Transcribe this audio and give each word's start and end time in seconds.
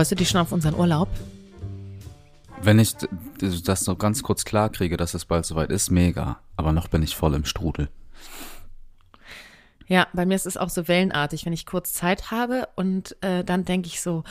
Freust 0.00 0.12
du 0.12 0.16
dich 0.16 0.30
schon 0.30 0.40
auf 0.40 0.50
unseren 0.50 0.74
Urlaub? 0.76 1.10
Wenn 2.62 2.78
ich 2.78 2.94
das 3.38 3.86
noch 3.86 3.98
ganz 3.98 4.22
kurz 4.22 4.46
klar 4.46 4.70
kriege, 4.70 4.96
dass 4.96 5.12
es 5.12 5.26
bald 5.26 5.44
soweit 5.44 5.68
ist, 5.68 5.90
mega. 5.90 6.40
Aber 6.56 6.72
noch 6.72 6.88
bin 6.88 7.02
ich 7.02 7.14
voll 7.14 7.34
im 7.34 7.44
Strudel. 7.44 7.90
Ja, 9.88 10.06
bei 10.14 10.24
mir 10.24 10.36
ist 10.36 10.46
es 10.46 10.56
auch 10.56 10.70
so 10.70 10.88
wellenartig, 10.88 11.44
wenn 11.44 11.52
ich 11.52 11.66
kurz 11.66 11.92
Zeit 11.92 12.30
habe 12.30 12.66
und 12.76 13.14
äh, 13.20 13.44
dann 13.44 13.66
denke 13.66 13.88
ich 13.88 14.00
so, 14.00 14.24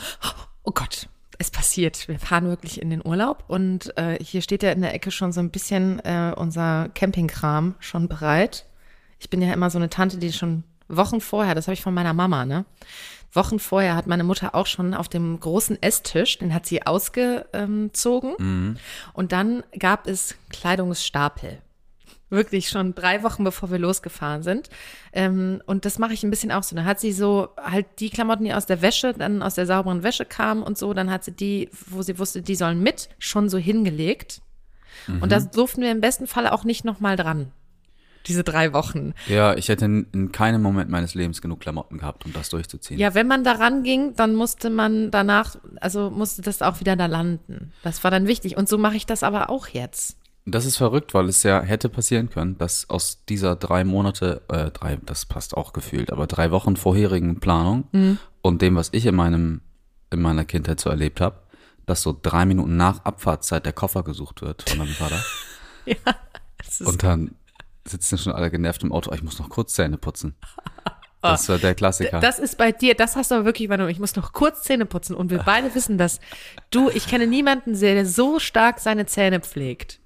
oh 0.63 0.71
Gott, 0.71 1.07
es 1.37 1.51
passiert. 1.51 2.07
Wir 2.07 2.17
fahren 2.17 2.47
wirklich 2.47 2.81
in 2.81 2.89
den 2.89 3.05
Urlaub 3.05 3.43
und 3.47 3.95
äh, 3.95 4.17
hier 4.23 4.41
steht 4.41 4.63
ja 4.63 4.71
in 4.71 4.81
der 4.81 4.95
Ecke 4.95 5.11
schon 5.11 5.31
so 5.31 5.39
ein 5.39 5.51
bisschen 5.51 5.99
äh, 5.99 6.33
unser 6.35 6.89
Campingkram 6.95 7.75
schon 7.77 8.07
bereit. 8.07 8.65
Ich 9.19 9.29
bin 9.29 9.39
ja 9.39 9.53
immer 9.53 9.69
so 9.69 9.77
eine 9.77 9.91
Tante, 9.91 10.17
die 10.17 10.33
schon 10.33 10.63
Wochen 10.87 11.21
vorher, 11.21 11.53
das 11.53 11.67
habe 11.67 11.73
ich 11.75 11.83
von 11.83 11.93
meiner 11.93 12.13
Mama, 12.13 12.45
ne? 12.45 12.65
Wochen 13.31 13.59
vorher 13.59 13.95
hat 13.95 14.07
meine 14.07 14.23
Mutter 14.23 14.55
auch 14.55 14.65
schon 14.65 14.93
auf 14.93 15.07
dem 15.07 15.39
großen 15.39 15.81
Esstisch, 15.81 16.37
den 16.39 16.53
hat 16.53 16.65
sie 16.65 16.85
ausgezogen. 16.85 18.33
Mhm. 18.37 18.77
Und 19.13 19.31
dann 19.31 19.63
gab 19.77 20.07
es 20.07 20.35
Kleidungsstapel. 20.49 21.59
Wirklich 22.31 22.69
schon 22.69 22.93
drei 22.93 23.23
Wochen 23.23 23.43
bevor 23.43 23.71
wir 23.71 23.79
losgefahren 23.79 24.43
sind. 24.43 24.69
Ähm, 25.13 25.63
und 25.65 25.85
das 25.85 25.97
mache 25.97 26.13
ich 26.13 26.23
ein 26.23 26.29
bisschen 26.29 26.51
auch 26.51 26.61
so. 26.61 26.75
Dann 26.75 26.85
hat 26.85 26.99
sie 26.99 27.11
so 27.11 27.49
halt 27.57 27.87
die 27.99 28.11
Klamotten, 28.11 28.45
die 28.45 28.53
aus 28.53 28.67
der 28.67 28.81
Wäsche, 28.81 29.13
dann 29.13 29.41
aus 29.41 29.55
der 29.55 29.65
sauberen 29.65 30.03
Wäsche 30.03 30.25
kamen 30.25 30.61
und 30.61 30.77
so, 30.77 30.93
dann 30.93 31.09
hat 31.09 31.23
sie 31.23 31.31
die, 31.31 31.69
wo 31.87 32.03
sie 32.03 32.19
wusste, 32.19 32.41
die 32.41 32.55
sollen 32.55 32.81
mit, 32.81 33.09
schon 33.17 33.49
so 33.49 33.57
hingelegt. 33.57 34.41
Mhm. 35.07 35.23
Und 35.23 35.31
da 35.31 35.39
durften 35.39 35.81
wir 35.81 35.91
im 35.91 36.01
besten 36.01 36.27
Fall 36.27 36.47
auch 36.47 36.63
nicht 36.63 36.85
nochmal 36.85 37.15
dran 37.15 37.51
diese 38.27 38.43
drei 38.43 38.73
Wochen. 38.73 39.13
Ja, 39.27 39.55
ich 39.55 39.69
hätte 39.69 39.85
in 39.85 40.31
keinem 40.31 40.61
Moment 40.61 40.89
meines 40.89 41.15
Lebens 41.15 41.41
genug 41.41 41.59
Klamotten 41.61 41.97
gehabt, 41.97 42.25
um 42.25 42.33
das 42.33 42.49
durchzuziehen. 42.49 42.99
Ja, 42.99 43.13
wenn 43.13 43.27
man 43.27 43.43
daran 43.43 43.83
ging, 43.83 44.15
dann 44.15 44.35
musste 44.35 44.69
man 44.69 45.11
danach, 45.11 45.55
also 45.79 46.09
musste 46.09 46.41
das 46.41 46.61
auch 46.61 46.79
wieder 46.79 46.95
da 46.95 47.05
landen. 47.05 47.71
Das 47.83 48.03
war 48.03 48.11
dann 48.11 48.27
wichtig. 48.27 48.57
Und 48.57 48.69
so 48.69 48.77
mache 48.77 48.95
ich 48.97 49.05
das 49.05 49.23
aber 49.23 49.49
auch 49.49 49.67
jetzt. 49.67 50.17
Das 50.45 50.65
ist 50.65 50.77
verrückt, 50.77 51.13
weil 51.13 51.29
es 51.29 51.43
ja 51.43 51.61
hätte 51.61 51.89
passieren 51.89 52.29
können, 52.29 52.57
dass 52.57 52.89
aus 52.89 53.23
dieser 53.27 53.55
drei 53.55 53.83
Monate, 53.83 54.41
äh, 54.49 54.71
drei, 54.71 54.97
das 55.05 55.25
passt 55.25 55.55
auch 55.55 55.73
gefühlt, 55.73 56.11
aber 56.11 56.27
drei 56.27 56.51
Wochen 56.51 56.75
vorherigen 56.75 57.39
Planung 57.39 57.87
mhm. 57.91 58.17
und 58.41 58.61
dem, 58.61 58.75
was 58.75 58.89
ich 58.93 59.05
in 59.05 59.15
meinem, 59.15 59.61
in 60.11 60.21
meiner 60.21 60.45
Kindheit 60.45 60.79
so 60.79 60.89
erlebt 60.89 61.21
habe, 61.21 61.39
dass 61.85 62.01
so 62.01 62.17
drei 62.19 62.45
Minuten 62.45 62.77
nach 62.77 63.03
Abfahrtszeit 63.03 63.65
der 63.65 63.73
Koffer 63.73 64.03
gesucht 64.03 64.41
wird 64.41 64.67
von 64.67 64.79
meinem 64.79 64.93
Vater. 64.93 65.23
ja. 65.85 65.95
Und 66.85 67.03
dann 67.03 67.35
sitzen 67.89 68.17
schon 68.17 68.33
alle 68.33 68.51
genervt 68.51 68.83
im 68.83 68.91
Auto, 68.91 69.11
oh, 69.11 69.13
ich 69.13 69.23
muss 69.23 69.39
noch 69.39 69.49
kurz 69.49 69.73
Zähne 69.73 69.97
putzen. 69.97 70.35
Das 71.21 71.49
war 71.49 71.57
der 71.57 71.75
Klassiker. 71.75 72.21
Das 72.21 72.39
ist 72.39 72.57
bei 72.57 72.71
dir, 72.71 72.95
das 72.95 73.17
hast 73.17 73.29
du 73.29 73.35
aber 73.35 73.43
wirklich 73.43 73.65
übernommen. 73.65 73.89
Ich 73.89 73.99
muss 73.99 74.15
noch 74.15 74.31
kurz 74.31 74.63
Zähne 74.63 74.85
putzen 74.85 75.15
und 75.17 75.31
wir 75.31 75.39
beide 75.39 75.75
wissen 75.75 75.97
das. 75.97 76.21
Du, 76.71 76.89
ich 76.89 77.07
kenne 77.07 77.27
niemanden, 77.27 77.77
der 77.77 78.05
so 78.05 78.39
stark 78.39 78.79
seine 78.79 79.05
Zähne 79.05 79.41
pflegt. 79.41 79.99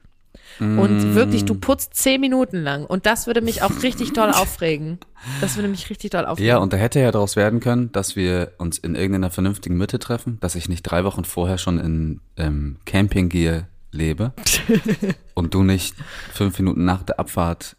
Und 0.60 1.14
mm. 1.14 1.16
wirklich, 1.16 1.46
du 1.46 1.56
putzt 1.56 1.96
zehn 1.96 2.22
Minuten 2.22 2.58
lang. 2.58 2.86
Und 2.86 3.06
das 3.06 3.28
würde 3.28 3.42
mich 3.42 3.64
auch 3.64 3.82
richtig 3.82 4.14
toll 4.14 4.30
aufregen. 4.30 5.00
Das 5.42 5.56
würde 5.56 5.68
mich 5.68 5.90
richtig 5.90 6.12
toll 6.12 6.26
aufregen. 6.26 6.48
Ja, 6.48 6.58
und 6.58 6.74
da 6.74 6.78
hätte 6.78 7.00
ja 7.00 7.12
daraus 7.12 7.36
werden 7.36 7.60
können, 7.60 7.92
dass 7.92 8.16
wir 8.16 8.52
uns 8.58 8.78
in 8.78 8.96
irgendeiner 8.96 9.32
vernünftigen 9.32 9.78
Mitte 9.78 10.00
treffen, 10.00 10.38
dass 10.42 10.56
ich 10.56 10.70
nicht 10.70 10.84
drei 10.84 11.04
Wochen 11.04 11.26
vorher 11.26 11.58
schon 11.58 11.80
in 11.80 12.22
ähm, 12.38 12.78
Camping 12.86 13.30
gehe, 13.30 13.68
lebe 13.94 14.34
und 15.34 15.54
du 15.54 15.64
nicht 15.64 15.96
fünf 16.34 16.58
Minuten 16.60 16.86
nach 16.86 17.04
der 17.04 17.20
Abfahrt 17.20 17.78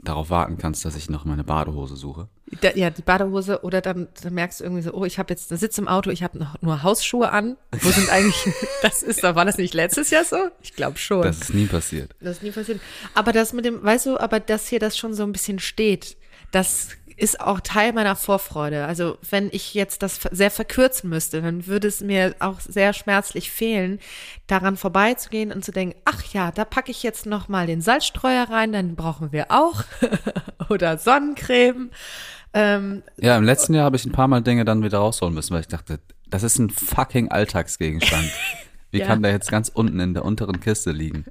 darauf 0.00 0.30
warten 0.30 0.58
kannst, 0.58 0.84
dass 0.84 0.96
ich 0.96 1.10
noch 1.10 1.24
meine 1.24 1.44
Badehose 1.44 1.96
suche. 1.96 2.28
Da, 2.60 2.70
ja, 2.74 2.90
die 2.90 3.02
Badehose 3.02 3.62
oder 3.62 3.80
dann, 3.80 4.08
dann 4.22 4.34
merkst 4.34 4.60
du 4.60 4.64
irgendwie 4.64 4.82
so, 4.82 4.92
oh, 4.92 5.04
ich 5.04 5.18
habe 5.18 5.32
jetzt, 5.32 5.50
da 5.50 5.56
sitze 5.56 5.80
im 5.80 5.88
Auto, 5.88 6.10
ich 6.10 6.22
habe 6.22 6.38
noch 6.38 6.60
nur 6.60 6.82
Hausschuhe 6.82 7.30
an. 7.30 7.56
Wo 7.80 7.90
sind 7.90 8.10
eigentlich, 8.10 8.46
das 8.82 9.02
ist, 9.02 9.22
war 9.22 9.44
das 9.44 9.56
nicht 9.58 9.74
letztes 9.74 10.10
Jahr 10.10 10.24
so? 10.24 10.36
Ich 10.62 10.74
glaube 10.74 10.98
schon. 10.98 11.22
Das 11.22 11.40
ist 11.40 11.54
nie 11.54 11.66
passiert. 11.66 12.14
Das 12.20 12.38
ist 12.38 12.42
nie 12.42 12.50
passiert. 12.50 12.80
Aber 13.14 13.32
das 13.32 13.52
mit 13.52 13.64
dem, 13.64 13.82
weißt 13.82 14.06
du, 14.06 14.18
aber 14.18 14.40
dass 14.40 14.68
hier 14.68 14.80
das 14.80 14.96
schon 14.96 15.14
so 15.14 15.22
ein 15.22 15.32
bisschen 15.32 15.58
steht, 15.58 16.16
das 16.50 16.90
ist 17.22 17.40
auch 17.40 17.60
Teil 17.60 17.92
meiner 17.92 18.16
Vorfreude. 18.16 18.84
Also 18.84 19.16
wenn 19.30 19.48
ich 19.52 19.74
jetzt 19.74 20.02
das 20.02 20.18
sehr 20.32 20.50
verkürzen 20.50 21.08
müsste, 21.08 21.40
dann 21.40 21.68
würde 21.68 21.86
es 21.86 22.00
mir 22.00 22.34
auch 22.40 22.58
sehr 22.58 22.92
schmerzlich 22.92 23.52
fehlen, 23.52 24.00
daran 24.48 24.76
vorbeizugehen 24.76 25.52
und 25.52 25.64
zu 25.64 25.70
denken, 25.70 25.94
ach 26.04 26.24
ja, 26.32 26.50
da 26.50 26.64
packe 26.64 26.90
ich 26.90 27.04
jetzt 27.04 27.24
noch 27.26 27.48
mal 27.48 27.68
den 27.68 27.80
Salzstreuer 27.80 28.50
rein, 28.50 28.72
dann 28.72 28.96
brauchen 28.96 29.30
wir 29.30 29.52
auch 29.52 29.84
oder 30.68 30.98
Sonnencreme. 30.98 31.90
Ähm, 32.54 33.04
ja, 33.18 33.36
im 33.38 33.44
letzten 33.44 33.74
Jahr 33.74 33.84
habe 33.84 33.96
ich 33.96 34.04
ein 34.04 34.10
paar 34.10 34.26
Mal 34.26 34.40
Dinge 34.40 34.64
dann 34.64 34.82
wieder 34.82 34.98
rausholen 34.98 35.32
müssen, 35.32 35.54
weil 35.54 35.60
ich 35.60 35.68
dachte, 35.68 36.00
das 36.28 36.42
ist 36.42 36.58
ein 36.58 36.70
fucking 36.70 37.30
Alltagsgegenstand. 37.30 38.32
Wie 38.90 38.98
ja. 39.00 39.06
kann 39.06 39.22
der 39.22 39.30
jetzt 39.30 39.48
ganz 39.48 39.68
unten 39.68 40.00
in 40.00 40.12
der 40.12 40.24
unteren 40.24 40.58
Kiste 40.58 40.90
liegen? 40.90 41.24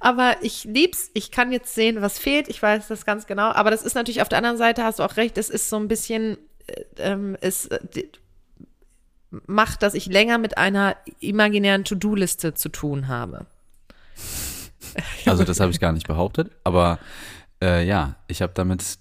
Aber 0.00 0.36
ich 0.42 0.64
lieb's. 0.64 1.10
Ich 1.14 1.30
kann 1.30 1.52
jetzt 1.52 1.74
sehen, 1.74 2.02
was 2.02 2.18
fehlt. 2.18 2.48
Ich 2.48 2.62
weiß 2.62 2.88
das 2.88 3.04
ganz 3.04 3.26
genau. 3.26 3.50
Aber 3.50 3.70
das 3.70 3.82
ist 3.82 3.94
natürlich 3.94 4.22
auf 4.22 4.28
der 4.28 4.38
anderen 4.38 4.56
Seite, 4.56 4.84
hast 4.84 4.98
du 4.98 5.02
auch 5.02 5.16
recht, 5.16 5.38
es 5.38 5.50
ist 5.50 5.68
so 5.68 5.76
ein 5.76 5.88
bisschen, 5.88 6.38
äh, 6.66 6.82
ähm, 6.98 7.36
es 7.40 7.66
äh, 7.66 7.80
macht, 9.46 9.82
dass 9.82 9.94
ich 9.94 10.06
länger 10.06 10.38
mit 10.38 10.56
einer 10.58 10.96
imaginären 11.20 11.84
To-Do-Liste 11.84 12.54
zu 12.54 12.68
tun 12.68 13.08
habe. 13.08 13.46
Also 15.26 15.44
das 15.44 15.60
habe 15.60 15.70
ich 15.70 15.80
gar 15.80 15.92
nicht 15.92 16.06
behauptet, 16.08 16.50
aber 16.64 16.98
äh, 17.62 17.86
ja, 17.86 18.16
ich 18.26 18.42
habe 18.42 18.52
damit 18.54 18.98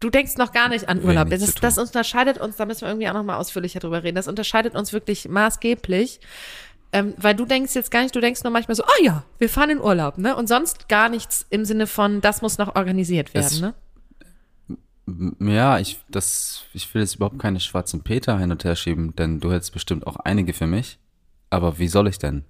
Du 0.00 0.10
denkst 0.10 0.36
noch 0.36 0.52
gar 0.52 0.68
nicht 0.68 0.86
an 0.86 1.02
Urlaub. 1.02 1.30
Das, 1.30 1.40
ist, 1.40 1.62
das 1.62 1.78
unterscheidet 1.78 2.36
uns, 2.36 2.56
da 2.56 2.66
müssen 2.66 2.82
wir 2.82 2.88
irgendwie 2.88 3.08
auch 3.08 3.14
noch 3.14 3.22
mal 3.22 3.38
ausführlicher 3.38 3.80
drüber 3.80 4.02
reden. 4.02 4.16
Das 4.16 4.28
unterscheidet 4.28 4.74
uns 4.74 4.92
wirklich 4.92 5.28
maßgeblich 5.30 6.20
ähm, 6.94 7.12
weil 7.16 7.34
du 7.34 7.44
denkst 7.44 7.74
jetzt 7.74 7.90
gar 7.90 8.02
nicht, 8.02 8.14
du 8.14 8.20
denkst 8.20 8.44
nur 8.44 8.52
manchmal 8.52 8.76
so, 8.76 8.84
ah 8.84 8.88
oh 9.00 9.04
ja, 9.04 9.24
wir 9.38 9.48
fahren 9.48 9.70
in 9.70 9.80
Urlaub, 9.80 10.16
ne? 10.16 10.36
Und 10.36 10.48
sonst 10.48 10.88
gar 10.88 11.08
nichts 11.08 11.44
im 11.50 11.64
Sinne 11.64 11.88
von, 11.88 12.20
das 12.20 12.40
muss 12.40 12.56
noch 12.56 12.76
organisiert 12.76 13.34
werden, 13.34 13.46
es, 13.46 13.60
ne? 13.60 13.74
Ja, 15.40 15.80
ich, 15.80 16.00
das, 16.08 16.62
ich 16.72 16.94
will 16.94 17.02
jetzt 17.02 17.16
überhaupt 17.16 17.40
keine 17.40 17.58
schwarzen 17.58 18.02
Peter 18.02 18.38
hin 18.38 18.52
und 18.52 18.62
her 18.62 18.76
schieben, 18.76 19.14
denn 19.16 19.40
du 19.40 19.52
hättest 19.52 19.72
bestimmt 19.72 20.06
auch 20.06 20.16
einige 20.16 20.54
für 20.54 20.68
mich. 20.68 20.98
Aber 21.50 21.80
wie 21.80 21.88
soll 21.88 22.06
ich 22.06 22.18
denn? 22.18 22.44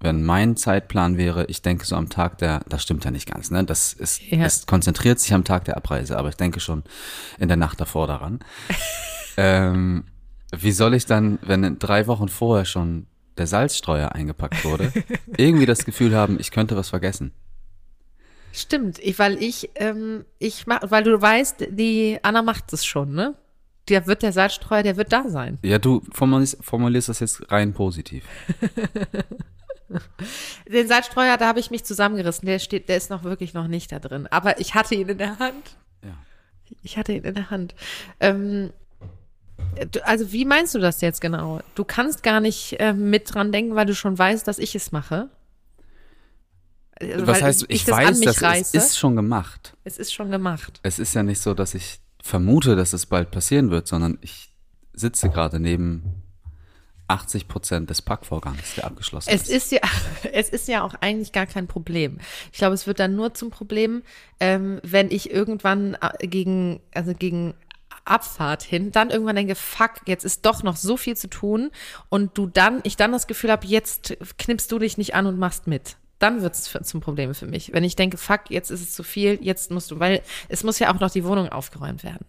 Wenn 0.00 0.24
mein 0.24 0.56
Zeitplan 0.56 1.16
wäre, 1.16 1.46
ich 1.46 1.62
denke 1.62 1.86
so 1.86 1.94
am 1.94 2.10
Tag 2.10 2.38
der, 2.38 2.62
das 2.68 2.82
stimmt 2.82 3.04
ja 3.04 3.12
nicht 3.12 3.30
ganz, 3.30 3.52
ne? 3.52 3.62
Das 3.62 3.92
ist, 3.92 4.20
ja. 4.22 4.44
es 4.44 4.66
konzentriert 4.66 5.20
sich 5.20 5.32
am 5.32 5.44
Tag 5.44 5.66
der 5.66 5.76
Abreise, 5.76 6.18
aber 6.18 6.30
ich 6.30 6.36
denke 6.36 6.58
schon 6.58 6.82
in 7.38 7.46
der 7.46 7.56
Nacht 7.56 7.80
davor 7.80 8.08
daran. 8.08 8.40
ähm, 9.36 10.04
wie 10.50 10.72
soll 10.72 10.94
ich 10.94 11.06
dann, 11.06 11.38
wenn 11.42 11.78
drei 11.78 12.08
Wochen 12.08 12.28
vorher 12.28 12.64
schon 12.64 13.06
der 13.36 13.46
Salzstreuer 13.46 14.12
eingepackt 14.12 14.64
wurde, 14.64 14.92
irgendwie 15.36 15.66
das 15.66 15.84
Gefühl 15.84 16.14
haben, 16.14 16.38
ich 16.38 16.50
könnte 16.50 16.76
was 16.76 16.88
vergessen. 16.88 17.32
Stimmt, 18.52 19.00
ich, 19.00 19.18
weil 19.18 19.42
ich, 19.42 19.70
ähm, 19.74 20.24
ich 20.38 20.66
mach, 20.66 20.80
weil 20.84 21.02
du 21.02 21.20
weißt, 21.20 21.66
die 21.70 22.20
Anna 22.22 22.42
macht 22.42 22.72
es 22.72 22.84
schon, 22.84 23.12
ne? 23.12 23.34
Der 23.88 24.06
wird 24.06 24.22
der 24.22 24.32
Salzstreuer, 24.32 24.82
der 24.84 24.96
wird 24.96 25.12
da 25.12 25.28
sein. 25.28 25.58
Ja, 25.62 25.78
du 25.78 26.02
formulierst, 26.12 26.58
formulierst 26.64 27.08
das 27.08 27.20
jetzt 27.20 27.50
rein 27.50 27.74
positiv. 27.74 28.24
Den 30.72 30.88
Salzstreuer, 30.88 31.36
da 31.36 31.46
habe 31.48 31.60
ich 31.60 31.70
mich 31.70 31.84
zusammengerissen. 31.84 32.46
Der 32.46 32.58
steht, 32.58 32.88
der 32.88 32.96
ist 32.96 33.10
noch 33.10 33.24
wirklich 33.24 33.54
noch 33.54 33.66
nicht 33.66 33.92
da 33.92 33.98
drin. 33.98 34.26
Aber 34.30 34.58
ich 34.60 34.74
hatte 34.74 34.94
ihn 34.94 35.08
in 35.08 35.18
der 35.18 35.38
Hand. 35.38 35.76
Ja. 36.02 36.16
Ich 36.82 36.96
hatte 36.96 37.12
ihn 37.12 37.24
in 37.24 37.34
der 37.34 37.50
Hand. 37.50 37.74
Ähm, 38.20 38.72
also 40.04 40.32
wie 40.32 40.44
meinst 40.44 40.74
du 40.74 40.78
das 40.78 41.00
jetzt 41.00 41.20
genau? 41.20 41.60
Du 41.74 41.84
kannst 41.84 42.22
gar 42.22 42.40
nicht 42.40 42.80
äh, 42.80 42.92
mit 42.92 43.34
dran 43.34 43.52
denken, 43.52 43.74
weil 43.74 43.86
du 43.86 43.94
schon 43.94 44.18
weißt, 44.18 44.46
dass 44.46 44.58
ich 44.58 44.74
es 44.74 44.92
mache. 44.92 45.28
Also, 47.00 47.26
Was 47.26 47.42
heißt, 47.42 47.64
ich, 47.68 47.82
ich 47.82 47.88
weiß, 47.88 48.20
das 48.20 48.42
reiße. 48.42 48.76
es 48.76 48.84
ist 48.84 48.98
schon 48.98 49.16
gemacht. 49.16 49.76
Es 49.84 49.98
ist 49.98 50.12
schon 50.14 50.30
gemacht. 50.30 50.80
Es 50.82 50.98
ist 50.98 51.14
ja 51.14 51.22
nicht 51.22 51.40
so, 51.40 51.54
dass 51.54 51.74
ich 51.74 52.00
vermute, 52.22 52.76
dass 52.76 52.92
es 52.92 53.06
bald 53.06 53.30
passieren 53.30 53.70
wird, 53.70 53.88
sondern 53.88 54.18
ich 54.20 54.50
sitze 54.92 55.28
gerade 55.28 55.58
neben 55.58 56.22
80 57.08 57.48
Prozent 57.48 57.90
des 57.90 58.00
Packvorgangs, 58.00 58.76
der 58.76 58.86
abgeschlossen 58.86 59.28
Es 59.30 59.42
ist. 59.42 59.50
ist 59.50 59.72
ja, 59.72 59.80
es 60.32 60.48
ist 60.48 60.68
ja 60.68 60.82
auch 60.82 60.94
eigentlich 61.00 61.32
gar 61.32 61.46
kein 61.46 61.66
Problem. 61.66 62.18
Ich 62.52 62.58
glaube, 62.58 62.74
es 62.74 62.86
wird 62.86 63.00
dann 63.00 63.14
nur 63.14 63.34
zum 63.34 63.50
Problem, 63.50 64.02
ähm, 64.40 64.80
wenn 64.82 65.10
ich 65.10 65.30
irgendwann 65.30 65.96
äh, 66.00 66.26
gegen, 66.26 66.80
also 66.94 67.12
gegen 67.12 67.54
Abfahrt 68.04 68.62
hin, 68.62 68.92
dann 68.92 69.10
irgendwann 69.10 69.36
denke, 69.36 69.54
fuck, 69.54 69.92
jetzt 70.06 70.24
ist 70.24 70.44
doch 70.44 70.62
noch 70.62 70.76
so 70.76 70.96
viel 70.96 71.16
zu 71.16 71.28
tun 71.28 71.70
und 72.08 72.36
du 72.36 72.46
dann, 72.46 72.80
ich 72.82 72.96
dann 72.96 73.12
das 73.12 73.26
Gefühl 73.26 73.50
habe, 73.50 73.66
jetzt 73.66 74.16
knippst 74.38 74.70
du 74.70 74.78
dich 74.78 74.98
nicht 74.98 75.14
an 75.14 75.26
und 75.26 75.38
machst 75.38 75.66
mit. 75.66 75.96
Dann 76.18 76.42
wird 76.42 76.54
es 76.54 76.70
zum 76.82 77.00
Problem 77.00 77.34
für 77.34 77.46
mich. 77.46 77.72
Wenn 77.72 77.84
ich 77.84 77.96
denke, 77.96 78.16
fuck, 78.16 78.42
jetzt 78.48 78.70
ist 78.70 78.82
es 78.82 78.94
zu 78.94 79.02
viel, 79.02 79.38
jetzt 79.42 79.70
musst 79.70 79.90
du, 79.90 79.98
weil 79.98 80.22
es 80.48 80.64
muss 80.64 80.78
ja 80.78 80.94
auch 80.94 81.00
noch 81.00 81.10
die 81.10 81.24
Wohnung 81.24 81.48
aufgeräumt 81.48 82.04
werden. 82.04 82.26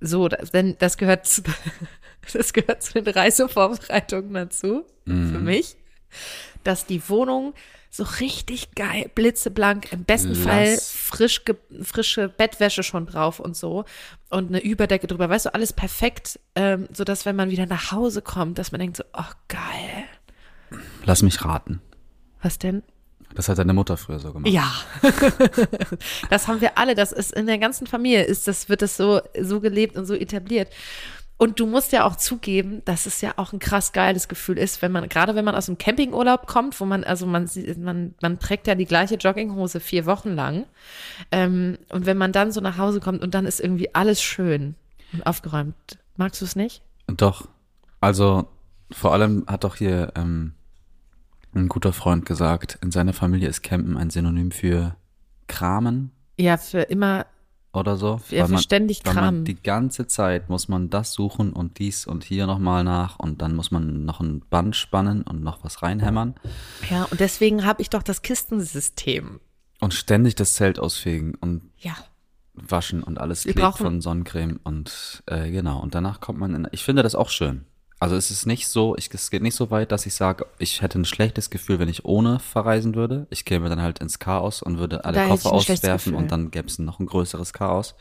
So, 0.00 0.28
das, 0.28 0.50
denn 0.50 0.76
das 0.78 0.96
gehört 0.96 1.26
zu, 1.26 1.42
das 2.32 2.52
gehört 2.52 2.82
zu 2.82 3.00
den 3.00 3.12
Reisevorbereitungen 3.12 4.34
dazu, 4.34 4.84
für 5.04 5.38
mich, 5.38 5.76
dass 6.64 6.86
die 6.86 7.08
Wohnung 7.08 7.54
so 7.94 8.04
richtig 8.20 8.74
geil, 8.74 9.10
blitzeblank, 9.14 9.92
im 9.92 10.04
besten 10.04 10.30
Lass. 10.30 10.38
Fall 10.42 10.78
frisch 10.78 11.42
frische 11.82 12.30
Bettwäsche 12.30 12.82
schon 12.82 13.04
drauf 13.04 13.38
und 13.38 13.54
so 13.54 13.84
und 14.30 14.48
eine 14.48 14.60
Überdecke 14.62 15.06
drüber, 15.06 15.28
weißt 15.28 15.46
du, 15.46 15.54
alles 15.54 15.74
perfekt, 15.74 16.40
ähm, 16.54 16.88
so 16.90 17.04
dass 17.04 17.26
wenn 17.26 17.36
man 17.36 17.50
wieder 17.50 17.66
nach 17.66 17.92
Hause 17.92 18.22
kommt, 18.22 18.56
dass 18.58 18.72
man 18.72 18.80
denkt 18.80 18.96
so, 18.96 19.04
oh 19.12 19.30
geil, 19.48 20.04
Lass 21.04 21.20
mich 21.22 21.44
raten. 21.44 21.82
was 22.40 22.58
denn? 22.58 22.82
Das 23.34 23.48
hat 23.48 23.58
deine 23.58 23.74
Mutter 23.74 23.96
früher 23.98 24.18
so 24.18 24.32
gemacht. 24.32 24.50
Ja, 24.52 24.70
das 26.30 26.48
haben 26.48 26.60
wir 26.60 26.76
alle. 26.78 26.94
Das 26.94 27.12
ist 27.12 27.32
in 27.32 27.46
der 27.46 27.58
ganzen 27.58 27.86
Familie 27.86 28.24
ist 28.24 28.46
das 28.48 28.68
wird 28.68 28.82
das 28.82 28.96
so 28.96 29.20
so 29.40 29.60
gelebt 29.60 29.96
und 29.96 30.06
so 30.06 30.14
etabliert. 30.14 30.68
Und 31.42 31.58
du 31.58 31.66
musst 31.66 31.90
ja 31.90 32.04
auch 32.04 32.14
zugeben, 32.14 32.82
dass 32.84 33.04
es 33.06 33.20
ja 33.20 33.32
auch 33.34 33.52
ein 33.52 33.58
krass 33.58 33.90
geiles 33.90 34.28
Gefühl 34.28 34.58
ist, 34.58 34.80
wenn 34.80 34.92
man 34.92 35.08
gerade 35.08 35.34
wenn 35.34 35.44
man 35.44 35.56
aus 35.56 35.66
dem 35.66 35.76
Campingurlaub 35.76 36.46
kommt, 36.46 36.78
wo 36.80 36.84
man 36.84 37.02
also 37.02 37.26
man 37.26 37.50
man 37.78 38.14
man 38.22 38.38
trägt 38.38 38.68
ja 38.68 38.76
die 38.76 38.84
gleiche 38.84 39.16
Jogginghose 39.16 39.80
vier 39.80 40.06
Wochen 40.06 40.36
lang 40.36 40.66
ähm, 41.32 41.78
und 41.88 42.06
wenn 42.06 42.16
man 42.16 42.30
dann 42.30 42.52
so 42.52 42.60
nach 42.60 42.78
Hause 42.78 43.00
kommt 43.00 43.24
und 43.24 43.34
dann 43.34 43.44
ist 43.44 43.58
irgendwie 43.58 43.92
alles 43.92 44.22
schön 44.22 44.76
und 45.12 45.26
aufgeräumt. 45.26 45.74
Magst 46.16 46.40
du 46.40 46.44
es 46.44 46.54
nicht? 46.54 46.80
Doch. 47.08 47.48
Also 48.00 48.46
vor 48.92 49.12
allem 49.12 49.44
hat 49.48 49.64
doch 49.64 49.74
hier 49.74 50.12
ähm, 50.14 50.54
ein 51.56 51.68
guter 51.68 51.92
Freund 51.92 52.24
gesagt, 52.24 52.78
in 52.82 52.92
seiner 52.92 53.14
Familie 53.14 53.48
ist 53.48 53.64
Campen 53.64 53.96
ein 53.96 54.10
Synonym 54.10 54.52
für 54.52 54.94
Kramen 55.48 56.12
Ja, 56.38 56.56
für 56.56 56.82
immer. 56.82 57.26
Oder 57.72 57.96
so. 57.96 58.20
Ja, 58.30 58.42
Weil 58.42 58.48
für 58.48 58.58
ständig 58.58 59.00
weil 59.04 59.14
kramen. 59.14 59.34
Man 59.38 59.44
die 59.44 59.60
ganze 59.62 60.06
Zeit 60.06 60.48
muss 60.50 60.68
man 60.68 60.90
das 60.90 61.12
suchen 61.12 61.52
und 61.52 61.78
dies 61.78 62.06
und 62.06 62.22
hier 62.24 62.46
nochmal 62.46 62.84
nach 62.84 63.18
und 63.18 63.40
dann 63.42 63.54
muss 63.56 63.70
man 63.70 64.04
noch 64.04 64.20
ein 64.20 64.40
Band 64.50 64.76
spannen 64.76 65.22
und 65.22 65.42
noch 65.42 65.64
was 65.64 65.82
reinhämmern 65.82 66.34
Ja, 66.90 67.04
und 67.04 67.20
deswegen 67.20 67.64
habe 67.64 67.80
ich 67.82 67.88
doch 67.90 68.02
das 68.02 68.22
Kistensystem. 68.22 69.40
und 69.80 69.94
ständig 69.94 70.34
das 70.34 70.52
Zelt 70.54 70.78
ausfegen 70.78 71.34
und 71.40 71.62
Ja. 71.78 71.96
waschen 72.54 73.02
und 73.02 73.18
alles 73.18 73.46
Wir 73.46 73.54
klebt 73.54 73.78
von 73.78 74.00
Sonnencreme 74.02 74.60
und 74.64 75.22
äh, 75.26 75.50
genau. 75.50 75.80
Und 75.80 75.94
danach 75.94 76.20
kommt 76.20 76.38
man 76.38 76.54
in. 76.54 76.68
Ich 76.72 76.84
finde 76.84 77.02
das 77.02 77.14
auch 77.14 77.30
schön. 77.30 77.64
Also 78.02 78.16
es 78.16 78.32
ist 78.32 78.46
nicht 78.46 78.66
so, 78.66 78.96
ich, 78.96 79.08
es 79.14 79.30
geht 79.30 79.42
nicht 79.42 79.54
so 79.54 79.70
weit, 79.70 79.92
dass 79.92 80.06
ich 80.06 80.14
sage, 80.14 80.44
ich 80.58 80.82
hätte 80.82 80.98
ein 80.98 81.04
schlechtes 81.04 81.50
Gefühl, 81.50 81.78
wenn 81.78 81.88
ich 81.88 82.04
ohne 82.04 82.40
verreisen 82.40 82.96
würde. 82.96 83.28
Ich 83.30 83.44
käme 83.44 83.68
dann 83.68 83.80
halt 83.80 84.00
ins 84.00 84.18
Chaos 84.18 84.60
und 84.60 84.78
würde 84.78 85.04
alle 85.04 85.18
Da 85.18 85.28
Koffer 85.28 85.52
auswerfen 85.52 86.16
und 86.16 86.32
dann 86.32 86.50
gäbe 86.50 86.66
es 86.66 86.80
noch 86.80 86.98
ein 86.98 87.06
größeres 87.06 87.52
Chaos. 87.52 87.94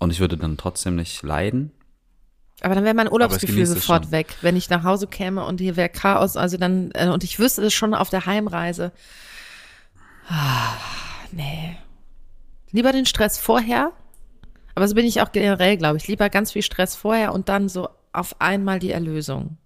Und 0.00 0.10
ich 0.10 0.18
würde 0.18 0.36
dann 0.36 0.56
trotzdem 0.56 0.96
nicht 0.96 1.22
leiden. 1.22 1.70
Aber 2.60 2.74
dann 2.74 2.82
wäre 2.82 2.94
mein 2.94 3.08
Urlaubsgefühl 3.08 3.66
sofort 3.66 4.10
weg, 4.10 4.34
wenn 4.40 4.56
ich 4.56 4.68
nach 4.68 4.82
Hause 4.82 5.06
käme 5.06 5.44
und 5.44 5.60
hier 5.60 5.76
wäre 5.76 5.90
Chaos, 5.90 6.36
also 6.36 6.56
dann, 6.56 6.90
äh, 6.94 7.06
und 7.06 7.22
ich 7.22 7.38
wüsste 7.38 7.62
es 7.62 7.72
schon 7.72 7.94
auf 7.94 8.10
der 8.10 8.26
Heimreise. 8.26 8.90
Ah, 10.28 10.72
nee. 11.30 11.76
Lieber 12.72 12.90
den 12.90 13.06
Stress 13.06 13.38
vorher, 13.38 13.92
aber 14.74 14.88
so 14.88 14.96
bin 14.96 15.06
ich 15.06 15.20
auch 15.20 15.30
generell, 15.30 15.76
glaube 15.76 15.98
ich. 15.98 16.08
Lieber 16.08 16.30
ganz 16.30 16.50
viel 16.50 16.62
Stress 16.62 16.96
vorher 16.96 17.32
und 17.32 17.48
dann 17.48 17.68
so 17.68 17.88
auf 18.14 18.40
einmal 18.40 18.78
die 18.78 18.90
Erlösung. 18.90 19.58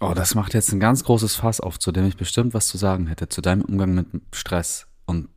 Oh, 0.00 0.12
das 0.14 0.34
macht 0.34 0.54
jetzt 0.54 0.72
ein 0.72 0.80
ganz 0.80 1.02
großes 1.04 1.36
Fass 1.36 1.60
auf, 1.60 1.78
zu 1.78 1.90
dem 1.90 2.06
ich 2.06 2.16
bestimmt 2.16 2.54
was 2.54 2.68
zu 2.68 2.78
sagen 2.78 3.08
hätte, 3.08 3.28
zu 3.28 3.40
deinem 3.40 3.62
Umgang 3.62 3.94
mit 3.94 4.06
Stress 4.32 4.86
und 5.06 5.28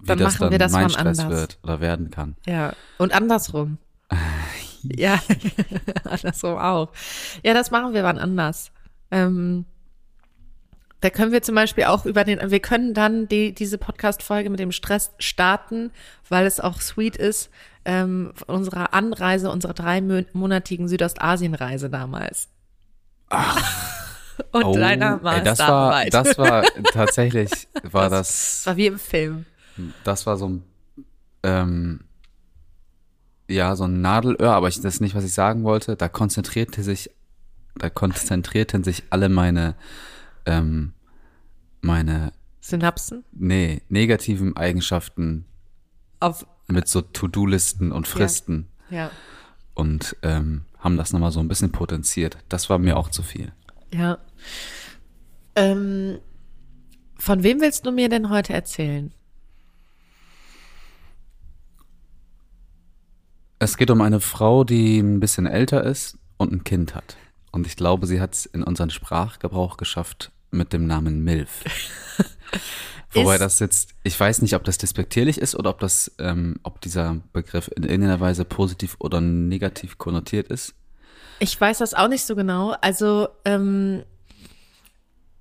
wie 0.00 0.06
Dann 0.06 0.18
das 0.18 0.34
machen 0.34 0.40
dann 0.42 0.50
wir 0.50 0.58
das 0.58 0.72
mein 0.72 0.82
wann 0.84 0.90
Stress 0.90 1.18
anders. 1.20 1.38
wird 1.38 1.58
oder 1.62 1.80
werden 1.80 2.10
kann. 2.10 2.36
Ja. 2.46 2.72
Und 2.98 3.12
andersrum. 3.12 3.78
ja, 4.82 5.20
andersrum 6.04 6.58
auch. 6.58 6.88
Ja, 7.44 7.54
das 7.54 7.70
machen 7.70 7.94
wir 7.94 8.02
wann 8.02 8.18
anders. 8.18 8.72
Ähm, 9.10 9.66
da 11.00 11.10
können 11.10 11.32
wir 11.32 11.42
zum 11.42 11.54
Beispiel 11.54 11.84
auch 11.84 12.04
über 12.04 12.24
den, 12.24 12.38
wir 12.50 12.60
können 12.60 12.92
dann 12.94 13.26
die, 13.28 13.54
diese 13.54 13.78
Podcast-Folge 13.78 14.50
mit 14.50 14.60
dem 14.60 14.72
Stress 14.72 15.12
starten, 15.18 15.90
weil 16.28 16.46
es 16.46 16.60
auch 16.60 16.80
sweet 16.80 17.16
ist, 17.16 17.50
ähm, 17.84 18.32
unserer 18.46 18.92
Anreise, 18.92 19.50
unserer 19.50 19.72
dreimonatigen 19.72 20.88
Südostasien-Reise 20.88 21.88
damals. 21.90 22.48
Und 24.52 24.76
deiner 24.76 25.20
Oh, 25.22 25.28
ey, 25.28 25.42
das 25.42 25.58
war, 25.60 25.90
Masterarbeit. 25.90 26.14
das 26.14 26.38
war 26.38 26.62
tatsächlich, 26.92 27.50
war 27.82 28.08
das, 28.10 28.28
Das 28.28 28.66
war 28.66 28.76
wie 28.76 28.86
im 28.86 28.98
Film. 28.98 29.46
das 30.04 30.26
war 30.26 30.36
so 30.36 30.48
ein, 30.48 30.64
ähm, 31.42 32.00
ja, 33.48 33.76
so 33.76 33.84
ein 33.84 34.00
Nadelöhr, 34.00 34.52
aber 34.52 34.68
ich, 34.68 34.76
das 34.80 34.94
ist 34.94 35.00
nicht, 35.00 35.14
was 35.14 35.24
ich 35.24 35.34
sagen 35.34 35.64
wollte. 35.64 35.96
Da 35.96 36.08
konzentrierte 36.08 36.82
sich, 36.82 37.10
da 37.76 37.90
konzentrierten 37.90 38.82
sich 38.84 39.04
alle 39.10 39.28
meine, 39.28 39.74
ähm, 40.50 40.92
meine, 41.80 42.32
Synapsen 42.60 43.24
nee, 43.32 43.82
negativen 43.88 44.56
Eigenschaften 44.56 45.46
auf, 46.18 46.46
mit 46.66 46.88
so 46.88 47.00
To-Do-Listen 47.00 47.92
und 47.92 48.06
Fristen 48.06 48.68
ja. 48.90 49.10
und 49.74 50.16
ähm, 50.22 50.62
haben 50.78 50.96
das 50.96 51.12
nochmal 51.12 51.32
so 51.32 51.40
ein 51.40 51.48
bisschen 51.48 51.72
potenziert. 51.72 52.38
Das 52.48 52.68
war 52.68 52.78
mir 52.78 52.96
auch 52.96 53.08
zu 53.08 53.22
viel. 53.22 53.52
Ja. 53.92 54.18
Ähm, 55.56 56.18
von 57.16 57.42
wem 57.42 57.60
willst 57.60 57.86
du 57.86 57.92
mir 57.92 58.08
denn 58.08 58.30
heute 58.30 58.52
erzählen? 58.52 59.12
Es 63.58 63.76
geht 63.76 63.90
um 63.90 64.00
eine 64.00 64.20
Frau, 64.20 64.64
die 64.64 65.00
ein 65.00 65.20
bisschen 65.20 65.46
älter 65.46 65.84
ist 65.84 66.18
und 66.38 66.52
ein 66.52 66.64
Kind 66.64 66.94
hat. 66.94 67.16
Und 67.52 67.66
ich 67.66 67.76
glaube, 67.76 68.06
sie 68.06 68.20
hat 68.20 68.34
es 68.34 68.46
in 68.46 68.62
unseren 68.62 68.90
Sprachgebrauch 68.90 69.76
geschafft 69.76 70.32
mit 70.50 70.72
dem 70.72 70.86
Namen 70.86 71.22
Milf. 71.24 71.64
Wobei 73.12 73.38
das 73.38 73.58
jetzt, 73.58 73.90
ich 74.04 74.18
weiß 74.18 74.40
nicht, 74.42 74.54
ob 74.54 74.62
das 74.64 74.78
despektierlich 74.78 75.38
ist 75.38 75.56
oder 75.56 75.70
ob 75.70 75.80
das, 75.80 76.12
ähm, 76.18 76.56
ob 76.62 76.80
dieser 76.80 77.16
Begriff 77.32 77.68
in 77.74 77.82
irgendeiner 77.82 78.20
Weise 78.20 78.44
positiv 78.44 78.96
oder 79.00 79.20
negativ 79.20 79.98
konnotiert 79.98 80.48
ist. 80.48 80.74
Ich 81.40 81.60
weiß 81.60 81.78
das 81.78 81.94
auch 81.94 82.08
nicht 82.08 82.24
so 82.24 82.36
genau. 82.36 82.76
Also 82.80 83.28
ähm, 83.44 84.04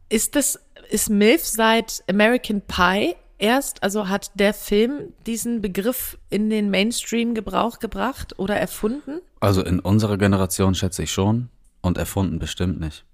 ist 0.09 0.35
das 0.35 0.59
ist 0.89 1.09
MILF 1.09 1.45
seit 1.45 2.03
American 2.09 2.61
Pie 2.61 3.15
erst, 3.37 3.83
also 3.83 4.09
hat 4.09 4.31
der 4.33 4.53
Film 4.53 5.13
diesen 5.25 5.61
Begriff 5.61 6.17
in 6.29 6.49
den 6.49 6.71
Mainstream-Gebrauch 6.71 7.79
gebracht 7.79 8.37
oder 8.39 8.55
erfunden? 8.55 9.21
Also 9.39 9.63
in 9.63 9.79
unserer 9.79 10.17
Generation 10.17 10.73
schätze 10.73 11.03
ich 11.03 11.11
schon 11.11 11.49
und 11.81 11.97
erfunden 11.97 12.39
bestimmt 12.39 12.79
nicht. 12.79 13.05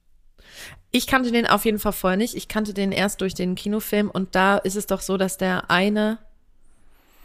Ich 0.91 1.07
kannte 1.07 1.31
den 1.31 1.45
auf 1.47 1.65
jeden 1.65 1.79
Fall 1.79 1.91
vorher 1.91 2.17
nicht. 2.17 2.35
Ich 2.35 2.47
kannte 2.47 2.74
den 2.74 2.91
erst 2.91 3.19
durch 3.21 3.33
den 3.33 3.55
Kinofilm 3.55 4.09
und 4.09 4.33
da 4.35 4.57
ist 4.57 4.75
es 4.75 4.85
doch 4.88 5.01
so, 5.01 5.17
dass 5.17 5.38
der 5.38 5.69
eine 5.69 6.17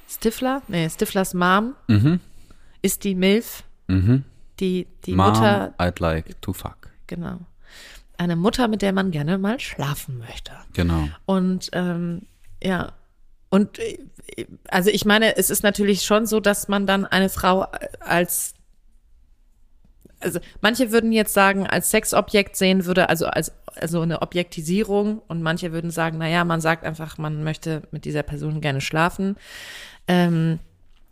Stifler, 0.09 0.63
nee, 0.69 0.89
Stiflers 0.91 1.35
Mom 1.35 1.75
ist 2.83 3.05
die 3.05 3.15
MILF, 3.15 3.63
Mhm. 3.89 4.25
die, 4.61 4.87
die 5.05 5.13
Mom, 5.15 5.29
Mutter, 5.29 5.75
I'd 5.79 6.01
like 6.01 6.41
to 6.43 6.53
fuck. 6.53 6.89
genau. 7.07 7.39
Eine 8.19 8.37
Mutter, 8.37 8.69
mit 8.69 8.83
der 8.83 8.93
man 8.93 9.11
gerne 9.13 9.39
mal 9.39 9.59
schlafen 9.61 10.19
möchte. 10.19 10.53
Genau. 10.75 11.09
Und 11.25 11.71
ähm, 11.73 12.23
ja, 12.63 12.93
und 13.49 13.79
äh, 13.79 13.99
also 14.69 14.91
ich 14.91 15.05
meine, 15.07 15.37
es 15.39 15.49
ist 15.49 15.63
natürlich 15.63 16.03
schon 16.03 16.27
so, 16.27 16.39
dass 16.41 16.69
man 16.69 16.87
dann 16.87 17.07
eine 17.07 17.31
Frau 17.31 17.67
als 18.01 18.55
also 20.21 20.39
manche 20.61 20.93
würden 20.93 21.13
jetzt 21.13 21.35
sagen, 21.35 21.67
als 21.67 21.91
Sexobjekt 21.91 22.57
sehen 22.57 22.85
würde, 22.85 23.09
also 23.09 23.27
als 23.27 23.53
also 23.77 24.01
eine 24.01 24.23
Objektisierung 24.23 25.23
und 25.29 25.43
manche 25.43 25.73
würden 25.73 25.91
sagen, 25.91 26.19
na 26.19 26.29
ja, 26.29 26.45
man 26.45 26.61
sagt 26.61 26.85
einfach, 26.85 27.19
man 27.19 27.45
möchte 27.45 27.83
mit 27.91 28.05
dieser 28.05 28.23
Person 28.23 28.61
gerne 28.61 28.81
schlafen. 28.81 29.37
Ähm, 30.09 30.59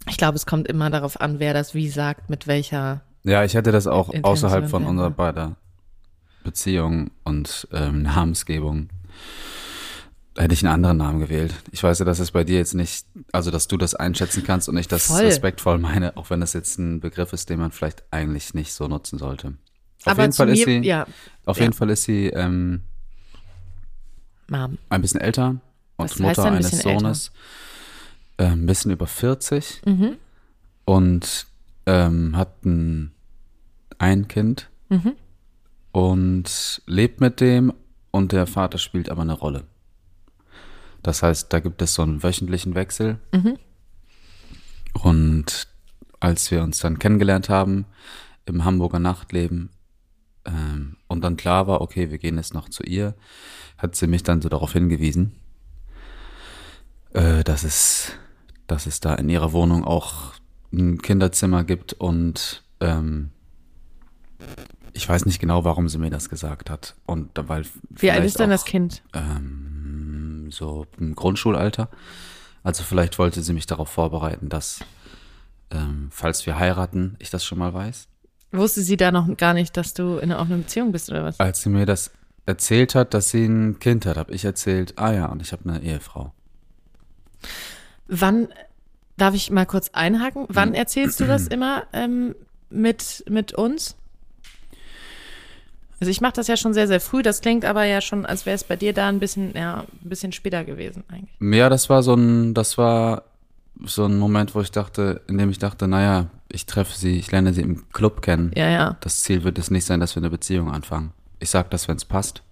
ich 0.08 0.16
glaube, 0.16 0.36
es 0.36 0.46
kommt 0.46 0.68
immer 0.68 0.90
darauf 0.90 1.20
an, 1.20 1.38
wer 1.38 1.54
das 1.54 1.74
wie 1.74 1.88
sagt, 1.88 2.30
mit 2.30 2.46
welcher. 2.46 3.02
Ja, 3.24 3.44
ich 3.44 3.54
hätte 3.54 3.72
das 3.72 3.86
auch 3.86 4.08
Intention 4.08 4.32
außerhalb 4.32 4.68
von 4.68 4.84
unserer 4.84 5.10
beider 5.10 5.56
Beziehung 6.44 7.10
und 7.24 7.68
ähm, 7.72 8.02
Namensgebung. 8.02 8.88
Hätte 10.38 10.54
ich 10.54 10.64
einen 10.64 10.72
anderen 10.72 10.98
Namen 10.98 11.18
gewählt. 11.18 11.52
Ich 11.72 11.82
weiß 11.82 11.98
ja, 11.98 12.04
dass 12.04 12.20
es 12.20 12.30
bei 12.30 12.44
dir 12.44 12.58
jetzt 12.58 12.74
nicht, 12.74 13.06
also 13.32 13.50
dass 13.50 13.66
du 13.66 13.76
das 13.76 13.94
einschätzen 13.96 14.44
kannst 14.44 14.68
und 14.68 14.76
ich 14.76 14.86
das 14.86 15.06
Voll. 15.08 15.22
respektvoll 15.24 15.78
meine, 15.78 16.16
auch 16.16 16.30
wenn 16.30 16.40
das 16.40 16.52
jetzt 16.52 16.78
ein 16.78 17.00
Begriff 17.00 17.32
ist, 17.32 17.50
den 17.50 17.58
man 17.58 17.72
vielleicht 17.72 18.04
eigentlich 18.12 18.54
nicht 18.54 18.72
so 18.72 18.86
nutzen 18.86 19.18
sollte. 19.18 19.54
Auf 20.04 20.12
Aber 20.12 20.22
jeden 20.22 20.32
Fall 20.32 20.48
ist 20.50 20.64
mir, 20.66 20.80
sie, 20.82 20.86
ja, 20.88 21.06
auf 21.44 21.56
ja. 21.56 21.64
jeden 21.64 21.72
Fall 21.74 21.90
ist 21.90 22.04
sie 22.04 22.26
ähm, 22.28 22.82
Mom. 24.48 24.78
ein 24.88 25.02
bisschen 25.02 25.20
älter 25.20 25.56
Was 25.96 26.12
und 26.12 26.26
heißt 26.26 26.38
Mutter 26.38 26.44
ein 26.50 26.54
eines? 26.58 26.70
Sohnes. 26.82 27.32
äh, 28.36 28.44
Ein 28.46 28.66
bisschen 28.66 28.92
über 28.92 29.06
40 29.08 29.82
Mhm. 29.86 30.16
und 30.84 31.46
ähm, 31.86 32.36
hat 32.36 32.64
ein, 32.64 33.10
ein 33.98 34.28
Kind 34.28 34.68
Mhm. 34.88 35.14
und 35.92 36.80
lebt 36.86 37.20
mit 37.20 37.40
dem 37.40 37.72
und 38.12 38.30
der 38.32 38.46
Vater 38.46 38.78
spielt 38.78 39.10
aber 39.10 39.22
eine 39.22 39.32
Rolle. 39.34 39.64
Das 41.08 41.22
heißt, 41.22 41.50
da 41.50 41.60
gibt 41.60 41.80
es 41.80 41.94
so 41.94 42.02
einen 42.02 42.22
wöchentlichen 42.22 42.74
Wechsel. 42.74 43.18
Mhm. 43.32 43.56
Und 44.92 45.66
als 46.20 46.50
wir 46.50 46.62
uns 46.62 46.80
dann 46.80 46.98
kennengelernt 46.98 47.48
haben 47.48 47.86
im 48.44 48.66
Hamburger 48.66 48.98
Nachtleben 48.98 49.70
ähm, 50.44 50.98
und 51.06 51.24
dann 51.24 51.38
klar 51.38 51.66
war, 51.66 51.80
okay, 51.80 52.10
wir 52.10 52.18
gehen 52.18 52.36
jetzt 52.36 52.52
noch 52.52 52.68
zu 52.68 52.82
ihr, 52.82 53.14
hat 53.78 53.96
sie 53.96 54.06
mich 54.06 54.22
dann 54.22 54.42
so 54.42 54.50
darauf 54.50 54.74
hingewiesen, 54.74 55.36
äh, 57.14 57.42
dass 57.42 57.64
es, 57.64 58.12
dass 58.66 58.84
es 58.84 59.00
da 59.00 59.14
in 59.14 59.30
ihrer 59.30 59.52
Wohnung 59.52 59.86
auch 59.86 60.34
ein 60.74 61.00
Kinderzimmer 61.00 61.64
gibt 61.64 61.94
und 61.94 62.64
ähm, 62.80 63.30
ich 64.92 65.08
weiß 65.08 65.24
nicht 65.24 65.38
genau, 65.38 65.64
warum 65.64 65.88
sie 65.88 65.96
mir 65.96 66.10
das 66.10 66.28
gesagt 66.28 66.68
hat. 66.68 66.96
Und 67.06 67.30
weil 67.34 67.64
Wie 67.88 68.10
alt 68.10 68.26
ist 68.26 68.38
denn 68.38 68.50
das 68.50 68.66
Kind? 68.66 69.02
Ähm, 69.14 69.67
so 70.50 70.86
im 70.98 71.14
Grundschulalter. 71.14 71.88
Also 72.62 72.82
vielleicht 72.82 73.18
wollte 73.18 73.42
sie 73.42 73.52
mich 73.52 73.66
darauf 73.66 73.88
vorbereiten, 73.88 74.48
dass 74.48 74.80
ähm, 75.70 76.08
falls 76.10 76.46
wir 76.46 76.58
heiraten, 76.58 77.16
ich 77.18 77.30
das 77.30 77.44
schon 77.44 77.58
mal 77.58 77.74
weiß. 77.74 78.08
Wusste 78.52 78.82
sie 78.82 78.96
da 78.96 79.12
noch 79.12 79.36
gar 79.36 79.52
nicht, 79.52 79.76
dass 79.76 79.92
du 79.94 80.16
in 80.16 80.32
einer 80.32 80.40
offenen 80.40 80.62
Beziehung 80.62 80.92
bist 80.92 81.10
oder 81.10 81.24
was? 81.24 81.38
Als 81.38 81.62
sie 81.62 81.68
mir 81.68 81.84
das 81.84 82.10
erzählt 82.46 82.94
hat, 82.94 83.12
dass 83.12 83.30
sie 83.30 83.44
ein 83.44 83.78
Kind 83.78 84.06
hat, 84.06 84.16
habe 84.16 84.32
ich 84.32 84.44
erzählt, 84.44 84.94
ah 84.96 85.12
ja, 85.12 85.26
und 85.26 85.42
ich 85.42 85.52
habe 85.52 85.68
eine 85.68 85.82
Ehefrau. 85.82 86.32
Wann, 88.06 88.48
darf 89.18 89.34
ich 89.34 89.50
mal 89.50 89.66
kurz 89.66 89.90
einhaken? 89.92 90.42
Mhm. 90.42 90.48
Wann 90.50 90.74
erzählst 90.74 91.20
du 91.20 91.26
das 91.26 91.46
immer 91.48 91.84
ähm, 91.92 92.34
mit, 92.70 93.22
mit 93.28 93.52
uns? 93.52 93.97
Also 96.00 96.10
ich 96.10 96.20
mache 96.20 96.34
das 96.34 96.46
ja 96.46 96.56
schon 96.56 96.74
sehr, 96.74 96.86
sehr 96.86 97.00
früh. 97.00 97.22
Das 97.22 97.40
klingt 97.40 97.64
aber 97.64 97.84
ja 97.84 98.00
schon, 98.00 98.24
als 98.26 98.46
wäre 98.46 98.54
es 98.54 98.64
bei 98.64 98.76
dir 98.76 98.92
da 98.92 99.08
ein 99.08 99.18
bisschen, 99.18 99.52
ja, 99.56 99.80
ein 100.02 100.08
bisschen 100.08 100.32
später 100.32 100.64
gewesen 100.64 101.04
eigentlich. 101.08 101.34
Ja, 101.58 101.68
das 101.68 101.90
war 101.90 102.02
so 102.02 102.14
ein, 102.14 102.54
das 102.54 102.78
war 102.78 103.24
so 103.84 104.04
ein 104.06 104.18
Moment, 104.18 104.54
wo 104.54 104.60
ich 104.60 104.70
dachte, 104.70 105.20
in 105.28 105.38
dem 105.38 105.50
ich 105.50 105.58
dachte, 105.58 105.86
naja, 105.88 106.26
ich 106.50 106.66
treffe 106.66 106.96
sie, 106.96 107.18
ich 107.18 107.30
lerne 107.30 107.52
sie 107.52 107.60
im 107.62 107.88
Club 107.92 108.22
kennen. 108.22 108.52
Ja, 108.56 108.68
ja, 108.68 108.96
Das 109.00 109.22
Ziel 109.22 109.44
wird 109.44 109.58
es 109.58 109.70
nicht 109.70 109.84
sein, 109.84 110.00
dass 110.00 110.14
wir 110.16 110.20
eine 110.20 110.30
Beziehung 110.30 110.70
anfangen. 110.70 111.12
Ich 111.40 111.50
sag 111.50 111.70
das, 111.70 111.88
wenn 111.88 111.96
es 111.96 112.04
passt. 112.04 112.42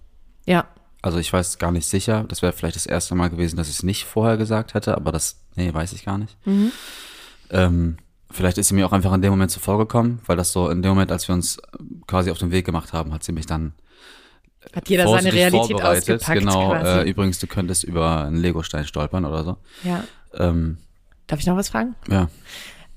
ja. 0.45 0.65
Also 1.03 1.19
ich 1.19 1.31
weiß 1.31 1.59
gar 1.59 1.71
nicht 1.71 1.85
sicher. 1.85 2.25
Das 2.27 2.41
wäre 2.41 2.51
vielleicht 2.53 2.75
das 2.75 2.87
erste 2.87 3.13
Mal 3.15 3.29
gewesen, 3.29 3.55
dass 3.55 3.69
ich 3.69 3.75
es 3.75 3.83
nicht 3.83 4.03
vorher 4.05 4.35
gesagt 4.35 4.73
hätte, 4.73 4.95
aber 4.97 5.11
das, 5.11 5.37
nee, 5.55 5.71
weiß 5.73 5.93
ich 5.93 6.03
gar 6.03 6.17
nicht. 6.17 6.35
Ähm, 7.51 7.97
vielleicht 8.29 8.57
ist 8.57 8.67
sie 8.69 8.75
mir 8.75 8.85
auch 8.85 8.91
einfach 8.91 9.13
in 9.13 9.21
dem 9.21 9.31
Moment 9.31 9.51
zuvor 9.51 9.77
gekommen, 9.77 10.19
weil 10.25 10.37
das 10.37 10.51
so 10.51 10.69
in 10.69 10.81
dem 10.81 10.89
Moment, 10.89 11.11
als 11.11 11.27
wir 11.27 11.35
uns 11.35 11.59
quasi 12.07 12.31
auf 12.31 12.37
den 12.37 12.51
Weg 12.51 12.65
gemacht 12.65 12.93
haben, 12.93 13.13
hat 13.13 13.23
sie 13.23 13.31
mich 13.31 13.45
dann 13.45 13.73
Hat 14.73 14.89
jeder 14.89 15.07
seine 15.07 15.31
Realität 15.31 15.81
ausgepackt 15.81 16.39
Genau, 16.39 16.73
äh, 16.73 17.09
übrigens, 17.09 17.39
du 17.39 17.47
könntest 17.47 17.83
über 17.83 18.25
einen 18.25 18.37
Legostein 18.37 18.85
stolpern 18.85 19.25
oder 19.25 19.43
so. 19.43 19.57
ja. 19.83 20.03
Ähm, 20.33 20.77
Darf 21.27 21.39
ich 21.39 21.45
noch 21.45 21.57
was 21.57 21.69
fragen? 21.69 21.95
ja. 22.09 22.29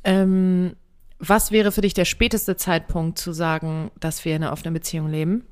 Ähm, 0.04 0.76
was 1.18 1.50
wäre 1.52 1.70
für 1.72 1.82
dich 1.82 1.92
der 1.92 2.06
späteste 2.06 2.56
Zeitpunkt 2.56 3.18
zu 3.18 3.32
sagen, 3.32 3.90
dass 4.00 4.24
wir 4.24 4.34
in 4.34 4.42
einer 4.42 4.52
offenen 4.52 4.72
Beziehung 4.72 5.10
leben? 5.10 5.44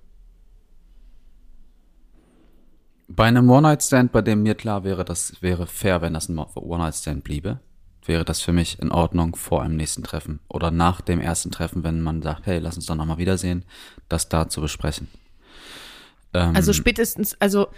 Bei 3.09 3.25
einem 3.25 3.49
One-Night-Stand, 3.51 4.13
bei 4.13 4.23
dem 4.23 4.43
mir 4.43 4.55
klar 4.55 4.85
wäre, 4.85 5.05
das 5.05 5.41
wäre 5.41 5.67
fair, 5.67 6.01
wenn 6.01 6.15
das 6.15 6.29
ein 6.29 6.39
One-Night-Stand 6.39 7.25
bliebe, 7.25 7.61
wäre 8.09 8.25
das 8.25 8.41
für 8.41 8.53
mich 8.53 8.79
in 8.81 8.91
Ordnung 8.91 9.37
vor 9.37 9.63
einem 9.63 9.77
nächsten 9.77 10.03
Treffen 10.03 10.41
oder 10.49 10.71
nach 10.71 11.01
dem 11.01 11.21
ersten 11.21 11.51
Treffen, 11.51 11.85
wenn 11.85 12.01
man 12.01 12.23
sagt, 12.23 12.47
hey, 12.47 12.59
lass 12.59 12.77
uns 12.77 12.87
doch 12.87 12.95
nochmal 12.97 13.19
wiedersehen, 13.19 13.65
das 14.09 14.29
da 14.29 14.49
zu 14.49 14.61
besprechen. 14.61 15.09
Ähm, 16.35 16.57
Also 16.57 16.73
spätestens, 16.73 17.37
also 17.41 17.69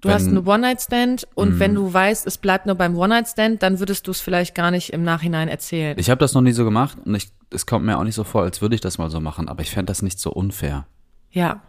du 0.00 0.08
wenn- 0.08 0.14
hast 0.14 0.28
eine 0.28 0.42
One-Night-Stand 0.42 1.28
und 1.34 1.58
wenn 1.58 1.74
du 1.74 1.92
weißt, 1.92 2.26
es 2.26 2.38
bleibt 2.38 2.66
nur 2.66 2.74
beim 2.76 2.96
One-Night-Stand, 2.96 3.62
dann 3.62 3.78
würdest 3.80 4.06
du 4.06 4.10
es 4.12 4.20
vielleicht 4.20 4.54
gar 4.54 4.70
nicht 4.70 4.92
im 4.92 5.02
Nachhinein 5.04 5.48
erzählen. 5.48 5.98
ich 5.98 6.10
habe 6.10 6.18
das 6.18 6.32
noch 6.34 6.42
nie 6.42 6.52
so 6.52 6.64
gemacht 6.64 6.98
und 7.04 7.14
ich, 7.14 7.30
es 7.50 7.66
kommt 7.66 7.84
mir 7.84 7.98
auch 7.98 8.04
nicht 8.04 8.14
so 8.14 8.24
vor, 8.24 8.42
als 8.42 8.60
würde 8.62 8.74
ich 8.74 8.80
das 8.80 8.98
mal 8.98 9.10
so 9.10 9.20
machen, 9.20 9.48
aber 9.48 9.62
ich 9.62 9.70
fände 9.70 9.90
das 9.90 10.02
nicht 10.02 10.18
so 10.18 10.30
unfair. 10.32 10.86
ja. 11.30 11.60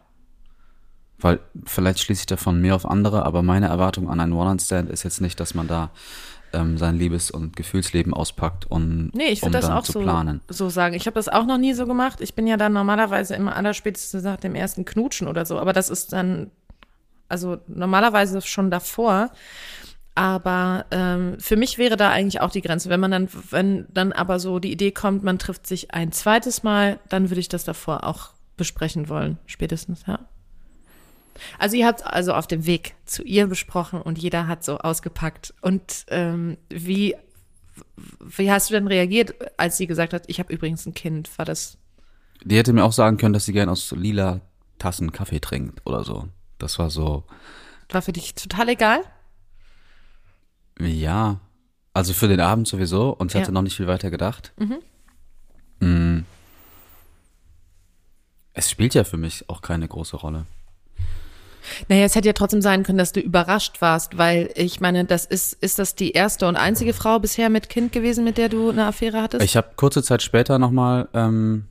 Weil 1.19 1.39
vielleicht 1.65 1.99
schließe 1.99 2.21
ich 2.21 2.25
davon 2.25 2.59
mehr 2.59 2.75
auf 2.75 2.85
andere, 2.85 3.25
aber 3.25 3.43
meine 3.43 3.67
Erwartung 3.67 4.09
an 4.09 4.19
einen 4.19 4.33
One-Night-Stand 4.33 4.89
ist 4.89 5.03
jetzt 5.03 5.21
nicht, 5.21 5.39
dass 5.39 5.53
man 5.53 5.69
da 5.69 5.89
ähm, 6.53 6.77
sein 6.77 6.97
Liebes- 6.97 7.31
und 7.31 7.55
Gefühlsleben 7.55 8.13
auspackt, 8.13 8.69
um, 8.69 9.09
Nee, 9.13 9.29
ich 9.29 9.43
um 9.43 9.51
das 9.51 9.65
dann 9.67 9.77
auch 9.77 9.83
zu 9.83 9.93
so, 9.93 10.01
planen. 10.01 10.41
so 10.47 10.69
sagen. 10.69 10.95
Ich 10.95 11.05
habe 11.07 11.15
das 11.15 11.29
auch 11.29 11.45
noch 11.45 11.57
nie 11.57 11.73
so 11.73 11.85
gemacht. 11.85 12.21
Ich 12.21 12.35
bin 12.35 12.47
ja 12.47 12.57
dann 12.57 12.73
normalerweise 12.73 13.35
immer 13.35 13.55
allerspätestens 13.55 14.23
nach 14.23 14.37
dem 14.37 14.55
ersten 14.55 14.85
Knutschen 14.85 15.27
oder 15.27 15.45
so. 15.45 15.59
Aber 15.59 15.73
das 15.73 15.89
ist 15.89 16.13
dann, 16.13 16.51
also 17.29 17.57
normalerweise 17.67 18.41
schon 18.41 18.71
davor. 18.71 19.31
Aber 20.15 20.85
ähm, 20.91 21.37
für 21.39 21.55
mich 21.55 21.77
wäre 21.79 21.97
da 21.97 22.11
eigentlich 22.11 22.39
auch 22.41 22.51
die 22.51 22.61
Grenze. 22.61 22.89
Wenn 22.89 22.99
man 22.99 23.11
dann, 23.11 23.29
wenn 23.49 23.87
dann 23.91 24.11
aber 24.11 24.39
so 24.39 24.59
die 24.59 24.71
Idee 24.71 24.91
kommt, 24.91 25.23
man 25.23 25.39
trifft 25.39 25.65
sich 25.65 25.93
ein 25.93 26.11
zweites 26.11 26.61
Mal, 26.61 26.99
dann 27.09 27.29
würde 27.29 27.39
ich 27.39 27.49
das 27.49 27.63
davor 27.63 28.03
auch 28.03 28.29
besprechen 28.55 29.09
wollen, 29.09 29.39
spätestens, 29.47 30.03
ja. 30.07 30.19
Also 31.59 31.75
ihr 31.75 31.85
habt 31.87 32.05
also 32.05 32.33
auf 32.33 32.47
dem 32.47 32.65
Weg 32.65 32.95
zu 33.05 33.23
ihr 33.23 33.47
besprochen 33.47 34.01
und 34.01 34.17
jeder 34.19 34.47
hat 34.47 34.63
so 34.63 34.77
ausgepackt. 34.77 35.53
Und 35.61 36.05
ähm, 36.09 36.57
wie 36.69 37.15
wie 38.19 38.51
hast 38.51 38.69
du 38.69 38.75
denn 38.75 38.87
reagiert, 38.87 39.33
als 39.57 39.77
sie 39.77 39.87
gesagt 39.87 40.13
hat, 40.13 40.25
ich 40.27 40.39
habe 40.39 40.53
übrigens 40.53 40.85
ein 40.85 40.93
Kind? 40.93 41.35
War 41.37 41.45
das 41.45 41.77
Die 42.43 42.55
hätte 42.57 42.71
mir 42.73 42.83
auch 42.83 42.93
sagen 42.93 43.17
können, 43.17 43.33
dass 43.33 43.45
sie 43.45 43.53
gern 43.53 43.69
aus 43.69 43.91
lila 43.91 44.41
Tassen 44.79 45.11
Kaffee 45.11 45.39
trinkt 45.39 45.81
oder 45.85 46.03
so. 46.03 46.27
Das 46.59 46.77
war 46.77 46.89
so, 46.89 47.23
war 47.89 48.01
für 48.01 48.13
dich 48.13 48.35
total 48.35 48.69
egal? 48.69 49.01
ja, 50.79 51.39
also 51.93 52.13
für 52.13 52.27
den 52.27 52.39
Abend 52.39 52.67
sowieso 52.67 53.11
und 53.11 53.31
sie 53.31 53.37
Ja. 53.37 53.43
hatte 53.43 53.51
noch 53.51 53.61
nicht 53.61 53.75
viel 53.77 53.87
weiter 53.87 54.09
gedacht. 54.09 54.51
Mm. 55.79 56.19
Es 58.53 58.69
spielt 58.69 58.93
ja 58.93 59.03
für 59.03 59.17
mich 59.17 59.49
auch 59.49 59.61
keine 59.61 59.87
große 59.87 60.17
Rolle. 60.17 60.45
Naja, 61.89 62.05
es 62.05 62.15
hätte 62.15 62.27
ja 62.27 62.33
trotzdem 62.33 62.61
sein 62.61 62.83
können, 62.83 62.97
dass 62.97 63.11
du 63.11 63.19
überrascht 63.19 63.81
warst, 63.81 64.17
weil 64.17 64.49
ich 64.55 64.79
meine, 64.79 65.05
das 65.05 65.25
ist, 65.25 65.53
ist 65.53 65.79
das 65.79 65.95
die 65.95 66.11
erste 66.11 66.47
und 66.47 66.55
einzige 66.55 66.93
Frau 66.93 67.19
bisher 67.19 67.49
mit 67.49 67.69
Kind 67.69 67.91
gewesen, 67.91 68.23
mit 68.23 68.37
der 68.37 68.49
du 68.49 68.69
eine 68.69 68.85
Affäre 68.85 69.21
hattest? 69.21 69.43
Ich 69.43 69.57
habe 69.57 69.69
kurze 69.75 70.03
Zeit 70.03 70.21
später 70.21 70.59
nochmal 70.59 71.07
ähm, 71.13 71.65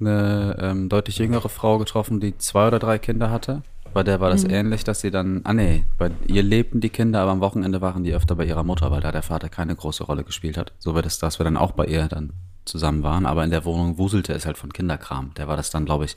eine 0.00 0.56
ähm, 0.60 0.88
deutlich 0.88 1.18
jüngere 1.18 1.48
Frau 1.48 1.78
getroffen, 1.78 2.20
die 2.20 2.36
zwei 2.38 2.68
oder 2.68 2.78
drei 2.78 2.98
Kinder 2.98 3.30
hatte. 3.30 3.62
Bei 3.94 4.02
der 4.02 4.20
war 4.20 4.28
das 4.28 4.44
ähnlich, 4.44 4.84
dass 4.84 5.00
sie 5.00 5.10
dann, 5.10 5.40
ah 5.44 5.54
nee, 5.54 5.84
bei 5.96 6.10
ihr 6.26 6.42
lebten 6.42 6.82
die 6.82 6.90
Kinder, 6.90 7.20
aber 7.20 7.30
am 7.30 7.40
Wochenende 7.40 7.80
waren 7.80 8.04
die 8.04 8.12
öfter 8.12 8.34
bei 8.34 8.44
ihrer 8.44 8.62
Mutter, 8.62 8.90
weil 8.90 9.00
da 9.00 9.10
der 9.10 9.22
Vater 9.22 9.48
keine 9.48 9.74
große 9.74 10.04
Rolle 10.04 10.22
gespielt 10.22 10.58
hat. 10.58 10.72
So 10.78 10.94
wird 10.94 11.06
es, 11.06 11.18
dass 11.18 11.40
wir 11.40 11.44
dann 11.44 11.56
auch 11.56 11.72
bei 11.72 11.86
ihr 11.86 12.06
dann 12.06 12.34
zusammen 12.66 13.02
waren, 13.02 13.24
aber 13.24 13.42
in 13.42 13.50
der 13.50 13.64
Wohnung 13.64 13.96
wuselte 13.96 14.34
es 14.34 14.44
halt 14.44 14.58
von 14.58 14.72
Kinderkram. 14.72 15.32
Der 15.38 15.48
war 15.48 15.56
das 15.56 15.70
dann, 15.70 15.86
glaube 15.86 16.04
ich, 16.04 16.16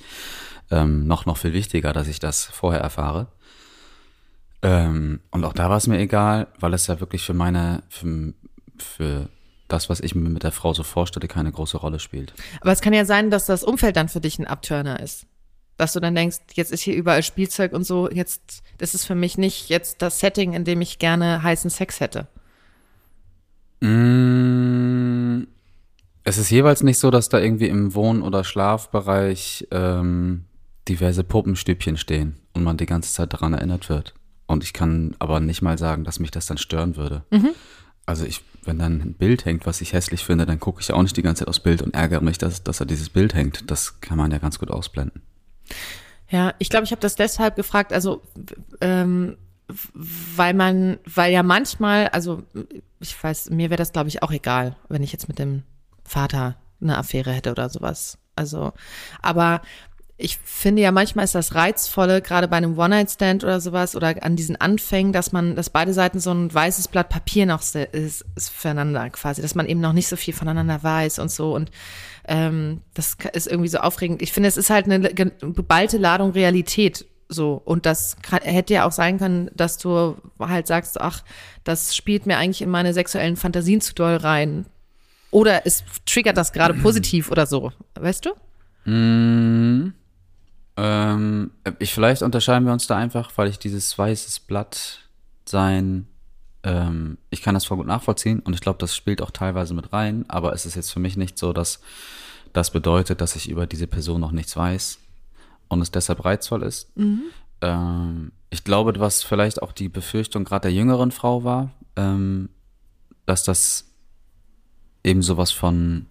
ähm, 0.72 1.08
noch, 1.08 1.26
noch 1.26 1.38
viel 1.38 1.54
wichtiger, 1.54 1.94
dass 1.94 2.08
ich 2.08 2.20
das 2.20 2.46
vorher 2.46 2.82
erfahre. 2.82 3.28
Ähm, 4.62 5.22
und 5.32 5.46
auch 5.46 5.54
da 5.54 5.70
war 5.70 5.78
es 5.78 5.88
mir 5.88 6.00
egal, 6.00 6.48
weil 6.60 6.74
es 6.74 6.88
ja 6.88 7.00
wirklich 7.00 7.24
für 7.24 7.34
meine, 7.34 7.84
für, 7.90 8.34
für 8.78 9.30
das, 9.68 9.90
was 9.90 10.00
ich 10.02 10.16
mir 10.16 10.30
mit 10.30 10.44
der 10.44 10.52
Frau 10.52 10.74
so 10.74 10.84
vorstelle, 10.84 11.28
keine 11.28 11.52
große 11.52 11.78
Rolle 11.78 12.00
spielt. 12.00 12.34
Aber 12.62 12.72
es 12.72 12.82
kann 12.82 12.94
ja 12.94 13.06
sein, 13.06 13.30
dass 13.30 13.46
das 13.46 13.64
Umfeld 13.64 13.96
dann 13.96 14.10
für 14.10 14.20
dich 14.20 14.38
ein 14.40 14.48
Abturner 14.48 15.00
ist. 15.00 15.26
Dass 15.78 15.94
du 15.94 16.02
dann 16.02 16.14
denkst, 16.14 16.40
jetzt 16.56 16.74
ist 16.74 16.82
hier 16.82 16.96
überall 16.96 17.24
Spielzeug 17.24 17.72
und 17.72 17.86
so, 17.86 18.10
jetzt, 18.10 18.64
das 18.80 18.94
ist 18.94 19.06
für 19.06 19.16
mich 19.16 19.38
nicht 19.38 19.70
jetzt 19.70 20.02
das 20.02 20.20
Setting, 20.20 20.54
in 20.54 20.66
dem 20.66 20.82
ich 20.82 21.00
gerne 21.00 21.42
heißen 21.42 21.70
Sex 21.70 22.02
hätte. 22.02 22.28
Mm, 23.80 25.48
Es 26.26 26.38
ist 26.38 26.50
jeweils 26.50 26.84
nicht 26.84 27.00
so, 27.00 27.12
dass 27.12 27.30
da 27.30 27.40
irgendwie 27.40 27.70
im 27.70 27.96
Wohn- 27.96 28.24
oder 28.24 28.44
Schlafbereich 28.44 29.68
ähm, 29.72 30.46
diverse 30.90 31.24
Puppenstübchen 31.24 31.98
stehen 31.98 32.36
und 32.54 32.64
man 32.64 32.78
die 32.78 32.86
ganze 32.86 33.14
Zeit 33.14 33.34
daran 33.34 33.54
erinnert 33.54 33.90
wird. 33.90 34.14
Und 34.48 34.64
ich 34.64 34.74
kann 34.74 35.16
aber 35.20 35.40
nicht 35.40 35.62
mal 35.62 35.78
sagen, 35.78 36.04
dass 36.04 36.20
mich 36.20 36.32
das 36.32 36.48
dann 36.48 36.58
stören 36.58 36.96
würde. 36.96 37.24
Also 38.06 38.26
ich, 38.26 38.42
wenn 38.64 38.80
dann 38.80 39.00
ein 39.02 39.14
Bild 39.14 39.46
hängt, 39.46 39.68
was 39.68 39.82
ich 39.82 39.94
hässlich 39.94 40.26
finde, 40.26 40.48
dann 40.48 40.60
gucke 40.60 40.82
ich 40.82 40.92
auch 40.92 41.04
nicht 41.04 41.16
die 41.16 41.22
ganze 41.22 41.42
Zeit 41.42 41.48
aufs 41.48 41.60
Bild 41.60 41.84
und 41.84 41.94
ärgere 41.94 42.22
mich, 42.22 42.40
dass, 42.40 42.64
dass 42.64 42.80
da 42.80 42.86
dieses 42.86 43.10
Bild 43.10 43.36
hängt. 43.36 43.70
Das 43.70 44.02
kann 44.02 44.18
man 44.18 44.32
ja 44.32 44.40
ganz 44.40 44.58
gut 44.58 44.72
ausblenden. 44.72 45.22
Ja, 46.30 46.54
ich 46.58 46.70
glaube, 46.70 46.86
ich 46.86 46.92
habe 46.92 47.02
das 47.02 47.16
deshalb 47.16 47.56
gefragt, 47.56 47.94
also 47.94 48.24
ähm, 48.82 49.38
weil 49.96 50.56
man, 50.56 50.98
weil 51.06 51.32
ja 51.32 51.44
manchmal, 51.44 52.08
also 52.08 52.44
ich 53.00 53.24
weiß, 53.24 53.52
mir 53.52 53.70
wäre 53.70 53.78
das, 53.78 53.94
glaube 53.94 54.10
ich, 54.10 54.24
auch 54.24 54.32
egal, 54.32 54.76
wenn 54.90 55.04
ich 55.04 55.12
jetzt 55.12 55.28
mit 55.28 55.38
dem 55.38 55.64
Vater 56.04 56.58
eine 56.82 56.98
Affäre 56.98 57.32
hätte 57.32 57.52
oder 57.52 57.70
sowas. 57.70 58.18
Also, 58.36 58.74
aber 59.22 59.62
ich 60.22 60.38
finde 60.44 60.82
ja 60.82 60.92
manchmal 60.92 61.24
ist 61.24 61.34
das 61.34 61.56
Reizvolle, 61.56 62.22
gerade 62.22 62.50
bei 62.50 62.58
einem 62.58 62.78
One-Night-Stand 62.78 63.46
oder 63.46 63.62
sowas 63.62 63.96
oder 63.96 64.16
an 64.22 64.36
diesen 64.36 64.60
Anfängen, 64.60 65.14
dass 65.14 65.32
man, 65.32 65.56
dass 65.56 65.70
beide 65.70 65.94
Seiten 65.94 66.20
so 66.20 66.32
ein 66.32 66.54
weißes 66.54 66.90
Blatt 66.90 67.08
Papier 67.08 67.46
noch 67.46 67.62
ist, 67.62 67.76
ist 68.36 68.50
füreinander 68.50 69.10
quasi, 69.12 69.42
dass 69.42 69.56
man 69.56 69.66
eben 69.66 69.80
noch 69.80 69.94
nicht 69.94 70.10
so 70.10 70.18
viel 70.18 70.34
voneinander 70.34 70.84
weiß 70.84 71.20
und 71.20 71.32
so 71.32 71.56
und 71.56 71.72
ähm, 72.28 72.82
das 72.94 73.16
ist 73.32 73.48
irgendwie 73.48 73.70
so 73.70 73.78
aufregend. 73.78 74.22
Ich 74.22 74.34
finde, 74.34 74.50
es 74.50 74.58
ist 74.58 74.70
halt 74.70 74.86
eine 74.86 75.00
geballte 75.10 75.98
Ladung 75.98 76.32
Realität 76.32 77.06
so 77.30 77.62
und 77.64 77.86
das 77.86 78.18
kann, 78.22 78.42
hätte 78.42 78.74
ja 78.74 78.86
auch 78.86 78.92
sein 78.92 79.20
können, 79.20 79.50
dass 79.56 79.78
du 79.78 80.18
halt 80.38 80.68
sagst, 80.68 81.00
ach, 81.00 81.24
das 81.64 81.96
spielt 81.96 82.26
mir 82.26 82.38
eigentlich 82.38 82.62
in 82.62 82.70
meine 82.70 82.94
sexuellen 82.94 83.38
Fantasien 83.38 83.80
zu 83.80 83.94
doll 83.94 84.18
rein. 84.18 84.66
Oder 85.32 85.66
es 85.66 85.84
triggert 86.06 86.36
das 86.36 86.52
gerade 86.52 86.74
positiv 86.82 87.32
oder 87.32 87.46
so, 87.46 87.72
weißt 87.96 88.26
du? 88.26 88.32
Mm, 88.90 89.94
ähm, 90.82 91.52
ich, 91.80 91.94
vielleicht 91.94 92.22
unterscheiden 92.22 92.66
wir 92.66 92.72
uns 92.72 92.88
da 92.88 92.96
einfach, 92.96 93.32
weil 93.36 93.50
ich 93.50 93.60
dieses 93.60 93.98
weißes 93.98 94.40
Blatt 94.40 95.10
sein, 95.46 96.08
ähm, 96.64 97.18
ich 97.30 97.42
kann 97.42 97.54
das 97.54 97.66
voll 97.66 97.78
gut 97.78 97.88
nachvollziehen 97.88 98.40
und 98.40 98.54
ich 98.54 98.62
glaube, 98.62 98.80
das 98.80 98.96
spielt 98.96 99.22
auch 99.22 99.32
teilweise 99.32 99.74
mit 99.74 99.92
rein, 99.92 100.24
aber 100.30 100.54
es 100.54 100.66
ist 100.66 100.76
jetzt 100.76 100.92
für 100.92 101.02
mich 101.02 101.18
nicht 101.18 101.38
so, 101.38 101.52
dass 101.52 101.82
das 102.54 102.72
bedeutet, 102.72 103.20
dass 103.20 103.36
ich 103.36 103.50
über 103.50 103.68
diese 103.68 103.88
Person 103.88 104.22
noch 104.22 104.32
nichts 104.32 104.56
weiß 104.56 105.00
und 105.68 105.82
es 105.82 105.92
deshalb 105.92 106.24
reizvoll 106.24 106.64
ist. 106.64 106.96
Mhm. 106.98 107.24
Ähm, 107.60 108.32
ich 108.50 108.64
glaube, 108.64 108.98
was 109.00 109.22
vielleicht 109.22 109.62
auch 109.62 109.74
die 109.74 109.90
Befürchtung 109.90 110.46
gerade 110.46 110.70
der 110.70 110.74
jüngeren 110.74 111.12
Frau 111.12 111.44
war, 111.44 111.72
ähm, 111.98 112.48
dass 113.26 113.44
das 113.44 113.86
eben 115.04 115.22
sowas 115.22 115.52
von 115.52 116.06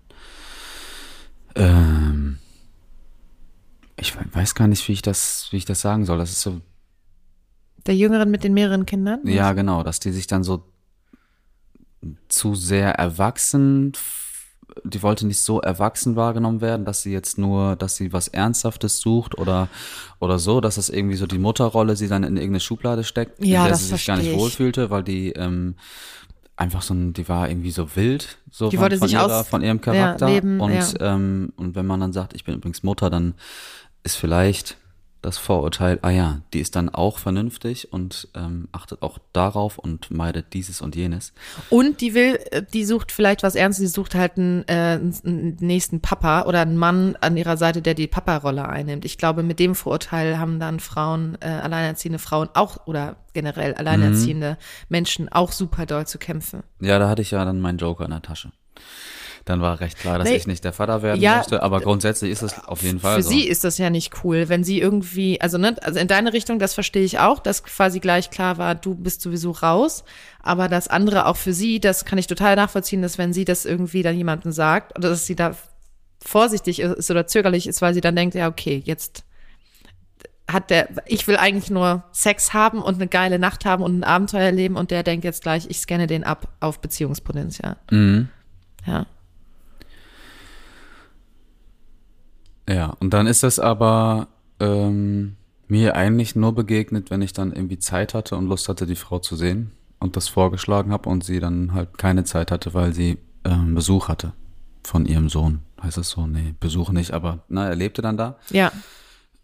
ähm, 1.55 2.39
ich 3.99 4.15
weiß 4.35 4.55
gar 4.55 4.69
nicht, 4.69 4.87
wie 4.89 4.93
ich 4.93 5.03
das, 5.03 5.49
wie 5.51 5.57
ich 5.57 5.65
das 5.65 5.81
sagen 5.81 6.05
soll. 6.07 6.19
Das 6.19 6.31
ist 6.31 6.41
so. 6.43 6.61
Der 7.87 7.97
Jüngeren 7.97 8.31
mit 8.31 8.45
den 8.45 8.55
mehreren 8.55 8.87
Kindern? 8.87 9.21
Ja, 9.25 9.53
genau, 9.53 9.83
dass 9.83 10.01
die 10.01 10.13
sich 10.13 10.27
dann 10.27 10.45
so 10.45 10.65
zu 12.29 12.55
sehr 12.55 12.91
erwachsen, 12.95 13.93
die 14.85 15.03
wollte 15.03 15.27
nicht 15.27 15.41
so 15.41 15.61
erwachsen 15.61 16.15
wahrgenommen 16.15 16.61
werden, 16.61 16.85
dass 16.85 17.03
sie 17.03 17.13
jetzt 17.13 17.39
nur, 17.39 17.75
dass 17.77 17.97
sie 17.97 18.13
was 18.13 18.29
Ernsthaftes 18.29 19.01
sucht 19.01 19.37
oder, 19.39 19.69
oder 20.21 20.39
so, 20.39 20.61
dass 20.61 20.77
das 20.77 20.91
irgendwie 20.91 21.17
so 21.17 21.27
die 21.27 21.39
Mutterrolle 21.39 21.97
sie 21.97 22.07
dann 22.09 22.23
in 22.23 22.37
irgendeine 22.37 22.61
Schublade 22.61 23.03
steckt, 23.05 23.45
ja, 23.45 23.63
in 23.63 23.69
der 23.69 23.77
sie 23.77 23.87
sich 23.87 24.07
gar 24.07 24.17
nicht 24.19 24.29
ich. 24.31 24.39
wohlfühlte, 24.39 24.91
weil 24.91 25.03
die, 25.03 25.31
ähm, 25.33 25.75
einfach 26.57 26.83
so 26.83 26.93
ein, 26.95 27.13
die 27.13 27.29
war 27.29 27.49
irgendwie 27.49 27.71
so 27.71 27.95
wild, 27.97 28.39
so 28.51 28.69
Die 28.69 28.77
von, 28.77 28.83
wollte 28.85 28.99
von, 28.99 29.09
sich 29.09 29.17
ihrer, 29.17 29.41
aus- 29.41 29.49
von 29.49 29.63
ihrem 29.63 29.81
Charakter. 29.81 30.29
ja, 30.29 30.35
leben, 30.35 30.61
und, 30.61 30.73
ja. 30.73 31.15
ähm, 31.15 31.53
und 31.57 31.75
wenn 31.75 31.87
man 31.87 32.01
dann 32.01 32.13
sagt, 32.13 32.35
ich 32.35 32.45
bin 32.45 32.55
übrigens 32.55 32.83
Mutter, 32.83 33.11
dann 33.11 33.35
ist 34.03 34.17
vielleicht 34.17 34.77
das 35.21 35.37
Vorurteil, 35.37 35.99
ah 36.03 36.11
ja, 36.11 36.41
die 36.53 36.61
ist 36.61 36.77
dann 36.77 36.89
auch 36.89 37.19
vernünftig 37.19 37.93
und 37.93 38.29
ähm, 38.35 38.69
achtet 38.71 39.03
auch 39.03 39.19
darauf 39.33 39.77
und 39.77 40.11
meidet 40.13 40.55
dieses 40.55 40.81
und 40.81 40.95
jenes. 40.95 41.33
Und 41.71 42.01
die 42.01 42.15
will, 42.15 42.39
äh, 42.53 42.63
die 42.63 42.85
sucht 42.85 43.11
vielleicht 43.11 43.43
was 43.43 43.57
Ernstes, 43.57 43.83
die 43.83 43.95
sucht 43.95 44.15
halt 44.15 44.39
einen, 44.39 44.67
äh, 44.69 45.01
einen 45.25 45.57
nächsten 45.61 46.01
Papa 46.01 46.43
oder 46.43 46.61
einen 46.61 46.77
Mann 46.77 47.17
an 47.21 47.37
ihrer 47.37 47.57
Seite, 47.57 47.83
der 47.83 47.95
die 47.95 48.07
Papa-Rolle 48.07 48.69
einnimmt. 48.69 49.05
Ich 49.05 49.19
glaube, 49.19 49.43
mit 49.43 49.59
dem 49.59 49.75
Vorurteil 49.75 50.39
haben 50.39 50.61
dann 50.61 50.79
Frauen, 50.79 51.37
äh, 51.41 51.49
alleinerziehende 51.49 52.21
Frauen 52.21 52.49
auch 52.55 52.87
oder 52.87 53.17
generell 53.33 53.75
alleinerziehende 53.75 54.57
Menschen 54.89 55.31
auch 55.31 55.51
super 55.51 55.85
doll 55.85 56.07
zu 56.07 56.19
kämpfen. 56.19 56.63
Ja, 56.81 56.99
da 56.99 57.09
hatte 57.09 57.23
ich 57.23 57.33
ja 57.33 57.45
dann 57.45 57.61
meinen 57.61 57.79
Joker 57.79 58.05
in 58.05 58.13
der 58.13 58.23
Tasche. 58.23 58.53
Dann 59.49 59.61
war 59.61 59.81
recht 59.81 59.99
klar, 59.99 60.19
dass 60.19 60.29
Nee. 60.29 60.37
ich 60.37 60.47
nicht 60.47 60.63
der 60.65 60.73
Vater 60.73 61.03
werden 61.03 61.21
Ja, 61.21 61.39
möchte, 61.39 61.63
aber 61.63 61.81
grundsätzlich 61.81 62.31
ist 62.31 62.43
es 62.43 62.65
auf 62.67 62.83
jeden 62.83 63.01
Fall 63.01 63.17
Für 63.17 63.23
so. 63.23 63.31
sie 63.31 63.47
ist 63.49 63.65
das 63.65 63.79
ja 63.79 63.89
nicht 63.91 64.23
cool, 64.25 64.49
wenn 64.49 64.63
sie 64.65 64.81
irgendwie, 64.81 65.41
also 65.41 65.57
ne, 65.59 65.77
also 65.83 65.99
in 65.99 66.09
deine 66.09 66.33
Richtung, 66.33 66.59
das 66.59 66.75
verstehe 66.75 67.05
ich 67.05 67.19
auch, 67.19 67.39
dass 67.39 67.65
quasi 67.65 68.01
gleich 68.01 68.31
klar 68.31 68.59
war, 68.59 68.75
du 68.75 68.95
bist 68.95 69.23
sowieso 69.23 69.53
raus, 69.53 70.05
aber 70.43 70.69
das 70.69 70.89
andere 70.89 71.27
auch 71.27 71.37
für 71.37 71.53
sie, 71.53 71.81
das 71.81 72.05
kann 72.05 72.19
ich 72.19 72.27
total 72.27 72.57
nachvollziehen, 72.57 73.01
dass 73.03 73.17
wenn 73.19 73.33
sie 73.33 73.45
das 73.45 73.65
irgendwie 73.65 74.03
dann 74.03 74.17
jemandem 74.17 74.53
sagt 74.53 74.99
oder 74.99 75.09
dass 75.11 75.27
sie 75.27 75.37
da 75.37 75.55
vorsichtig 76.25 76.81
ist 76.81 77.11
oder 77.11 77.27
zögerlich 77.27 77.67
ist, 77.67 77.81
weil 77.81 77.95
sie 77.95 78.01
dann 78.01 78.17
denkt, 78.17 78.35
ja 78.35 78.49
okay, 78.49 78.83
jetzt 78.85 79.25
hat 80.51 80.71
der, 80.71 80.89
ich 81.07 81.27
will 81.29 81.37
eigentlich 81.37 81.71
nur 81.71 82.05
Sex 82.13 82.55
haben 82.55 82.81
und 82.81 82.95
eine 82.95 83.07
geile 83.07 83.39
Nacht 83.39 83.65
haben 83.67 83.83
und 83.83 83.99
ein 84.01 84.05
Abenteuer 84.05 84.45
erleben 84.45 84.77
und 84.77 84.91
der 84.91 85.03
denkt 85.03 85.25
jetzt 85.25 85.43
gleich, 85.43 85.67
ich 85.69 85.79
scanne 85.79 86.07
den 86.07 86.25
ab 86.25 86.49
auf 86.61 86.81
Beziehungspotenzial. 86.81 87.77
Mhm. 87.91 88.29
Ja. 88.87 89.05
Ja, 92.69 92.95
und 93.01 93.15
dann 93.15 93.27
ist 93.27 93.43
das 93.43 93.59
aber 93.59 94.29
ähm, 94.61 95.37
mir 95.69 95.97
eigentlich 95.97 96.37
nur 96.37 96.55
begegnet, 96.55 97.11
wenn 97.11 97.23
ich 97.23 97.33
dann 97.33 97.53
irgendwie 97.53 97.79
Zeit 97.79 98.15
hatte 98.15 98.37
und 98.37 98.47
Lust 98.47 98.69
hatte, 98.69 98.87
die 98.87 98.95
Frau 98.97 99.19
zu 99.19 99.37
sehen 99.37 99.73
und 100.01 100.17
das 100.17 100.29
vorgeschlagen 100.29 100.93
habe 100.93 101.09
und 101.09 101.25
sie 101.25 101.41
dann 101.41 101.73
halt 101.73 101.97
keine 101.99 102.25
Zeit 102.25 102.51
hatte, 102.51 102.75
weil 102.75 102.93
sie 102.93 103.19
ähm, 103.45 103.75
Besuch 103.75 104.09
hatte 104.09 104.33
von 104.85 105.07
ihrem 105.07 105.29
Sohn. 105.29 105.61
Heißt 105.83 105.97
das 105.97 106.11
so? 106.11 106.27
Nee, 106.27 106.55
Besuch 106.61 106.91
nicht, 106.91 107.13
aber 107.13 107.41
na, 107.49 107.69
er 107.69 107.77
lebte 107.77 108.03
dann 108.03 108.17
da. 108.17 108.37
Ja. 108.51 108.73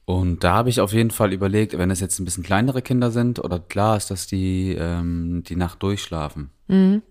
Und 0.05 0.45
da 0.45 0.53
habe 0.55 0.69
ich 0.69 0.81
auf 0.83 0.93
jeden 0.93 1.11
Fall 1.11 1.33
überlegt, 1.33 1.79
wenn 1.79 1.91
es 1.91 2.01
jetzt 2.01 2.19
ein 2.19 2.27
bisschen 2.27 2.43
kleinere 2.45 2.83
Kinder 2.83 3.11
sind 3.11 3.39
oder 3.39 3.59
klar 3.59 3.97
ist, 3.97 4.11
dass 4.11 4.27
die 4.27 4.73
ähm, 4.79 5.45
die 5.47 5.57
Nacht 5.57 5.83
durchschlafen, 5.83 6.51
Mhm. 6.69 7.03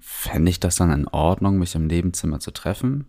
fände 0.00 0.50
ich 0.50 0.60
das 0.60 0.76
dann 0.76 0.90
in 0.92 1.08
Ordnung, 1.08 1.58
mich 1.58 1.74
im 1.74 1.86
Nebenzimmer 1.86 2.40
zu 2.40 2.52
treffen? 2.52 3.06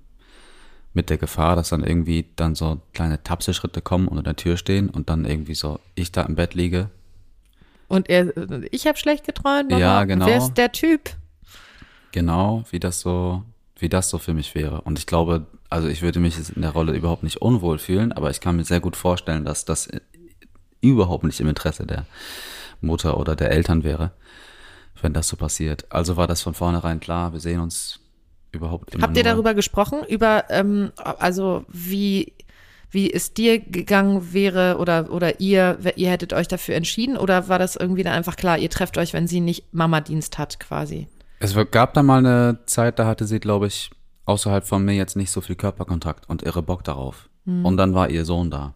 Mit 0.93 1.09
der 1.09 1.17
Gefahr, 1.17 1.55
dass 1.55 1.69
dann 1.69 1.83
irgendwie 1.83 2.27
dann 2.35 2.53
so 2.53 2.79
kleine 2.93 3.23
Tapseschritte 3.23 3.81
kommen 3.81 4.07
unter 4.07 4.23
der 4.23 4.35
Tür 4.35 4.57
stehen 4.57 4.89
und 4.89 5.09
dann 5.09 5.25
irgendwie 5.25 5.55
so 5.55 5.79
ich 5.95 6.11
da 6.11 6.21
im 6.21 6.35
Bett 6.35 6.53
liege. 6.53 6.89
Und 7.87 8.09
er, 8.09 8.31
ich 8.71 8.87
habe 8.87 8.97
schlecht 8.97 9.25
geträumt. 9.25 9.71
Mama. 9.71 9.81
Ja, 9.81 10.03
genau. 10.03 10.25
Wer 10.25 10.37
ist 10.37 10.53
der 10.53 10.71
Typ? 10.71 11.11
Genau, 12.11 12.63
wie 12.69 12.79
das 12.79 12.99
so, 12.99 13.43
wie 13.77 13.89
das 13.89 14.09
so 14.09 14.19
für 14.19 14.33
mich 14.33 14.53
wäre. 14.55 14.81
Und 14.81 14.99
ich 14.99 15.07
glaube, 15.07 15.47
also 15.69 15.87
ich 15.87 16.03
würde 16.03 16.19
mich 16.19 16.37
in 16.55 16.61
der 16.61 16.71
Rolle 16.71 16.93
überhaupt 16.93 17.23
nicht 17.23 17.41
unwohl 17.41 17.79
fühlen, 17.79 18.11
aber 18.11 18.29
ich 18.29 18.39
kann 18.39 18.55
mir 18.55 18.63
sehr 18.63 18.79
gut 18.79 18.95
vorstellen, 18.95 19.45
dass 19.45 19.65
das 19.65 19.89
überhaupt 20.81 21.23
nicht 21.23 21.39
im 21.39 21.47
Interesse 21.47 21.87
der 21.87 22.05
Mutter 22.81 23.17
oder 23.17 23.35
der 23.35 23.51
Eltern 23.51 23.83
wäre, 23.83 24.11
wenn 25.01 25.13
das 25.13 25.27
so 25.27 25.37
passiert. 25.37 25.85
Also 25.91 26.17
war 26.17 26.27
das 26.27 26.41
von 26.41 26.53
vornherein 26.53 26.99
klar, 26.99 27.33
wir 27.33 27.39
sehen 27.39 27.59
uns 27.59 27.99
überhaupt 28.53 28.95
Habt 29.01 29.17
ihr 29.17 29.23
darüber 29.23 29.53
gesprochen? 29.53 30.03
Über, 30.07 30.45
ähm, 30.49 30.91
also 30.97 31.65
wie, 31.67 32.33
wie 32.91 33.11
es 33.11 33.33
dir 33.33 33.59
gegangen 33.59 34.33
wäre 34.33 34.77
oder, 34.77 35.11
oder 35.11 35.39
ihr, 35.39 35.77
ihr 35.95 36.09
hättet 36.09 36.33
euch 36.33 36.47
dafür 36.47 36.75
entschieden? 36.75 37.17
Oder 37.17 37.49
war 37.49 37.59
das 37.59 37.75
irgendwie 37.75 38.03
dann 38.03 38.13
einfach 38.13 38.35
klar, 38.35 38.57
ihr 38.57 38.69
trefft 38.69 38.97
euch, 38.97 39.13
wenn 39.13 39.27
sie 39.27 39.41
nicht 39.41 39.73
Mama-Dienst 39.73 40.37
hat 40.37 40.59
quasi? 40.59 41.07
Es 41.39 41.55
gab 41.71 41.93
da 41.93 42.03
mal 42.03 42.19
eine 42.19 42.59
Zeit, 42.65 42.99
da 42.99 43.05
hatte 43.05 43.25
sie, 43.25 43.39
glaube 43.39 43.67
ich, 43.67 43.91
außerhalb 44.25 44.65
von 44.65 44.85
mir 44.85 44.93
jetzt 44.93 45.17
nicht 45.17 45.31
so 45.31 45.41
viel 45.41 45.55
Körperkontakt 45.55 46.29
und 46.29 46.43
irre 46.43 46.63
Bock 46.63 46.83
darauf. 46.83 47.29
Und 47.45 47.75
dann 47.75 47.93
war 47.93 48.09
ihr 48.09 48.23
Sohn 48.23 48.49
da. 48.49 48.73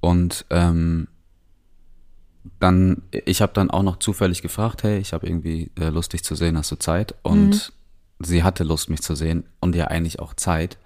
Und 0.00 0.46
ähm, 0.48 1.08
dann, 2.60 3.02
ich 3.10 3.42
habe 3.42 3.52
dann 3.52 3.70
auch 3.70 3.82
noch 3.82 3.98
zufällig 3.98 4.42
gefragt, 4.42 4.82
hey, 4.82 4.98
ich 4.98 5.12
habe 5.12 5.26
irgendwie 5.26 5.70
äh, 5.78 5.88
Lust, 5.90 6.12
dich 6.12 6.24
zu 6.24 6.34
sehen, 6.34 6.56
hast 6.56 6.70
du 6.70 6.76
Zeit? 6.76 7.14
Und 7.22 7.72
sie 8.18 8.42
hatte 8.42 8.64
Lust, 8.64 8.90
mich 8.90 9.02
zu 9.02 9.14
sehen 9.14 9.44
und 9.60 9.74
ja 9.74 9.86
eigentlich 9.86 10.20
auch 10.20 10.34
Zeit. 10.34 10.78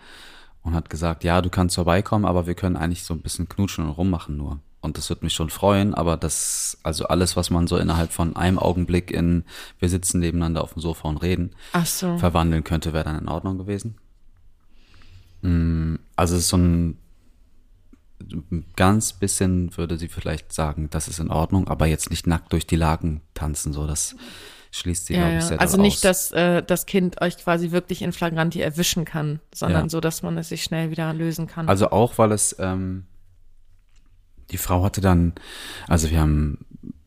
Und 0.62 0.74
hat 0.74 0.90
gesagt, 0.90 1.24
ja, 1.24 1.42
du 1.42 1.50
kannst 1.50 1.74
vorbeikommen, 1.74 2.24
aber 2.24 2.46
wir 2.46 2.54
können 2.54 2.76
eigentlich 2.76 3.02
so 3.02 3.14
ein 3.14 3.20
bisschen 3.20 3.48
knutschen 3.48 3.84
und 3.84 3.90
rummachen 3.90 4.36
nur. 4.36 4.60
Und 4.80 4.96
das 4.96 5.08
würde 5.08 5.24
mich 5.24 5.32
schon 5.34 5.50
freuen, 5.50 5.92
aber 5.94 6.16
das, 6.16 6.78
also 6.84 7.06
alles, 7.06 7.36
was 7.36 7.50
man 7.50 7.66
so 7.66 7.76
innerhalb 7.78 8.12
von 8.12 8.36
einem 8.36 8.58
Augenblick 8.60 9.10
in, 9.10 9.44
wir 9.80 9.88
sitzen 9.88 10.20
nebeneinander 10.20 10.62
auf 10.62 10.74
dem 10.74 10.82
Sofa 10.82 11.08
und 11.08 11.16
reden, 11.18 11.50
Ach 11.72 11.86
so. 11.86 12.16
verwandeln 12.18 12.62
könnte, 12.64 12.92
wäre 12.92 13.04
dann 13.04 13.18
in 13.18 13.28
Ordnung 13.28 13.58
gewesen. 13.58 13.96
Mm, 15.42 15.96
Also 16.16 16.34
es 16.36 16.42
ist 16.42 16.48
so 16.48 16.56
ein 16.58 16.98
ein 18.30 18.64
ganz 18.76 19.12
bisschen 19.14 19.76
würde 19.76 19.98
sie 19.98 20.06
vielleicht 20.08 20.52
sagen, 20.52 20.88
das 20.90 21.08
ist 21.08 21.18
in 21.18 21.30
Ordnung, 21.30 21.66
aber 21.66 21.86
jetzt 21.86 22.08
nicht 22.10 22.26
nackt 22.28 22.52
durch 22.52 22.66
die 22.68 22.76
Lagen 22.76 23.20
tanzen, 23.34 23.72
so 23.72 23.84
das 23.86 24.14
schließt 24.72 25.06
sie, 25.06 25.14
Ja, 25.14 25.20
glaube 25.20 25.36
ich, 25.38 25.44
sehr 25.44 25.60
Also 25.60 25.76
nicht, 25.76 25.96
aus. 25.98 26.00
dass 26.00 26.32
äh, 26.32 26.62
das 26.62 26.86
Kind 26.86 27.20
euch 27.20 27.36
quasi 27.36 27.70
wirklich 27.70 28.02
in 28.02 28.12
Flagranti 28.12 28.60
erwischen 28.60 29.04
kann, 29.04 29.38
sondern 29.54 29.84
Ja. 29.84 29.88
so, 29.90 30.00
dass 30.00 30.22
man 30.22 30.36
es 30.38 30.48
sich 30.48 30.64
schnell 30.64 30.90
wieder 30.90 31.12
lösen 31.12 31.46
kann. 31.46 31.68
Also 31.68 31.90
auch, 31.90 32.18
weil 32.18 32.32
es, 32.32 32.56
ähm, 32.58 33.04
die 34.50 34.56
Frau 34.58 34.82
hatte 34.82 35.00
dann, 35.00 35.34
also 35.88 36.10
wir 36.10 36.18
haben 36.20 36.58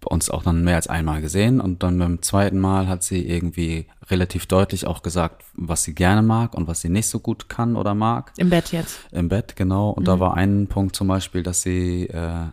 uns 0.05 0.29
auch 0.29 0.43
dann 0.43 0.63
mehr 0.63 0.75
als 0.75 0.87
einmal 0.87 1.21
gesehen 1.21 1.59
und 1.59 1.81
dann 1.81 1.97
beim 1.97 2.21
zweiten 2.21 2.59
Mal 2.59 2.87
hat 2.87 3.01
sie 3.03 3.27
irgendwie 3.27 3.87
relativ 4.11 4.45
deutlich 4.45 4.85
auch 4.85 5.01
gesagt, 5.01 5.43
was 5.55 5.81
sie 5.83 5.95
gerne 5.95 6.21
mag 6.21 6.53
und 6.53 6.67
was 6.67 6.81
sie 6.81 6.89
nicht 6.89 7.07
so 7.07 7.19
gut 7.19 7.49
kann 7.49 7.75
oder 7.75 7.95
mag. 7.95 8.31
Im 8.37 8.51
Bett 8.51 8.71
jetzt. 8.71 8.99
Im 9.11 9.27
Bett, 9.29 9.55
genau. 9.55 9.89
Und 9.89 10.07
da 10.07 10.19
war 10.19 10.35
ein 10.35 10.67
Punkt 10.67 10.95
zum 10.95 11.07
Beispiel, 11.07 11.41
dass 11.41 11.63
sie 11.63 12.03
äh, 12.05 12.45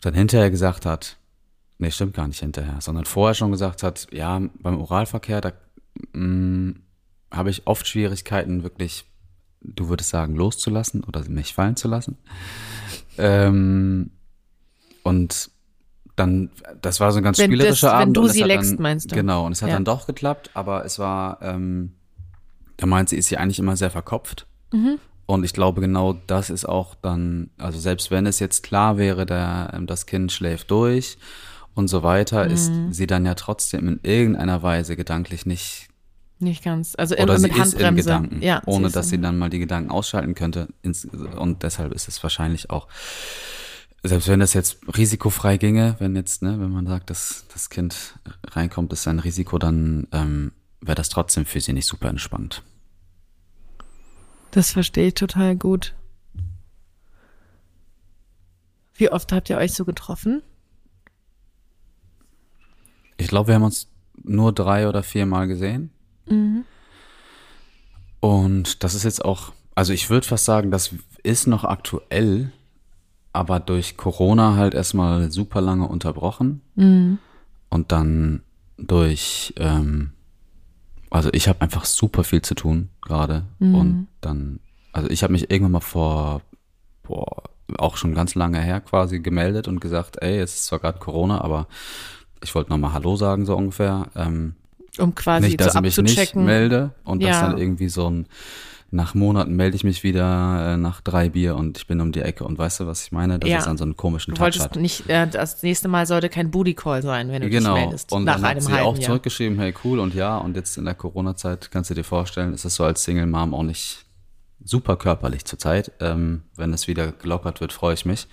dann 0.00 0.14
hinterher 0.14 0.50
gesagt 0.50 0.86
hat, 0.86 1.18
nee, 1.82 1.90
stimmt 1.90 2.14
gar 2.14 2.26
nicht 2.26 2.40
hinterher, 2.40 2.80
sondern 2.80 3.04
vorher 3.04 3.34
schon 3.34 3.50
gesagt 3.52 3.82
hat, 3.82 4.06
ja, 4.10 4.40
beim 4.60 4.80
Oralverkehr, 4.80 5.40
da 5.40 5.52
mh, 6.12 6.74
habe 7.30 7.50
ich 7.50 7.66
oft 7.66 7.86
Schwierigkeiten, 7.86 8.62
wirklich 8.62 9.04
du 9.60 9.88
würdest 9.88 10.10
sagen, 10.10 10.34
loszulassen 10.34 11.04
oder 11.04 11.22
mich 11.28 11.54
fallen 11.54 11.76
zu 11.76 11.86
lassen. 11.88 12.16
Ähm, 13.18 14.10
und 15.02 15.50
dann, 16.16 16.50
das 16.80 17.00
war 17.00 17.12
so 17.12 17.18
ein 17.18 17.24
ganz 17.24 17.38
Wenn 17.38 17.46
spielerischer 17.50 17.88
das- 17.88 17.94
wenn 17.96 18.02
Abend. 18.02 18.16
du 18.16 18.20
und 18.22 18.26
es 18.28 18.32
sie 18.34 18.42
leckst, 18.42 18.72
dann, 18.72 18.82
meinst 18.82 19.10
du? 19.10 19.14
Genau, 19.14 19.46
und 19.46 19.52
es 19.52 19.62
hat 19.62 19.68
Ja. 19.68 19.74
dann 19.76 19.84
doch 19.84 20.06
geklappt, 20.06 20.50
aber 20.54 20.84
es 20.84 20.98
war, 20.98 21.40
ähm, 21.42 21.92
da 22.76 22.86
meint 22.86 23.08
sie, 23.08 23.16
ist 23.16 23.28
sie 23.28 23.36
eigentlich 23.38 23.58
immer 23.58 23.76
sehr 23.76 23.90
verkopft. 23.90 24.46
Mhm. 24.72 24.98
Und 25.26 25.44
ich 25.44 25.52
glaube, 25.52 25.80
genau 25.80 26.14
das 26.26 26.50
ist 26.50 26.64
auch 26.68 26.94
dann, 26.96 27.50
also 27.58 27.78
selbst 27.78 28.10
wenn 28.10 28.26
es 28.26 28.38
jetzt 28.40 28.62
klar 28.62 28.98
wäre, 28.98 29.24
der, 29.24 29.70
ähm, 29.74 29.86
das 29.86 30.06
Kind 30.06 30.32
schläft 30.32 30.70
durch 30.70 31.18
und 31.74 31.88
so 31.88 32.02
weiter, 32.02 32.46
ist 32.46 32.70
Mhm. 32.70 32.92
sie 32.92 33.06
dann 33.06 33.24
ja 33.26 33.34
trotzdem 33.34 33.88
in 33.88 34.00
irgendeiner 34.02 34.62
Weise 34.62 34.96
gedanklich 34.96 35.46
nicht 35.46 35.88
Nicht 36.38 36.64
ganz. 36.64 36.94
Also 36.98 37.16
oder 37.16 37.38
sie 37.38 37.48
mit 37.48 37.56
ist 37.56 37.74
in. 37.74 37.94
Gedanken, 37.96 38.42
ja, 38.42 38.62
ohne 38.66 38.88
ist 38.88 38.96
dass 38.96 39.08
sie 39.10 39.20
dann 39.20 39.38
mal 39.38 39.48
die 39.48 39.60
Gedanken 39.60 39.90
ausschalten 39.90 40.34
könnte. 40.34 40.68
Und 41.36 41.62
deshalb 41.62 41.92
ist 41.92 42.08
es 42.08 42.20
wahrscheinlich 42.22 42.68
auch, 42.70 42.88
selbst 44.02 44.26
wenn 44.26 44.40
das 44.40 44.52
jetzt 44.52 44.78
risikofrei 44.96 45.56
ginge, 45.56 45.94
wenn 46.00 46.16
jetzt, 46.16 46.42
ne, 46.42 46.58
wenn 46.58 46.70
man 46.70 46.86
sagt, 46.88 47.10
dass 47.10 47.44
das 47.52 47.70
Kind 47.70 48.18
reinkommt, 48.48 48.92
ist 48.92 49.06
ein 49.06 49.20
Risiko, 49.20 49.58
dann 49.58 50.08
ähm, 50.10 50.50
wäre 50.80 50.96
das 50.96 51.08
trotzdem 51.10 51.46
für 51.46 51.60
sie 51.60 51.72
nicht 51.72 51.86
super 51.86 52.08
entspannt. 52.08 52.62
Das 54.50 54.72
verstehe 54.72 55.08
ich 55.08 55.14
total 55.14 55.54
gut. 55.54 55.94
Wie 58.94 59.10
oft 59.10 59.30
habt 59.32 59.48
ihr 59.48 59.56
euch 59.58 59.72
so 59.74 59.84
getroffen? 59.84 60.42
Ich 63.22 63.28
glaube, 63.28 63.48
wir 63.48 63.54
haben 63.54 63.62
uns 63.62 63.88
nur 64.24 64.52
drei 64.52 64.88
oder 64.88 65.02
vier 65.02 65.26
Mal 65.26 65.46
gesehen. 65.46 65.90
Und 68.20 68.82
das 68.84 68.94
ist 68.94 69.04
jetzt 69.04 69.24
auch, 69.24 69.52
also 69.74 69.92
ich 69.92 70.10
würde 70.10 70.26
fast 70.26 70.44
sagen, 70.44 70.70
das 70.70 70.94
ist 71.22 71.46
noch 71.46 71.64
aktuell, 71.64 72.52
aber 73.32 73.60
durch 73.60 73.96
Corona 73.96 74.56
halt 74.56 74.74
erstmal 74.74 75.30
super 75.32 75.60
lange 75.60 75.86
unterbrochen. 75.88 76.60
Und 77.70 77.92
dann 77.92 78.42
durch, 78.76 79.54
ähm, 79.56 80.12
also 81.10 81.30
ich 81.32 81.48
habe 81.48 81.60
einfach 81.62 81.84
super 81.84 82.24
viel 82.24 82.42
zu 82.42 82.54
tun 82.54 82.90
gerade. 83.00 83.44
Und 83.74 84.08
dann, 84.20 84.60
also 84.92 85.08
ich 85.10 85.22
habe 85.22 85.32
mich 85.32 85.50
irgendwann 85.50 85.72
mal 85.72 85.80
vor, 85.80 86.42
boah, 87.02 87.44
auch 87.78 87.96
schon 87.96 88.14
ganz 88.14 88.34
lange 88.34 88.60
her 88.60 88.80
quasi 88.80 89.20
gemeldet 89.20 89.66
und 89.68 89.80
gesagt, 89.80 90.18
ey, 90.20 90.38
es 90.38 90.54
ist 90.54 90.66
zwar 90.66 90.78
gerade 90.80 90.98
Corona, 90.98 91.40
aber 91.40 91.66
ich 92.42 92.54
wollte 92.54 92.70
nochmal 92.70 92.92
Hallo 92.92 93.16
sagen, 93.16 93.46
so 93.46 93.56
ungefähr. 93.56 94.06
Ähm, 94.16 94.54
Um 94.98 95.14
quasi 95.14 95.46
nicht, 95.46 95.60
dass 95.60 95.72
so 95.72 95.78
ich 95.78 95.82
mich 95.82 96.16
nicht 96.16 96.36
melde 96.36 96.90
und 97.04 97.22
dass 97.22 97.40
Ja. 97.40 97.48
dann 97.48 97.58
irgendwie 97.58 97.88
so 97.88 98.10
ein, 98.10 98.26
nach 98.94 99.14
Monaten 99.14 99.56
melde 99.56 99.74
ich 99.74 99.84
mich 99.84 100.02
wieder 100.02 100.74
äh, 100.74 100.76
nach 100.76 101.00
drei 101.00 101.30
Bier 101.30 101.56
und 101.56 101.78
ich 101.78 101.86
bin 101.86 101.98
um 102.02 102.12
die 102.12 102.20
Ecke 102.20 102.44
und 102.44 102.58
weißt 102.58 102.80
du, 102.80 102.86
was 102.86 103.02
ich 103.04 103.10
meine? 103.12 103.38
Dass 103.38 103.48
Ja. 103.48 103.58
es 103.60 103.64
dann 103.64 103.78
so 103.78 103.84
einen 103.84 103.96
komischen 103.96 104.32
Du 104.32 104.36
Touch 104.36 104.42
wolltest 104.44 104.64
hat. 104.64 104.76
nicht, 104.76 105.08
äh, 105.08 105.26
das 105.26 105.62
nächste 105.62 105.88
Mal 105.88 106.04
sollte 106.06 106.28
kein 106.28 106.50
Booty 106.50 106.74
Call 106.74 107.00
sein, 107.00 107.30
wenn 107.30 107.40
du 107.40 107.48
Genau. 107.48 107.74
dich 107.74 107.84
meldest. 107.84 108.12
Und 108.12 108.24
nach 108.24 108.34
dann 108.34 108.42
hat 108.42 108.50
einem 108.50 108.60
sie 108.60 108.72
halben 108.72 108.86
auch 108.86 108.96
Jahr. 108.98 109.06
zurückgeschrieben, 109.06 109.58
hey 109.58 109.72
cool 109.82 109.98
und 109.98 110.14
ja, 110.14 110.36
und 110.36 110.56
jetzt 110.56 110.76
in 110.76 110.84
der 110.84 110.94
Corona-Zeit 110.94 111.70
kannst 111.70 111.88
du 111.88 111.94
dir 111.94 112.04
vorstellen, 112.04 112.52
ist 112.52 112.66
es 112.66 112.74
so 112.74 112.84
als 112.84 113.02
Single 113.02 113.24
Mom 113.26 113.54
auch 113.54 113.62
nicht 113.62 114.04
super 114.62 114.96
körperlich 114.96 115.46
zurzeit. 115.46 115.90
Ähm, 116.00 116.42
wenn 116.56 116.74
es 116.74 116.86
wieder 116.86 117.12
gelockert 117.12 117.62
wird, 117.62 117.72
freue 117.72 117.94
ich 117.94 118.04
mich. 118.04 118.26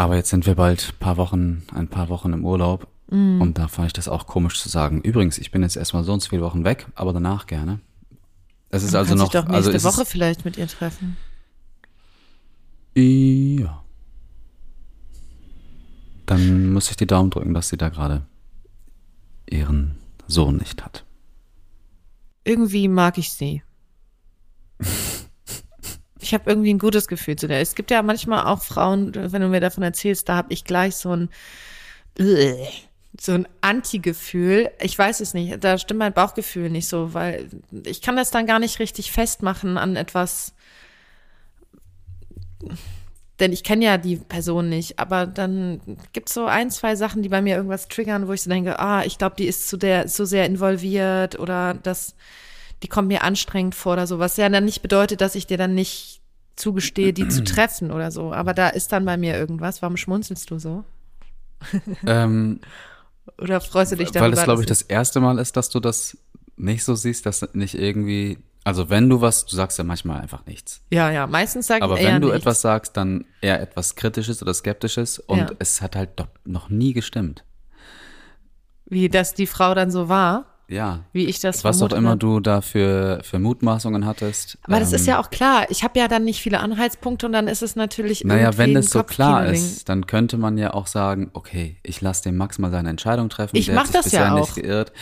Aber 0.00 0.16
jetzt 0.16 0.30
sind 0.30 0.46
wir 0.46 0.54
bald 0.54 0.98
paar 0.98 1.18
Wochen, 1.18 1.62
ein 1.74 1.86
paar 1.86 2.08
Wochen 2.08 2.32
im 2.32 2.42
Urlaub. 2.42 2.88
Mm. 3.10 3.38
Und 3.42 3.58
da 3.58 3.68
fand 3.68 3.88
ich 3.88 3.92
das 3.92 4.08
auch 4.08 4.26
komisch 4.26 4.58
zu 4.58 4.70
sagen. 4.70 5.02
Übrigens, 5.02 5.36
ich 5.36 5.50
bin 5.50 5.60
jetzt 5.60 5.76
erstmal 5.76 6.04
so 6.04 6.14
und 6.14 6.22
so 6.22 6.30
viele 6.30 6.40
Wochen 6.40 6.64
weg, 6.64 6.86
aber 6.94 7.12
danach 7.12 7.46
gerne. 7.46 7.80
Es 8.70 8.82
ist 8.82 8.94
Du 8.94 8.98
also 8.98 9.14
noch, 9.14 9.24
dich 9.24 9.32
doch 9.38 9.46
also 9.46 9.70
nächste 9.70 9.88
es 9.88 9.94
Woche 9.94 10.06
vielleicht 10.06 10.46
mit 10.46 10.56
ihr 10.56 10.68
treffen. 10.68 11.18
ja. 12.94 13.84
Dann 16.24 16.72
muss 16.72 16.88
ich 16.88 16.96
die 16.96 17.06
Daumen 17.06 17.28
drücken, 17.28 17.52
dass 17.52 17.68
sie 17.68 17.76
da 17.76 17.90
gerade 17.90 18.22
ihren 19.50 19.98
Sohn 20.26 20.56
nicht 20.56 20.82
hat. 20.82 21.04
Irgendwie 22.44 22.88
mag 22.88 23.18
ich 23.18 23.32
sie. 23.32 23.62
Ich 26.20 26.34
habe 26.34 26.50
irgendwie 26.50 26.72
ein 26.72 26.78
gutes 26.78 27.08
Gefühl 27.08 27.36
zu 27.36 27.48
der. 27.48 27.60
Es 27.60 27.74
gibt 27.74 27.90
ja 27.90 28.02
manchmal 28.02 28.46
auch 28.46 28.62
Frauen, 28.62 29.12
wenn 29.14 29.42
du 29.42 29.48
mir 29.48 29.60
davon 29.60 29.82
erzählst, 29.82 30.28
da 30.28 30.36
habe 30.36 30.52
ich 30.52 30.64
gleich 30.64 30.96
so 30.96 31.14
ein 31.14 31.30
so 33.18 33.32
ein 33.32 33.48
Anti-Gefühl. 33.60 34.70
Ich 34.80 34.96
weiß 34.96 35.20
es 35.20 35.34
nicht. 35.34 35.62
Da 35.62 35.78
stimmt 35.78 35.98
mein 35.98 36.12
Bauchgefühl 36.12 36.70
nicht 36.70 36.88
so, 36.88 37.12
weil 37.14 37.48
ich 37.84 38.02
kann 38.02 38.16
das 38.16 38.30
dann 38.30 38.46
gar 38.46 38.58
nicht 38.58 38.78
richtig 38.78 39.10
festmachen 39.10 39.78
an 39.78 39.96
etwas. 39.96 40.54
Denn 43.40 43.52
ich 43.52 43.64
kenne 43.64 43.84
ja 43.84 43.96
die 43.96 44.16
Person 44.16 44.68
nicht, 44.68 44.98
aber 44.98 45.26
dann 45.26 45.80
gibt 46.12 46.28
es 46.28 46.34
so 46.34 46.44
ein, 46.44 46.70
zwei 46.70 46.94
Sachen, 46.94 47.22
die 47.22 47.30
bei 47.30 47.40
mir 47.40 47.56
irgendwas 47.56 47.88
triggern, 47.88 48.28
wo 48.28 48.34
ich 48.34 48.42
so 48.42 48.50
denke, 48.50 48.78
ah, 48.78 49.02
ich 49.04 49.16
glaube, 49.16 49.36
die 49.36 49.46
ist 49.46 49.66
zu 49.68 49.78
der 49.78 50.08
so 50.08 50.26
sehr 50.26 50.44
involviert 50.44 51.38
oder 51.38 51.72
das, 51.74 52.14
die 52.82 52.88
kommt 52.88 53.08
mir 53.08 53.22
anstrengend 53.22 53.74
vor 53.74 53.94
oder 53.94 54.06
so, 54.06 54.18
was 54.18 54.36
ja 54.36 54.48
dann 54.48 54.64
nicht 54.64 54.82
bedeutet, 54.82 55.20
dass 55.20 55.34
ich 55.34 55.46
dir 55.46 55.58
dann 55.58 55.74
nicht 55.74 56.20
zugestehe, 56.56 57.12
die 57.12 57.28
zu 57.28 57.44
treffen 57.44 57.90
oder 57.90 58.10
so. 58.10 58.32
Aber 58.32 58.54
da 58.54 58.68
ist 58.68 58.92
dann 58.92 59.04
bei 59.04 59.16
mir 59.16 59.36
irgendwas. 59.36 59.82
Warum 59.82 59.96
schmunzelst 59.96 60.50
du 60.50 60.58
so? 60.58 60.84
Ähm, 62.06 62.60
Oder 63.38 63.60
freust 63.60 63.92
du 63.92 63.96
dich 63.96 64.10
darüber? 64.10 64.26
Weil 64.26 64.30
das, 64.32 64.44
glaube 64.44 64.62
ich, 64.62 64.66
das 64.66 64.82
erste 64.82 65.20
Mal 65.20 65.38
ist, 65.38 65.56
dass 65.56 65.68
du 65.70 65.78
das 65.80 66.16
nicht 66.56 66.84
so 66.84 66.94
siehst, 66.94 67.26
dass 67.26 67.54
nicht 67.54 67.74
irgendwie, 67.74 68.38
also 68.64 68.90
wenn 68.90 69.08
du 69.08 69.20
was, 69.20 69.46
du 69.46 69.56
sagst 69.56 69.78
ja 69.78 69.84
manchmal 69.84 70.20
einfach 70.20 70.44
nichts. 70.46 70.82
Ja, 70.90 71.10
ja, 71.10 71.26
meistens 71.26 71.66
sage 71.66 71.78
ich 71.78 71.84
Aber 71.84 71.96
wenn 71.96 72.20
du 72.20 72.28
nichts. 72.28 72.40
etwas 72.40 72.60
sagst, 72.60 72.96
dann 72.96 73.24
eher 73.40 73.60
etwas 73.60 73.94
Kritisches 73.94 74.42
oder 74.42 74.52
Skeptisches 74.52 75.18
und 75.20 75.38
Ja. 75.38 75.50
es 75.58 75.80
hat 75.80 75.96
halt 75.96 76.10
doch 76.16 76.28
noch 76.44 76.68
nie 76.70 76.92
gestimmt. 76.92 77.44
Wie, 78.86 79.08
dass 79.08 79.34
die 79.34 79.46
Frau 79.46 79.74
dann 79.74 79.90
so 79.90 80.08
war, 80.08 80.49
Ja. 80.70 81.00
wie 81.12 81.26
ich 81.26 81.40
das 81.40 81.64
Was 81.64 81.82
auch 81.82 81.92
immer 81.92 82.16
du 82.16 82.38
da 82.38 82.60
für, 82.60 83.20
für 83.22 83.38
Mutmaßungen 83.38 84.06
hattest. 84.06 84.56
Aber 84.62 84.78
das 84.78 84.92
ist 84.92 85.02
ähm, 85.02 85.08
ja 85.08 85.20
auch 85.20 85.30
klar. 85.30 85.66
Ich 85.68 85.82
habe 85.82 85.98
ja 85.98 86.06
dann 86.06 86.24
nicht 86.24 86.40
viele 86.40 86.60
Anhaltspunkte 86.60 87.26
und 87.26 87.32
dann 87.32 87.48
ist 87.48 87.62
es 87.62 87.74
natürlich 87.74 88.24
Naja, 88.24 88.56
wenn 88.56 88.74
das 88.74 88.90
so 88.90 89.02
klar 89.02 89.46
ist, 89.46 89.88
dann 89.88 90.06
könnte 90.06 90.36
man 90.38 90.56
ja 90.58 90.72
auch 90.72 90.86
sagen, 90.86 91.30
okay, 91.32 91.76
ich 91.82 92.00
lasse 92.00 92.22
dem 92.22 92.36
Max 92.36 92.58
mal 92.58 92.70
seine 92.70 92.88
Entscheidung 92.88 93.28
treffen. 93.28 93.56
Ich 93.56 93.66
der 93.66 93.74
mach 93.74 93.92
hat 93.92 93.92
sich 93.92 94.02
das 94.02 94.12
ja 94.12 94.34
nicht 94.34 94.50
auch. 94.50 94.54
geirrt. 94.54 94.92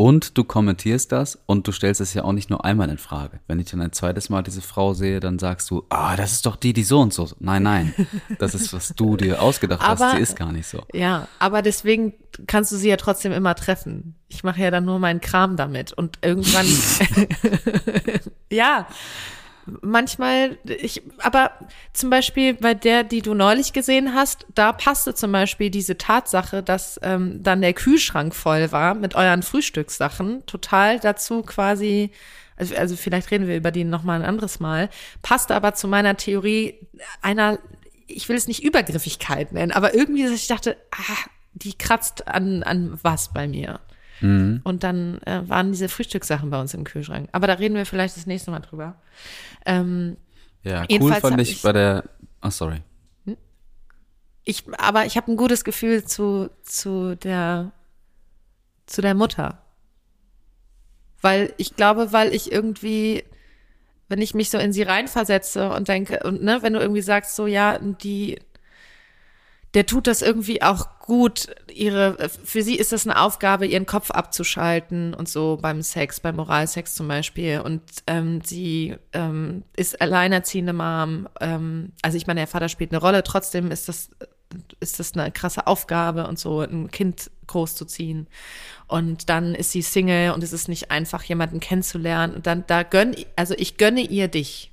Und 0.00 0.38
du 0.38 0.44
kommentierst 0.44 1.10
das 1.10 1.40
und 1.46 1.66
du 1.66 1.72
stellst 1.72 2.00
es 2.00 2.14
ja 2.14 2.22
auch 2.22 2.30
nicht 2.30 2.50
nur 2.50 2.64
einmal 2.64 2.88
in 2.88 2.98
Frage. 2.98 3.40
Wenn 3.48 3.58
ich 3.58 3.68
dann 3.68 3.80
ein 3.80 3.90
zweites 3.90 4.28
Mal 4.28 4.42
diese 4.42 4.62
Frau 4.62 4.94
sehe, 4.94 5.18
dann 5.18 5.40
sagst 5.40 5.68
du, 5.70 5.86
ah, 5.88 6.14
das 6.14 6.30
ist 6.30 6.46
doch 6.46 6.54
die, 6.54 6.72
die 6.72 6.84
so 6.84 7.00
und 7.00 7.12
so. 7.12 7.28
Nein, 7.40 7.64
nein, 7.64 7.94
das 8.38 8.54
ist, 8.54 8.72
was 8.72 8.92
du 8.94 9.16
dir 9.16 9.42
ausgedacht 9.42 9.82
Aber- 9.82 10.04
hast. 10.04 10.14
Sie 10.16 10.22
ist 10.22 10.36
gar 10.36 10.52
nicht 10.52 10.68
so. 10.68 10.84
Ja, 10.92 11.26
aber 11.40 11.62
deswegen 11.62 12.14
kannst 12.46 12.70
du 12.70 12.76
sie 12.76 12.88
ja 12.90 12.96
trotzdem 12.96 13.32
immer 13.32 13.56
treffen. 13.56 14.14
Ich 14.28 14.44
mache 14.44 14.62
ja 14.62 14.70
dann 14.70 14.84
nur 14.84 15.00
meinen 15.00 15.20
Kram 15.20 15.56
damit 15.56 15.92
und 15.92 16.18
irgendwann, 16.22 16.66
ja, 18.52 18.86
manchmal, 19.82 20.58
ich, 20.64 21.02
aber 21.18 21.52
zum 21.92 22.10
Beispiel 22.10 22.54
bei 22.54 22.74
der, 22.74 23.04
die 23.04 23.22
du 23.22 23.34
neulich 23.34 23.72
gesehen 23.72 24.14
hast, 24.14 24.46
da 24.54 24.72
passte 24.72 25.14
zum 25.14 25.32
Beispiel 25.32 25.70
diese 25.70 25.98
Tatsache, 25.98 26.62
dass 26.62 26.98
ähm, 27.02 27.42
dann 27.42 27.60
der 27.60 27.72
Kühlschrank 27.72 28.34
voll 28.34 28.72
war 28.72 28.94
mit 28.94 29.14
euren 29.14 29.42
Frühstückssachen, 29.42 30.44
total 30.46 31.00
dazu 31.00 31.42
quasi, 31.42 32.10
also, 32.56 32.74
also 32.74 32.96
vielleicht 32.96 33.30
reden 33.30 33.46
wir 33.46 33.56
über 33.56 33.70
die 33.70 33.84
noch 33.84 34.02
mal 34.02 34.20
ein 34.20 34.26
anderes 34.26 34.60
Mal, 34.60 34.90
passte 35.22 35.54
aber 35.54 35.74
zu 35.74 35.88
meiner 35.88 36.16
Theorie 36.16 36.74
einer, 37.22 37.58
ich 38.06 38.28
will 38.28 38.36
es 38.36 38.48
nicht 38.48 38.62
Übergriffigkeit 38.62 39.52
nennen, 39.52 39.72
aber 39.72 39.94
irgendwie, 39.94 40.24
dass 40.24 40.32
ich 40.32 40.48
dachte, 40.48 40.76
ah, 40.90 41.16
die 41.52 41.76
kratzt 41.76 42.28
an, 42.28 42.62
an 42.62 42.98
was 43.02 43.32
bei 43.32 43.48
mir. 43.48 43.80
Und 44.20 44.82
dann 44.82 45.20
äh, 45.22 45.48
waren 45.48 45.70
diese 45.72 45.88
Frühstückssachen 45.88 46.50
bei 46.50 46.60
uns 46.60 46.74
im 46.74 46.84
Kühlschrank. 46.84 47.28
Aber 47.32 47.46
da 47.46 47.54
reden 47.54 47.74
wir 47.76 47.86
vielleicht 47.86 48.16
das 48.16 48.26
nächste 48.26 48.50
Mal 48.50 48.60
drüber. 48.60 48.96
Ähm, 49.66 50.16
Ja, 50.64 50.84
cool 51.00 51.14
fand 51.14 51.40
ich 51.40 51.52
ich- 51.52 51.62
bei 51.62 51.72
der, 51.72 52.04
ah, 52.40 52.50
sorry. 52.50 52.82
ich, 54.44 54.64
aber 54.78 55.06
ich 55.06 55.16
habe 55.16 55.30
ein 55.30 55.36
gutes 55.36 55.62
Gefühl 55.64 56.04
zu, 56.04 56.50
zu 56.62 57.16
der, 57.16 57.72
zu 58.86 59.02
der 59.02 59.14
Mutter. 59.14 59.62
Weil 61.20 61.52
ich 61.56 61.74
glaube, 61.76 62.12
weil 62.12 62.32
ich 62.34 62.50
irgendwie, 62.52 63.24
wenn 64.08 64.20
ich 64.22 64.34
mich 64.34 64.50
so 64.50 64.58
in 64.58 64.72
sie 64.72 64.82
reinversetze 64.82 65.70
und 65.70 65.88
denke, 65.88 66.20
und 66.24 66.42
ne, 66.42 66.58
wenn 66.62 66.72
du 66.72 66.80
irgendwie 66.80 67.02
sagst, 67.02 67.36
so, 67.36 67.46
ja, 67.46 67.78
die, 67.78 68.38
der 69.74 69.86
tut 69.86 70.06
das 70.06 70.22
irgendwie 70.22 70.62
auch 70.62 70.98
gut. 71.00 71.48
Ihre, 71.72 72.28
für 72.28 72.62
sie 72.62 72.76
ist 72.76 72.92
das 72.92 73.06
eine 73.06 73.20
Aufgabe, 73.20 73.66
ihren 73.66 73.86
Kopf 73.86 74.10
abzuschalten 74.10 75.14
und 75.14 75.28
so 75.28 75.58
beim 75.60 75.82
Sex, 75.82 76.20
beim 76.20 76.36
Moralsex 76.36 76.94
zum 76.94 77.08
Beispiel. 77.08 77.60
Und 77.60 77.82
ähm, 78.06 78.40
sie 78.44 78.96
ähm, 79.12 79.62
ist 79.76 80.00
alleinerziehende 80.00 80.72
Mom. 80.72 81.28
Ähm, 81.40 81.92
also 82.02 82.16
ich 82.16 82.26
meine, 82.26 82.40
der 82.40 82.46
Vater 82.46 82.68
spielt 82.68 82.92
eine 82.92 83.00
Rolle. 83.00 83.22
Trotzdem 83.22 83.70
ist 83.70 83.88
das 83.88 84.10
ist 84.80 84.98
das 84.98 85.12
eine 85.14 85.30
krasse 85.30 85.66
Aufgabe 85.66 86.26
und 86.26 86.38
so, 86.38 86.60
ein 86.60 86.90
Kind 86.90 87.30
großzuziehen. 87.46 88.28
Und 88.86 89.28
dann 89.28 89.54
ist 89.54 89.72
sie 89.72 89.82
Single 89.82 90.32
und 90.32 90.42
es 90.42 90.52
ist 90.52 90.68
nicht 90.68 90.90
einfach, 90.90 91.22
jemanden 91.24 91.60
kennenzulernen. 91.60 92.34
Und 92.34 92.46
dann, 92.46 92.64
da 92.66 92.82
gönn, 92.82 93.14
also 93.36 93.54
ich 93.56 93.76
gönne 93.76 94.00
ihr 94.00 94.28
dich. 94.28 94.72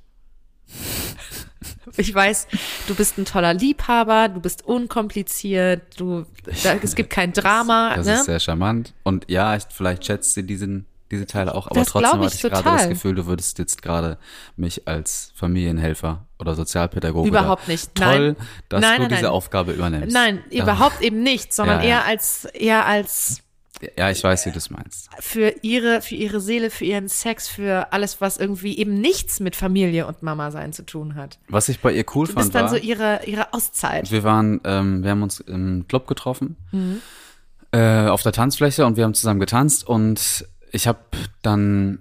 Ich 1.96 2.14
weiß, 2.14 2.48
du 2.88 2.94
bist 2.94 3.18
ein 3.18 3.24
toller 3.24 3.54
Liebhaber, 3.54 4.28
du 4.28 4.40
bist 4.40 4.64
unkompliziert, 4.64 5.82
du, 5.98 6.26
da, 6.64 6.74
es 6.82 6.94
gibt 6.94 7.10
kein 7.10 7.32
Drama. 7.32 7.90
Das, 7.94 7.98
das 7.98 8.06
ne? 8.06 8.14
ist 8.14 8.24
sehr 8.26 8.40
charmant. 8.40 8.92
Und 9.02 9.24
ja, 9.28 9.56
ich, 9.56 9.64
vielleicht 9.70 10.04
schätzt 10.04 10.34
sie 10.34 10.42
diesen, 10.44 10.86
diese 11.10 11.26
Teile 11.26 11.54
auch, 11.54 11.66
aber 11.66 11.80
Das 11.80 11.88
trotzdem 11.88 12.20
ich 12.20 12.26
hatte 12.26 12.34
ich 12.34 12.42
gerade 12.42 12.62
total. 12.62 12.78
das 12.78 12.88
Gefühl, 12.88 13.14
du 13.14 13.26
würdest 13.26 13.58
jetzt 13.58 13.82
gerade 13.82 14.18
mich 14.56 14.88
als 14.88 15.32
Familienhelfer 15.36 16.26
oder 16.38 16.54
Sozialpädagoge 16.54 17.28
Überhaupt 17.28 17.68
nicht. 17.68 17.94
Toll, 17.94 18.34
Nein. 18.34 18.36
dass 18.68 18.80
Nein, 18.80 18.96
du 18.96 19.02
nein, 19.08 19.16
diese. 19.16 19.30
Aufgabe 19.30 19.72
übernimmst. 19.72 20.12
Nein, 20.12 20.42
überhaupt 20.50 21.00
eben 21.00 21.22
nicht, 21.22 21.52
sondern 21.54 21.80
Ja, 21.80 21.84
ja. 21.84 21.90
eher 22.00 22.04
als, 22.06 22.44
eher 22.46 22.86
als 22.86 23.42
Ja, 23.96 24.10
ich 24.10 24.24
weiß, 24.24 24.46
wie 24.46 24.50
du 24.52 24.58
es 24.58 24.70
meinst. 24.70 25.10
für 25.20 25.54
ihre, 25.62 26.00
für 26.00 26.14
ihre 26.14 26.40
Seele, 26.40 26.70
für 26.70 26.84
ihren 26.86 27.08
Sex, 27.08 27.46
für 27.48 27.92
alles, 27.92 28.20
was 28.20 28.38
irgendwie 28.38 28.78
eben 28.78 29.00
nichts 29.00 29.38
mit 29.40 29.54
Familie 29.54 30.06
und 30.06 30.22
Mama 30.22 30.50
sein 30.50 30.72
zu 30.72 30.84
tun 30.84 31.14
hat. 31.14 31.38
Was 31.48 31.68
ich 31.68 31.80
bei 31.80 31.92
ihr 31.92 32.04
cool 32.14 32.26
Du 32.26 32.32
fand, 32.32 32.46
bist 32.46 32.54
dann 32.54 32.62
war, 32.64 32.70
so 32.70 32.76
ihre, 32.76 33.20
ihre 33.26 33.52
Auszeit. 33.52 34.10
wir 34.10 34.24
waren, 34.24 34.60
ähm, 34.64 35.02
wir 35.02 35.10
haben 35.10 35.22
uns 35.22 35.40
im 35.40 35.86
Club 35.88 36.06
getroffen, 36.06 36.56
Mhm. 36.72 37.00
äh, 37.72 38.06
auf 38.08 38.22
der 38.22 38.32
Tanzfläche 38.32 38.86
und 38.86 38.96
wir 38.96 39.04
haben 39.04 39.14
zusammen 39.14 39.40
getanzt 39.40 39.86
und 39.86 40.46
ich 40.72 40.86
habe 40.86 41.00
dann 41.42 41.98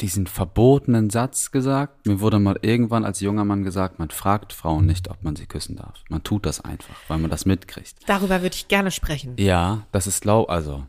diesen 0.00 0.26
verbotenen 0.26 1.10
Satz 1.10 1.50
gesagt. 1.50 2.06
Mir 2.06 2.20
wurde 2.20 2.38
mal 2.38 2.58
irgendwann 2.62 3.04
als 3.04 3.20
junger 3.20 3.44
Mann 3.44 3.64
gesagt, 3.64 3.98
man 3.98 4.10
fragt 4.10 4.52
Frauen 4.52 4.86
nicht, 4.86 5.10
ob 5.10 5.24
man 5.24 5.34
sie 5.34 5.46
küssen 5.46 5.76
darf. 5.76 6.02
Man 6.08 6.22
tut 6.22 6.46
das 6.46 6.60
einfach, 6.60 6.94
weil 7.08 7.18
man 7.18 7.30
das 7.30 7.46
mitkriegt. 7.46 7.96
Darüber 8.06 8.42
würde 8.42 8.54
ich 8.54 8.68
gerne 8.68 8.90
sprechen. 8.90 9.34
Ja, 9.38 9.86
das 9.92 10.06
ist 10.06 10.24
lau, 10.24 10.44
also 10.44 10.86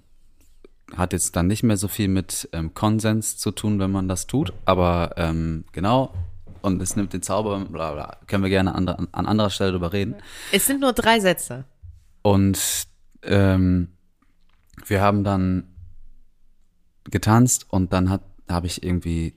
hat 0.96 1.14
jetzt 1.14 1.36
dann 1.36 1.48
nicht 1.48 1.64
mehr 1.64 1.78
so 1.78 1.88
viel 1.88 2.08
mit 2.08 2.50
ähm, 2.52 2.74
Konsens 2.74 3.38
zu 3.38 3.52
tun, 3.52 3.80
wenn 3.80 3.92
man 3.92 4.08
das 4.08 4.28
tut, 4.28 4.54
aber 4.66 5.14
ähm, 5.18 5.66
genau. 5.72 6.14
Und 6.62 6.82
es 6.82 6.96
nimmt 6.96 7.14
den 7.14 7.22
Zauber, 7.22 7.60
bla 7.60 7.94
bla. 7.94 8.18
Können 8.28 8.44
wir 8.44 8.50
gerne 8.50 8.76
an, 8.76 8.88
an 8.90 9.26
anderer 9.26 9.50
Stelle 9.50 9.72
drüber 9.72 9.94
reden. 9.94 10.16
Es 10.52 10.66
sind 10.66 10.82
nur 10.82 10.94
drei 10.94 11.20
Sätze. 11.20 11.64
Und 12.22 12.88
ähm, 13.24 13.90
wir 14.86 15.02
haben 15.02 15.24
dann 15.24 15.64
getanzt 17.10 17.66
und 17.70 17.94
dann 17.94 18.10
hat 18.10 18.22
habe 18.50 18.68
ich 18.68 18.84
irgendwie 18.84 19.36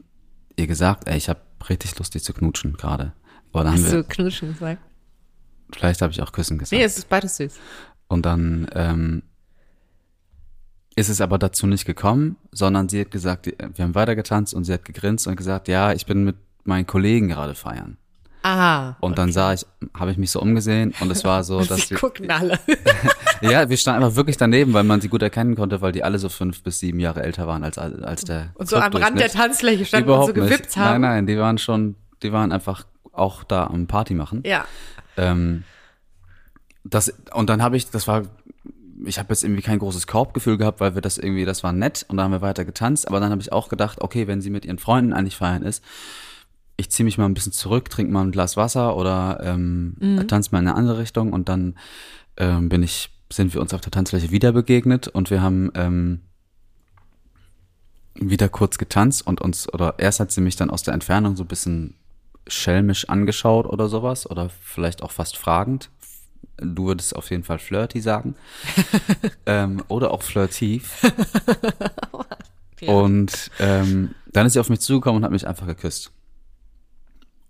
ihr 0.57 0.67
gesagt, 0.67 1.07
ey, 1.07 1.17
ich 1.17 1.29
habe 1.29 1.41
richtig 1.69 1.99
Lust, 1.99 2.15
dich 2.15 2.25
zu 2.25 2.33
knutschen 2.33 2.75
gerade. 2.75 3.13
Hast 3.55 3.93
du 3.93 4.05
knutschen 4.05 4.53
gesagt? 4.53 4.81
vielleicht 5.75 6.03
habe 6.03 6.13
ich 6.13 6.23
auch 6.23 6.33
küssen 6.33 6.59
gesagt. 6.59 6.79
Nee, 6.79 6.85
es 6.85 6.99
ist 6.99 7.09
beides 7.09 7.37
süß. 7.37 7.59
Und 8.09 8.27
dann 8.27 8.69
ähm, 8.75 9.23
ist 10.95 11.09
es 11.09 11.21
aber 11.21 11.39
dazu 11.39 11.67
nicht 11.67 11.85
gekommen, 11.85 12.37
sondern 12.51 12.89
sie 12.89 13.01
hat 13.01 13.11
gesagt, 13.11 13.47
wir 13.47 13.85
haben 13.85 13.95
weiter 13.95 14.15
getanzt 14.15 14.55
und 14.55 14.65
sie 14.65 14.73
hat 14.73 14.85
gegrinst 14.85 15.27
und 15.27 15.37
gesagt, 15.37 15.69
ja, 15.69 15.93
ich 15.93 16.07
bin 16.07 16.25
mit 16.25 16.37
meinen 16.65 16.87
Kollegen 16.87 17.29
gerade 17.29 17.55
feiern. 17.55 17.97
Aha. 18.43 18.97
Und 19.01 19.19
dann 19.19 19.33
sah 19.33 19.53
ich, 19.53 19.65
habe 19.95 20.11
ich 20.11 20.17
mich 20.19 20.31
so 20.31 20.41
umgesehen 20.41 20.95
und 21.01 21.11
es 21.11 21.25
war 21.25 21.45
so, 21.45 21.61
dass 21.65 21.83
Sie 21.83 21.91
wir, 21.91 21.99
gucken 21.99 22.31
alle. 22.31 22.59
ja, 23.41 23.69
wir 23.69 23.77
standen 23.77 24.03
einfach 24.03 24.17
wirklich 24.17 24.37
daneben, 24.37 24.73
weil 24.73 24.85
man 24.85 25.01
sie 25.01 25.09
gut 25.09 25.23
erkennen 25.23 25.55
konnte, 25.55 25.81
weil 25.81 25.93
die 25.93 26.03
alle 26.03 26.19
so 26.19 26.29
fünf 26.29 26.63
bis 26.63 26.79
sieben 26.81 27.01
Jahre 27.01 27.23
älter 27.23 27.47
waren 27.47 27.65
als 27.65 27.79
als 27.79 28.25
der 28.25 28.51
Und 28.55 28.69
so 28.69 28.77
am 28.77 28.93
Rand 28.93 29.19
der. 29.19 29.29
Tanzfläche 29.29 29.85
standen 29.85 30.09
Überhaupt 30.09 30.31
und 30.31 30.37
so 30.37 30.43
gewippt 30.43 30.67
nicht. 30.67 30.77
haben. 30.77 31.01
Nein, 31.01 31.13
nein, 31.13 31.27
die 31.27 31.39
waren 31.39 31.59
schon, 31.59 31.95
die 32.23 32.33
waren 32.33 32.53
einfach 32.53 32.85
auch 33.13 33.45
da 33.45 33.67
am 33.67 33.87
Party 33.87 34.15
machen. 34.15 34.43
Ja. 34.45 34.65
Ähm, 35.17 35.65
das, 36.85 37.15
und 37.33 37.49
dann 37.49 37.63
habe 37.63 37.77
ich, 37.77 37.91
das 37.91 38.09
war, 38.09 38.23
ich 39.05 39.19
habe 39.19 39.29
jetzt 39.31 39.45
irgendwie 39.45 39.63
kein 39.63 39.79
großes 39.79 40.07
Korbgefühl 40.07 40.59
gehabt, 40.59 40.81
weil 40.81 40.95
wir 40.95 41.03
das 41.03 41.19
irgendwie, 41.19 41.45
das 41.45 41.63
war 41.63 41.73
nett 41.73 42.05
und 42.09 42.17
dann 42.17 42.25
haben 42.25 42.33
wir 42.33 42.41
weiter 42.41 42.65
getanzt, 42.65 43.07
aber 43.07 43.21
dann 43.21 43.31
habe 43.31 43.41
ich 43.41 43.53
auch 43.53 43.69
gedacht, 43.69 44.01
okay, 44.01 44.27
wenn 44.27 44.41
sie 44.41 44.51
mit 44.51 44.65
ihren 44.65 44.79
Freunden 44.79 45.13
eigentlich 45.13 45.37
feiern 45.37 45.63
ist, 45.63 45.85
ich 46.77 46.91
ziehe 46.91 47.05
mich 47.05 47.19
mal 47.19 47.27
ein 47.27 47.35
bisschen 47.35 47.53
zurück, 47.53 47.91
trinke 47.91 48.13
mal 48.13 48.23
ein 48.23 48.33
Glas 48.33 48.57
Wasser 48.57 48.97
oder 48.97 49.41
ähm, 49.43 49.97
tanze 50.29 50.51
mal 50.53 50.61
in 50.61 50.69
eine 50.69 50.77
andere 50.77 50.99
Richtung 50.99 51.33
und 51.33 51.49
dann 51.49 51.77
ähm, 52.37 52.69
bin 52.69 52.83
ich, 52.83 53.11
sind 53.33 53.55
wir 53.55 53.61
uns 53.61 53.75
auf 53.75 53.81
der 53.81 53.91
Tanzfläche 53.91 54.31
wieder 54.31 54.53
begegnet 54.53 55.09
und 55.09 55.31
wir 55.31 55.43
haben 55.43 55.71
ähm, 55.75 56.21
wieder 58.15 58.49
kurz 58.49 58.79
getanzt 58.79 59.27
und 59.27 59.41
uns, 59.41 59.73
oder 59.73 59.95
erst 59.99 60.21
hat 60.21 60.33
sie 60.33 60.41
mich 60.41 60.57
dann 60.57 60.71
aus 60.71 60.83
der 60.83 60.95
Entfernung 60.95 61.37
so 61.37 61.45
ein 61.45 61.49
bisschen 61.49 61.95
schelmisch 62.47 63.09
angeschaut 63.09 63.67
oder 63.67 63.89
sowas 63.89 64.29
oder 64.29 64.49
vielleicht 64.49 65.03
auch 65.03 65.13
fast 65.13 65.37
fragend. 65.37 65.91
Du 66.59 66.87
würdest 66.87 67.17
auf 67.17 67.31
jeden 67.31 67.45
Fall 67.45 67.59
flirty 67.59 68.01
sagen. 68.01 68.35
ähm, 69.47 69.83
oder 69.89 70.11
auch 70.11 70.23
flirtiv. 70.23 71.03
Und 72.87 73.51
ähm, 73.61 74.15
dann 74.33 74.47
ist 74.47 74.55
sie 74.55 74.61
auf 74.61 74.69
mich 74.69 74.81
zugekommen 74.81 75.19
und 75.19 75.25
hat 75.25 75.31
mich 75.31 75.47
einfach 75.47 75.69
geküsst. 75.69 76.11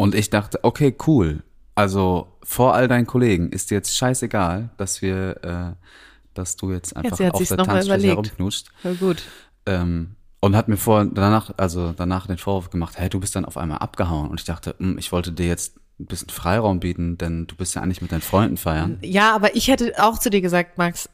Und 0.02 0.16
ich 0.16 0.30
dachte, 0.30 0.58
okay, 0.62 0.96
cool. 1.06 1.44
Also 1.76 2.26
vor 2.42 2.74
all 2.74 2.88
deinen 2.88 3.06
Kollegen 3.06 3.50
ist 3.50 3.70
dir 3.70 3.76
jetzt 3.76 3.96
scheißegal, 3.96 4.70
dass 4.76 5.00
wir, 5.00 5.44
äh, 5.44 5.86
dass 6.34 6.56
du 6.56 6.72
jetzt 6.72 6.96
einfach 6.96 7.20
hat 7.20 7.34
auf 7.34 7.46
der 7.46 7.56
Tanzfläche 7.58 8.08
herumknutscht. 8.08 8.66
Voll 8.82 8.96
gut. 8.96 9.22
Ähm, 9.64 10.16
und 10.40 10.56
hat 10.56 10.66
mir 10.66 10.76
vor, 10.76 11.04
danach, 11.04 11.52
also 11.56 11.92
danach 11.92 12.26
den 12.26 12.36
Vorwurf 12.36 12.70
gemacht, 12.70 12.98
hey, 12.98 13.10
du 13.10 13.20
bist 13.20 13.36
dann 13.36 13.44
auf 13.44 13.56
einmal 13.56 13.78
abgehauen. 13.78 14.28
Und 14.28 14.40
ich 14.40 14.44
dachte, 14.44 14.74
hm, 14.76 14.98
ich 14.98 15.12
wollte 15.12 15.30
dir 15.30 15.46
jetzt 15.46 15.76
ein 16.00 16.06
bisschen 16.06 16.30
Freiraum 16.30 16.80
bieten, 16.80 17.16
denn 17.16 17.46
du 17.46 17.54
bist 17.54 17.76
ja 17.76 17.82
eigentlich 17.82 18.02
mit 18.02 18.10
deinen 18.10 18.22
Freunden 18.22 18.56
feiern. 18.56 18.98
Ja, 19.02 19.32
aber 19.36 19.54
ich 19.54 19.68
hätte 19.68 19.92
auch 19.98 20.18
zu 20.18 20.30
dir 20.30 20.40
gesagt, 20.40 20.78
Max, 20.78 21.08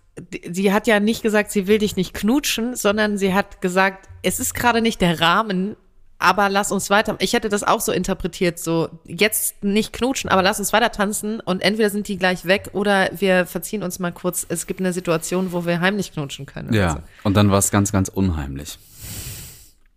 sie 0.50 0.72
hat 0.72 0.86
ja 0.86 0.98
nicht 0.98 1.22
gesagt, 1.22 1.50
sie 1.50 1.66
will 1.66 1.76
dich 1.76 1.96
nicht 1.96 2.14
knutschen, 2.14 2.74
sondern 2.74 3.18
sie 3.18 3.34
hat 3.34 3.60
gesagt, 3.60 4.08
es 4.22 4.40
ist 4.40 4.54
gerade 4.54 4.80
nicht 4.80 5.02
der 5.02 5.20
Rahmen, 5.20 5.76
aber 6.18 6.48
lass 6.48 6.72
uns 6.72 6.90
weiter. 6.90 7.16
Ich 7.20 7.32
hätte 7.32 7.48
das 7.48 7.62
auch 7.62 7.80
so 7.80 7.92
interpretiert, 7.92 8.58
so 8.58 8.88
jetzt 9.04 9.62
nicht 9.62 9.92
knutschen, 9.92 10.28
aber 10.30 10.42
lass 10.42 10.58
uns 10.58 10.72
weiter 10.72 10.90
tanzen 10.90 11.40
und 11.40 11.62
entweder 11.62 11.90
sind 11.90 12.08
die 12.08 12.18
gleich 12.18 12.44
weg 12.44 12.70
oder 12.72 13.08
wir 13.16 13.46
verziehen 13.46 13.84
uns 13.84 14.00
mal 14.00 14.12
kurz. 14.12 14.44
Es 14.48 14.66
gibt 14.66 14.80
eine 14.80 14.92
Situation, 14.92 15.52
wo 15.52 15.64
wir 15.64 15.80
heimlich 15.80 16.12
knutschen 16.12 16.46
können. 16.46 16.72
Ja. 16.72 16.92
so. 16.92 16.98
Und 17.22 17.36
dann 17.36 17.50
war 17.50 17.58
es 17.58 17.70
ganz, 17.70 17.92
ganz 17.92 18.08
unheimlich. 18.08 18.78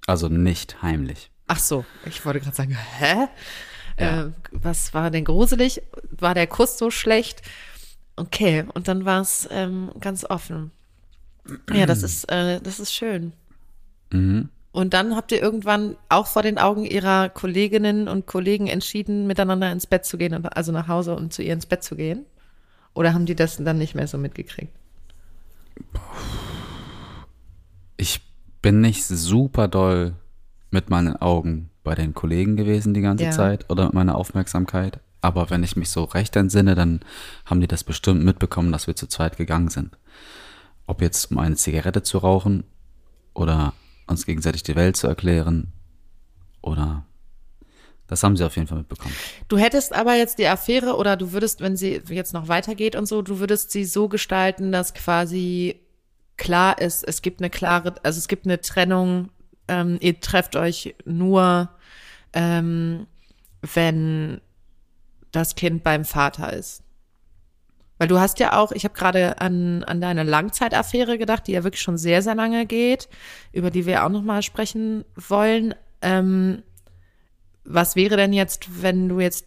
Also 0.06 0.28
nicht 0.30 0.82
heimlich. 0.84 1.32
Ach 1.48 1.60
so, 1.60 1.86
ich 2.06 2.24
wollte 2.24 2.40
gerade 2.40 2.56
sagen, 2.56 2.78
hä? 3.00 3.28
Ja. 4.00 4.22
Äh, 4.24 4.32
was 4.52 4.94
war 4.94 5.10
denn 5.10 5.26
gruselig? 5.26 5.82
War 6.12 6.34
der 6.34 6.48
Kuss 6.48 6.78
so 6.78 6.92
schlecht? 6.92 7.42
Okay, 8.16 8.66
und 8.74 8.88
dann 8.88 9.06
war 9.06 9.22
es 9.22 9.48
ähm, 9.52 9.92
ganz 10.00 10.24
offen. 10.24 10.72
Ja, 11.74 11.88
das 11.88 12.04
ist, 12.04 12.32
äh, 12.32 12.62
das 12.62 12.80
ist 12.80 12.94
schön. 12.94 13.34
Mhm. 14.12 14.50
Und 14.74 14.94
dann 14.94 15.16
habt 15.18 15.32
ihr 15.34 15.42
irgendwann 15.42 15.98
auch 16.08 16.28
vor 16.28 16.44
den 16.44 16.58
Augen 16.58 16.86
ihrer 16.86 17.28
Kolleginnen 17.30 18.08
und 18.08 18.26
Kollegen 18.26 18.68
entschieden, 18.68 19.28
miteinander 19.28 19.72
ins 19.72 19.86
Bett 19.86 20.06
zu 20.06 20.18
gehen, 20.18 20.34
und- 20.34 20.46
also 20.56 20.72
nach 20.72 20.88
Hause 20.88 21.16
und 21.16 21.34
zu 21.34 21.44
ihr 21.44 21.54
ins 21.54 21.66
Bett 21.66 21.84
zu 21.84 21.96
gehen? 21.96 22.26
Oder 22.94 23.14
haben 23.14 23.26
die 23.26 23.36
das 23.36 23.58
dann 23.58 23.78
nicht 23.78 23.96
mehr 23.96 24.08
so 24.08 24.18
mitgekriegt? 24.18 24.74
Ich 27.98 28.22
bin 28.62 28.82
nicht 28.82 29.06
super 29.06 29.68
doll 29.68 30.14
mit 30.70 30.90
meinen 30.90 31.16
Augen 31.18 31.70
bei 31.84 31.96
den 31.96 32.14
Kollegen 32.14 32.56
gewesen 32.56 32.94
die 32.94 33.02
ganze 33.02 33.26
Ja. 33.26 33.32
Zeit 33.32 33.70
oder 33.70 33.86
mit 33.86 33.94
meiner 33.94 34.16
Aufmerksamkeit. 34.16 35.00
Aber 35.20 35.50
wenn 35.50 35.64
ich 35.64 35.76
mich 35.76 35.90
so 35.90 36.04
recht 36.06 36.36
entsinne, 36.36 36.76
dann 36.76 37.02
haben 37.46 37.62
die 37.62 37.68
das 37.68 37.84
bestimmt 37.84 38.24
mitbekommen, 38.24 38.72
dass 38.72 38.88
wir 38.88 38.96
zu 38.96 39.08
zweit 39.08 39.38
gegangen 39.38 39.70
sind. 39.70 39.98
Ob 40.88 41.02
jetzt 41.02 41.32
um 41.32 41.38
eine 41.38 41.56
Zigarette 41.56 42.04
zu 42.04 42.18
rauchen 42.18 42.64
oder 43.34 43.74
uns 44.08 44.26
gegenseitig 44.26 44.64
die 44.64 44.76
Welt 44.76 44.98
zu 44.98 45.08
erklären 45.08 45.72
oder 46.62 47.06
das 48.08 48.24
haben 48.24 48.36
sie 48.36 48.46
auf 48.46 48.58
jeden 48.58 48.68
Fall 48.68 48.80
mitbekommen. 48.80 49.16
Du 49.48 49.58
hättest 49.58 49.94
aber 49.94 50.16
jetzt 50.16 50.38
die 50.38 50.48
Affäre 50.48 50.98
oder 50.98 51.16
du 51.16 51.32
würdest, 51.32 51.62
wenn 51.62 51.78
sie 51.78 52.02
jetzt 52.10 52.34
noch 52.34 52.50
weitergeht 52.50 52.98
und 52.98 53.06
so, 53.06 53.22
du 53.22 53.40
würdest 53.40 53.72
sie 53.72 53.86
so 53.86 54.10
gestalten, 54.10 54.74
dass 54.74 54.94
quasi 54.94 55.80
klar 56.36 56.82
ist, 56.82 57.04
es 57.08 57.22
gibt 57.22 57.40
eine 57.40 57.50
klare, 57.50 57.96
also 58.04 58.18
es 58.18 58.28
gibt 58.28 58.46
eine 58.46 58.60
Trennung, 58.60 59.30
ähm, 59.70 59.98
ihr 60.02 60.20
trefft 60.20 60.58
euch 60.58 60.94
nur, 61.06 61.70
ähm, 62.34 63.08
wenn 63.74 64.42
das 65.32 65.56
Kind 65.56 65.84
beim 65.84 66.04
Vater 66.04 66.52
ist. 66.52 66.84
Weil 68.02 68.08
du 68.08 68.20
hast 68.20 68.40
ja 68.40 68.58
auch, 68.58 68.72
ich 68.72 68.84
habe 68.84 68.96
gerade 68.96 69.40
an, 69.42 69.84
an 69.84 70.02
deine 70.02 70.24
Langzeitaffäre 70.24 71.20
gedacht, 71.20 71.46
die 71.46 71.52
ja 71.52 71.64
wirklich 71.64 71.84
schon 71.84 72.00
sehr, 72.00 72.24
sehr 72.24 72.34
lange 72.34 72.66
geht, 72.66 73.08
über 73.52 73.70
die 73.70 73.86
wir 73.86 74.04
auch 74.04 74.10
noch 74.10 74.24
mal 74.24 74.42
sprechen 74.42 75.06
wollen. 75.16 75.76
Ähm, 76.02 76.64
was 77.64 77.96
wäre 77.96 78.18
denn 78.18 78.34
jetzt, 78.34 78.82
wenn 78.82 79.08
du 79.08 79.20
jetzt, 79.20 79.46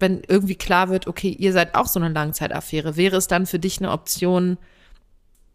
wenn 0.00 0.20
irgendwie 0.26 0.56
klar 0.56 0.88
wird, 0.88 1.06
okay, 1.06 1.28
ihr 1.28 1.52
seid 1.52 1.76
auch 1.76 1.86
so 1.86 2.00
eine 2.00 2.12
Langzeitaffäre, 2.12 2.96
wäre 2.96 3.18
es 3.18 3.28
dann 3.28 3.46
für 3.46 3.60
dich 3.60 3.78
eine 3.78 3.92
Option, 3.92 4.58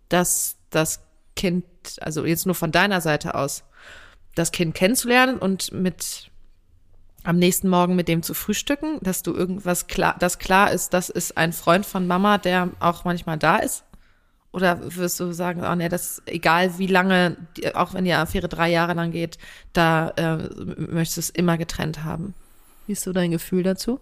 dass 0.07 0.55
das 0.69 1.01
Kind, 1.36 1.65
also 1.99 2.23
jetzt 2.23 2.45
nur 2.45 2.55
von 2.55 2.71
deiner 2.71 3.01
Seite 3.01 3.36
aus, 3.36 3.65
das 4.36 4.53
Kind 4.53 4.73
kennenzulernen 4.73 5.38
und 5.38 5.73
mit 5.73 6.31
am 7.27 7.37
nächsten 7.37 7.67
Morgen 7.67 7.97
mit 7.97 8.07
dem 8.07 8.23
zu 8.23 8.33
frühstücken, 8.33 8.99
dass 9.01 9.21
du 9.21 9.33
irgendwas 9.33 9.87
klar, 9.87 10.15
das 10.17 10.39
klar 10.39 10.71
ist, 10.71 10.93
das 10.93 11.09
ist 11.09 11.35
ein 11.37 11.51
Freund 11.51 11.85
von 11.85 12.07
Mama, 12.07 12.37
der 12.37 12.69
auch 12.79 13.03
manchmal 13.03 13.37
da 13.37 13.57
ist? 13.57 13.83
Oder 14.53 14.95
wirst 14.95 15.19
du 15.19 15.33
sagen, 15.33 15.61
oh 15.69 15.75
nee, 15.75 15.89
das 15.89 16.21
egal 16.25 16.77
wie 16.77 16.87
lange, 16.87 17.35
auch 17.73 17.93
wenn 17.93 18.05
die 18.05 18.13
Affäre 18.13 18.47
drei 18.47 18.71
Jahre 18.71 18.93
lang 18.93 19.11
geht, 19.11 19.37
da 19.73 20.11
äh, 20.11 20.37
möchtest 20.89 21.17
du 21.17 21.19
es 21.19 21.29
immer 21.31 21.57
getrennt 21.57 22.05
haben? 22.05 22.33
Wie 22.85 22.93
ist 22.93 23.03
so 23.03 23.11
dein 23.11 23.31
Gefühl 23.31 23.63
dazu? 23.63 23.99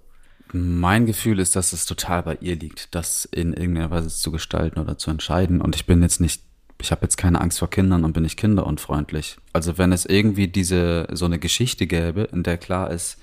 Mein 0.54 1.08
Gefühl 1.08 1.40
ist, 1.40 1.56
dass 1.56 1.74
es 1.74 1.88
total 1.88 2.22
bei 2.22 2.38
ihr 2.42 2.56
liegt, 2.56 2.94
das 2.94 3.26
in 3.26 3.54
irgendeiner 3.54 3.90
Weise 3.90 4.10
zu 4.10 4.32
gestalten 4.32 4.80
oder 4.80 5.00
zu 5.00 5.10
entscheiden. 5.10 5.62
Und 5.62 5.76
ich 5.76 5.88
bin 5.88 6.04
jetzt 6.04 6.22
nicht, 6.22 6.44
ich 6.80 6.92
habe 6.92 7.04
jetzt 7.04 7.18
keine 7.18 7.42
Angst 7.42 7.60
vor 7.60 7.70
Kindern 7.70 8.04
und 8.04 8.14
bin 8.14 8.24
nicht 8.24 8.38
kinderunfreundlich. 8.38 9.38
Also 9.54 9.78
wenn 9.78 9.92
es 9.92 10.06
irgendwie 10.06 10.48
diese, 10.48 11.08
so 11.12 11.26
eine 11.26 11.40
Geschichte 11.40 11.88
gäbe, 11.88 12.24
in 12.32 12.44
der 12.44 12.58
klar 12.58 12.92
ist, 12.92 13.18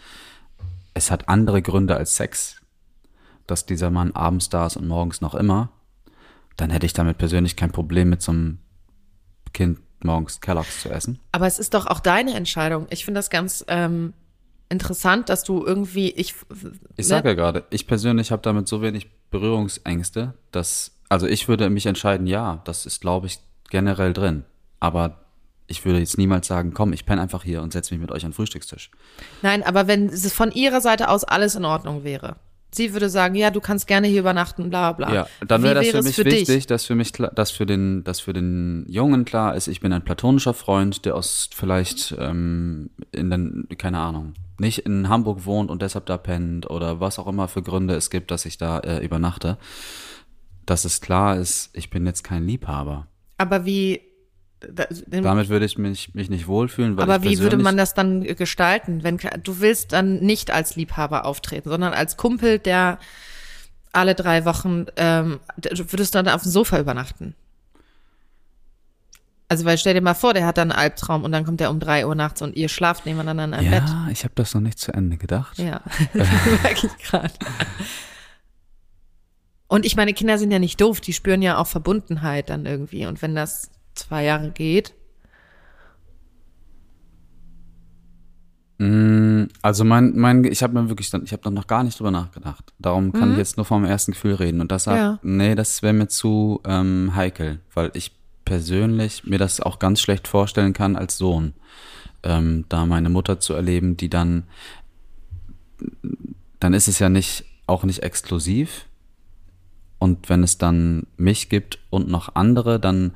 es 0.94 1.10
hat 1.10 1.28
andere 1.28 1.62
Gründe 1.62 1.96
als 1.96 2.16
Sex, 2.16 2.60
dass 3.46 3.66
dieser 3.66 3.90
Mann 3.90 4.12
abends 4.12 4.48
da 4.48 4.66
ist 4.66 4.76
und 4.76 4.88
morgens 4.88 5.20
noch 5.20 5.34
immer, 5.34 5.70
dann 6.56 6.70
hätte 6.70 6.86
ich 6.86 6.92
damit 6.92 7.18
persönlich 7.18 7.56
kein 7.56 7.72
Problem 7.72 8.10
mit 8.10 8.22
so 8.22 8.32
einem 8.32 8.58
Kind 9.52 9.78
morgens 10.04 10.40
Kelloggs 10.40 10.82
zu 10.82 10.90
essen. 10.90 11.18
Aber 11.32 11.46
es 11.46 11.58
ist 11.58 11.74
doch 11.74 11.86
auch 11.86 12.00
deine 12.00 12.34
Entscheidung. 12.34 12.86
Ich 12.90 13.04
finde 13.04 13.18
das 13.18 13.30
ganz 13.30 13.64
ähm, 13.68 14.12
interessant, 14.68 15.28
dass 15.28 15.44
du 15.44 15.64
irgendwie 15.64 16.10
ich 16.10 16.34
ich 16.96 17.06
sage 17.06 17.30
ja 17.30 17.34
gerade, 17.34 17.64
ich 17.70 17.86
persönlich 17.86 18.32
habe 18.32 18.42
damit 18.42 18.68
so 18.68 18.82
wenig 18.82 19.08
Berührungsängste, 19.30 20.34
dass 20.50 20.92
also 21.12 21.26
ich 21.26 21.46
würde 21.46 21.68
mich 21.68 21.84
entscheiden, 21.84 22.26
ja, 22.26 22.62
das 22.64 22.86
ist 22.86 23.02
glaube 23.02 23.26
ich 23.26 23.38
generell 23.68 24.14
drin, 24.14 24.44
aber 24.80 25.18
ich 25.66 25.84
würde 25.84 25.98
jetzt 25.98 26.16
niemals 26.16 26.46
sagen, 26.46 26.72
komm, 26.72 26.94
ich 26.94 27.04
penne 27.04 27.20
einfach 27.20 27.44
hier 27.44 27.60
und 27.62 27.72
setze 27.72 27.92
mich 27.92 28.00
mit 28.00 28.10
euch 28.10 28.24
an 28.24 28.30
den 28.30 28.34
Frühstückstisch. 28.34 28.90
Nein, 29.42 29.62
aber 29.62 29.86
wenn 29.86 30.06
es 30.06 30.32
von 30.32 30.50
ihrer 30.52 30.80
Seite 30.80 31.08
aus 31.08 31.24
alles 31.24 31.54
in 31.54 31.66
Ordnung 31.66 32.02
wäre. 32.02 32.36
Sie 32.74 32.94
würde 32.94 33.10
sagen, 33.10 33.34
ja, 33.34 33.50
du 33.50 33.60
kannst 33.60 33.86
gerne 33.86 34.06
hier 34.06 34.20
übernachten, 34.20 34.70
bla 34.70 34.92
bla. 34.92 35.12
Ja, 35.12 35.26
dann 35.46 35.62
wäre 35.62 35.74
das 35.74 35.88
für 35.88 36.02
mich 36.02 36.16
für 36.16 36.24
wichtig, 36.24 36.46
dich? 36.46 36.66
dass 36.66 36.86
für 36.86 36.94
mich 36.94 37.12
dass 37.12 37.50
für 37.50 37.66
den, 37.66 38.02
dass 38.04 38.20
für 38.20 38.32
den 38.32 38.86
Jungen 38.88 39.26
klar 39.26 39.54
ist, 39.54 39.68
ich 39.68 39.80
bin 39.80 39.92
ein 39.92 40.04
platonischer 40.04 40.54
Freund, 40.54 41.04
der 41.04 41.14
aus 41.14 41.50
vielleicht 41.54 42.16
ähm, 42.18 42.88
in 43.10 43.28
den, 43.28 43.68
keine 43.76 43.98
Ahnung, 43.98 44.32
nicht 44.58 44.78
in 44.78 45.10
Hamburg 45.10 45.44
wohnt 45.44 45.70
und 45.70 45.82
deshalb 45.82 46.06
da 46.06 46.16
pennt 46.16 46.70
oder 46.70 47.00
was 47.00 47.18
auch 47.18 47.26
immer 47.26 47.48
für 47.48 47.60
Gründe 47.62 47.94
es 47.94 48.08
gibt, 48.08 48.30
dass 48.30 48.46
ich 48.46 48.56
da 48.56 48.78
äh, 48.78 49.04
übernachte. 49.04 49.58
Dass 50.66 50.84
es 50.84 51.00
klar 51.00 51.36
ist, 51.36 51.70
ich 51.72 51.90
bin 51.90 52.06
jetzt 52.06 52.22
kein 52.22 52.46
Liebhaber. 52.46 53.08
Aber 53.38 53.64
wie 53.64 54.00
damit 55.08 55.48
würde 55.48 55.64
ich 55.64 55.78
mich, 55.78 56.14
mich 56.14 56.30
nicht 56.30 56.46
wohlfühlen. 56.46 56.96
Weil 56.96 57.04
aber 57.04 57.24
wie 57.24 57.38
würde 57.38 57.56
man 57.56 57.76
das 57.76 57.94
dann 57.94 58.22
gestalten, 58.22 59.02
wenn 59.02 59.18
du 59.42 59.60
willst 59.60 59.92
dann 59.92 60.20
nicht 60.20 60.50
als 60.50 60.76
Liebhaber 60.76 61.24
auftreten, 61.24 61.68
sondern 61.68 61.92
als 61.94 62.16
Kumpel, 62.16 62.58
der 62.58 62.98
alle 63.92 64.14
drei 64.14 64.44
Wochen 64.44 64.86
ähm, 64.96 65.40
würdest 65.56 66.14
du 66.14 66.22
dann 66.22 66.32
auf 66.32 66.42
dem 66.42 66.50
Sofa 66.50 66.78
übernachten? 66.78 67.34
Also, 69.48 69.66
weil 69.66 69.76
stell 69.76 69.92
dir 69.92 70.00
mal 70.00 70.14
vor, 70.14 70.32
der 70.32 70.46
hat 70.46 70.56
dann 70.56 70.72
einen 70.72 70.80
Albtraum 70.80 71.24
und 71.24 71.32
dann 71.32 71.44
kommt 71.44 71.60
er 71.60 71.68
um 71.68 71.78
drei 71.78 72.06
Uhr 72.06 72.14
nachts 72.14 72.40
und 72.40 72.56
ihr 72.56 72.70
schlaft 72.70 73.04
nebeneinander 73.04 73.44
in 73.44 73.52
einem 73.54 73.70
ja, 73.70 73.80
Bett. 73.80 73.88
Ja, 73.88 74.08
ich 74.10 74.24
habe 74.24 74.32
das 74.34 74.54
noch 74.54 74.62
nicht 74.62 74.78
zu 74.78 74.94
Ende 74.94 75.18
gedacht. 75.18 75.58
Ja, 75.58 75.82
merke 76.14 76.86
ich 76.86 77.04
gerade. 77.04 77.32
Und 79.72 79.86
ich 79.86 79.96
meine, 79.96 80.12
Kinder 80.12 80.36
sind 80.36 80.50
ja 80.50 80.58
nicht 80.58 80.78
doof, 80.82 81.00
die 81.00 81.14
spüren 81.14 81.40
ja 81.40 81.56
auch 81.56 81.66
Verbundenheit 81.66 82.50
dann 82.50 82.66
irgendwie. 82.66 83.06
Und 83.06 83.22
wenn 83.22 83.34
das 83.34 83.70
zwei 83.94 84.22
Jahre 84.22 84.50
geht? 84.50 84.92
Mm, 88.76 89.44
also 89.62 89.84
mein, 89.84 90.14
mein, 90.14 90.44
ich 90.44 90.62
habe 90.62 90.74
mir 90.74 90.90
wirklich, 90.90 91.08
dann, 91.08 91.24
ich 91.24 91.32
habe 91.32 91.50
noch 91.50 91.66
gar 91.66 91.84
nicht 91.84 91.98
drüber 91.98 92.10
nachgedacht. 92.10 92.74
Darum 92.78 93.14
kann 93.14 93.28
mhm. 93.28 93.32
ich 93.32 93.38
jetzt 93.38 93.56
nur 93.56 93.64
vom 93.64 93.86
ersten 93.86 94.12
Gefühl 94.12 94.34
reden. 94.34 94.60
Und 94.60 94.70
das 94.70 94.84
sagt, 94.84 94.98
ja. 94.98 95.18
nee, 95.22 95.54
das 95.54 95.80
wäre 95.80 95.94
mir 95.94 96.08
zu 96.08 96.60
ähm, 96.66 97.12
heikel, 97.16 97.60
weil 97.72 97.92
ich 97.94 98.12
persönlich 98.44 99.24
mir 99.24 99.38
das 99.38 99.58
auch 99.62 99.78
ganz 99.78 100.02
schlecht 100.02 100.28
vorstellen 100.28 100.74
kann 100.74 100.96
als 100.96 101.16
Sohn, 101.16 101.54
ähm, 102.24 102.66
da 102.68 102.84
meine 102.84 103.08
Mutter 103.08 103.40
zu 103.40 103.54
erleben, 103.54 103.96
die 103.96 104.10
dann, 104.10 104.42
dann 106.60 106.74
ist 106.74 106.88
es 106.88 106.98
ja 106.98 107.08
nicht 107.08 107.46
auch 107.66 107.84
nicht 107.84 108.02
exklusiv. 108.02 108.84
Und 110.02 110.28
wenn 110.28 110.42
es 110.42 110.58
dann 110.58 111.06
mich 111.16 111.48
gibt 111.48 111.78
und 111.88 112.08
noch 112.08 112.34
andere, 112.34 112.80
dann 112.80 113.12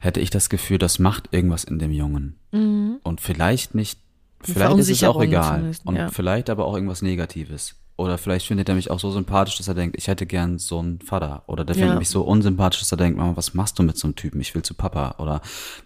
hätte 0.00 0.20
ich 0.20 0.28
das 0.28 0.50
Gefühl, 0.50 0.76
das 0.76 0.98
macht 0.98 1.32
irgendwas 1.32 1.64
in 1.64 1.78
dem 1.78 1.92
Jungen. 1.92 2.36
Mhm. 2.52 2.98
Und 3.02 3.22
vielleicht 3.22 3.74
nicht, 3.74 3.98
vielleicht 4.42 4.76
ist 4.76 4.90
es 4.90 5.02
auch 5.02 5.22
egal. 5.22 5.72
Und 5.86 5.96
ja. 5.96 6.10
vielleicht 6.10 6.50
aber 6.50 6.66
auch 6.66 6.74
irgendwas 6.74 7.00
Negatives. 7.00 7.79
Oder 8.00 8.16
vielleicht 8.16 8.46
findet 8.46 8.66
er 8.70 8.74
mich 8.74 8.90
auch 8.90 8.98
so 8.98 9.10
sympathisch, 9.10 9.58
dass 9.58 9.68
er 9.68 9.74
denkt, 9.74 9.94
ich 9.98 10.08
hätte 10.08 10.24
gern 10.24 10.58
so 10.58 10.78
einen 10.78 11.02
Vater. 11.02 11.42
Oder 11.46 11.66
der 11.66 11.76
ja. 11.76 11.82
findet 11.82 11.98
mich 11.98 12.08
so 12.08 12.22
unsympathisch, 12.22 12.80
dass 12.80 12.90
er 12.90 12.96
denkt, 12.96 13.18
Mama, 13.18 13.36
was 13.36 13.52
machst 13.52 13.78
du 13.78 13.82
mit 13.82 13.98
so 13.98 14.06
einem 14.06 14.16
Typen? 14.16 14.40
Ich 14.40 14.54
will 14.54 14.62
zu 14.62 14.72
Papa. 14.72 15.16
Oder 15.18 15.42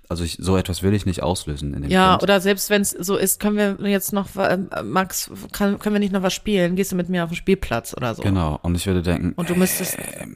also 0.09 0.23
ich, 0.23 0.37
so 0.41 0.57
etwas 0.57 0.85
will 0.85 0.95
ich 0.95 1.07
nicht 1.07 1.25
auslösen 1.25 1.75
in 1.75 1.83
dem 1.83 1.91
Ja, 1.91 2.13
kind. 2.13 2.23
oder 2.23 2.41
selbst 2.41 2.71
wenn 2.71 2.83
es 2.83 2.91
so 2.91 3.17
ist, 3.17 3.41
können 3.41 3.57
wir 3.81 3.91
jetzt 3.91 4.13
noch, 4.13 4.37
äh, 4.37 4.59
Max, 4.85 5.29
kann, 5.51 5.81
können 5.81 5.97
wir 5.97 5.99
nicht 5.99 6.13
noch 6.13 6.23
was 6.23 6.33
spielen? 6.33 6.77
Gehst 6.77 6.93
du 6.93 6.97
mit 6.97 7.09
mir 7.09 7.25
auf 7.25 7.31
den 7.31 7.37
Spielplatz 7.37 7.95
oder 7.97 8.15
so? 8.15 8.23
Genau. 8.23 8.61
Und 8.63 8.77
ich 8.77 8.87
würde 8.87 9.03
denken, 9.03 9.33
und 9.35 9.51
du 9.51 9.57
müsstest, 9.57 9.99
äh, 9.99 10.29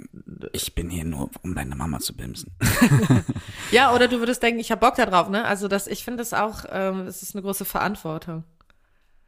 ich 0.53 0.75
bin 0.75 0.91
hier 0.91 1.05
nur, 1.05 1.31
um 1.43 1.55
deine 1.55 1.77
Mama 1.77 2.01
zu 2.01 2.13
bimsen. 2.13 2.51
ja, 3.71 3.95
oder 3.95 4.09
du 4.09 4.19
würdest 4.19 4.43
denken, 4.43 4.59
ich 4.59 4.73
habe 4.73 4.81
Bock 4.81 4.97
da 4.97 5.07
drauf, 5.07 5.29
ne? 5.29 5.45
Also 5.45 5.69
das, 5.69 5.87
ich 5.87 6.03
finde 6.03 6.19
das 6.19 6.35
auch, 6.35 6.65
ähm, 6.73 7.07
es 7.07 7.23
ist 7.23 7.37
eine 7.37 7.43
große 7.43 7.65
Verantwortung. 7.65 8.43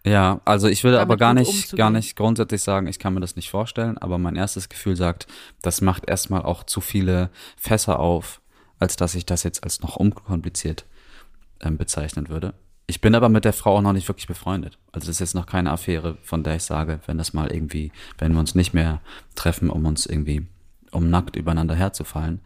Ja, 0.04 0.40
also 0.46 0.66
ich 0.68 0.82
würde 0.82 1.00
aber 1.00 1.18
gar 1.18 1.34
nicht, 1.34 1.76
gar 1.76 1.90
nicht 1.90 2.16
grundsätzlich 2.16 2.62
sagen, 2.62 2.86
ich 2.86 2.98
kann 2.98 3.12
mir 3.12 3.20
das 3.20 3.36
nicht 3.36 3.50
vorstellen, 3.50 3.98
aber 3.98 4.16
mein 4.16 4.36
erstes 4.36 4.70
Gefühl 4.70 4.96
sagt, 4.96 5.26
das 5.60 5.82
macht 5.82 6.08
erstmal 6.08 6.42
auch 6.42 6.64
zu 6.64 6.80
viele 6.80 7.28
Fässer 7.56 7.98
auf, 7.98 8.40
als 8.78 8.96
dass 8.96 9.14
ich 9.14 9.26
das 9.26 9.42
jetzt 9.42 9.62
als 9.62 9.80
noch 9.82 9.96
unkompliziert 9.96 10.86
ähm, 11.60 11.76
bezeichnen 11.76 12.30
würde. 12.30 12.54
Ich 12.86 13.02
bin 13.02 13.14
aber 13.14 13.28
mit 13.28 13.44
der 13.44 13.52
Frau 13.52 13.76
auch 13.76 13.82
noch 13.82 13.92
nicht 13.92 14.08
wirklich 14.08 14.26
befreundet. 14.26 14.78
Also 14.90 15.06
das 15.06 15.16
ist 15.16 15.20
jetzt 15.20 15.34
noch 15.34 15.46
keine 15.46 15.70
Affäre, 15.70 16.16
von 16.22 16.42
der 16.42 16.56
ich 16.56 16.64
sage, 16.64 17.00
wenn 17.06 17.18
das 17.18 17.34
mal 17.34 17.52
irgendwie, 17.52 17.92
wenn 18.18 18.32
wir 18.32 18.40
uns 18.40 18.54
nicht 18.54 18.72
mehr 18.72 19.00
treffen, 19.36 19.70
um 19.70 19.84
uns 19.84 20.06
irgendwie, 20.06 20.46
um 20.90 21.10
nackt 21.10 21.36
übereinander 21.36 21.74
herzufallen, 21.74 22.40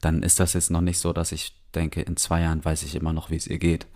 dann 0.00 0.22
ist 0.22 0.40
das 0.40 0.52
jetzt 0.52 0.70
noch 0.70 0.82
nicht 0.82 0.98
so, 0.98 1.12
dass 1.12 1.32
ich 1.32 1.56
denke, 1.74 2.02
in 2.02 2.16
zwei 2.16 2.42
Jahren 2.42 2.64
weiß 2.64 2.82
ich 2.82 2.94
immer 2.94 3.12
noch, 3.12 3.30
wie 3.30 3.36
es 3.36 3.46
ihr 3.46 3.58
geht. 3.58 3.86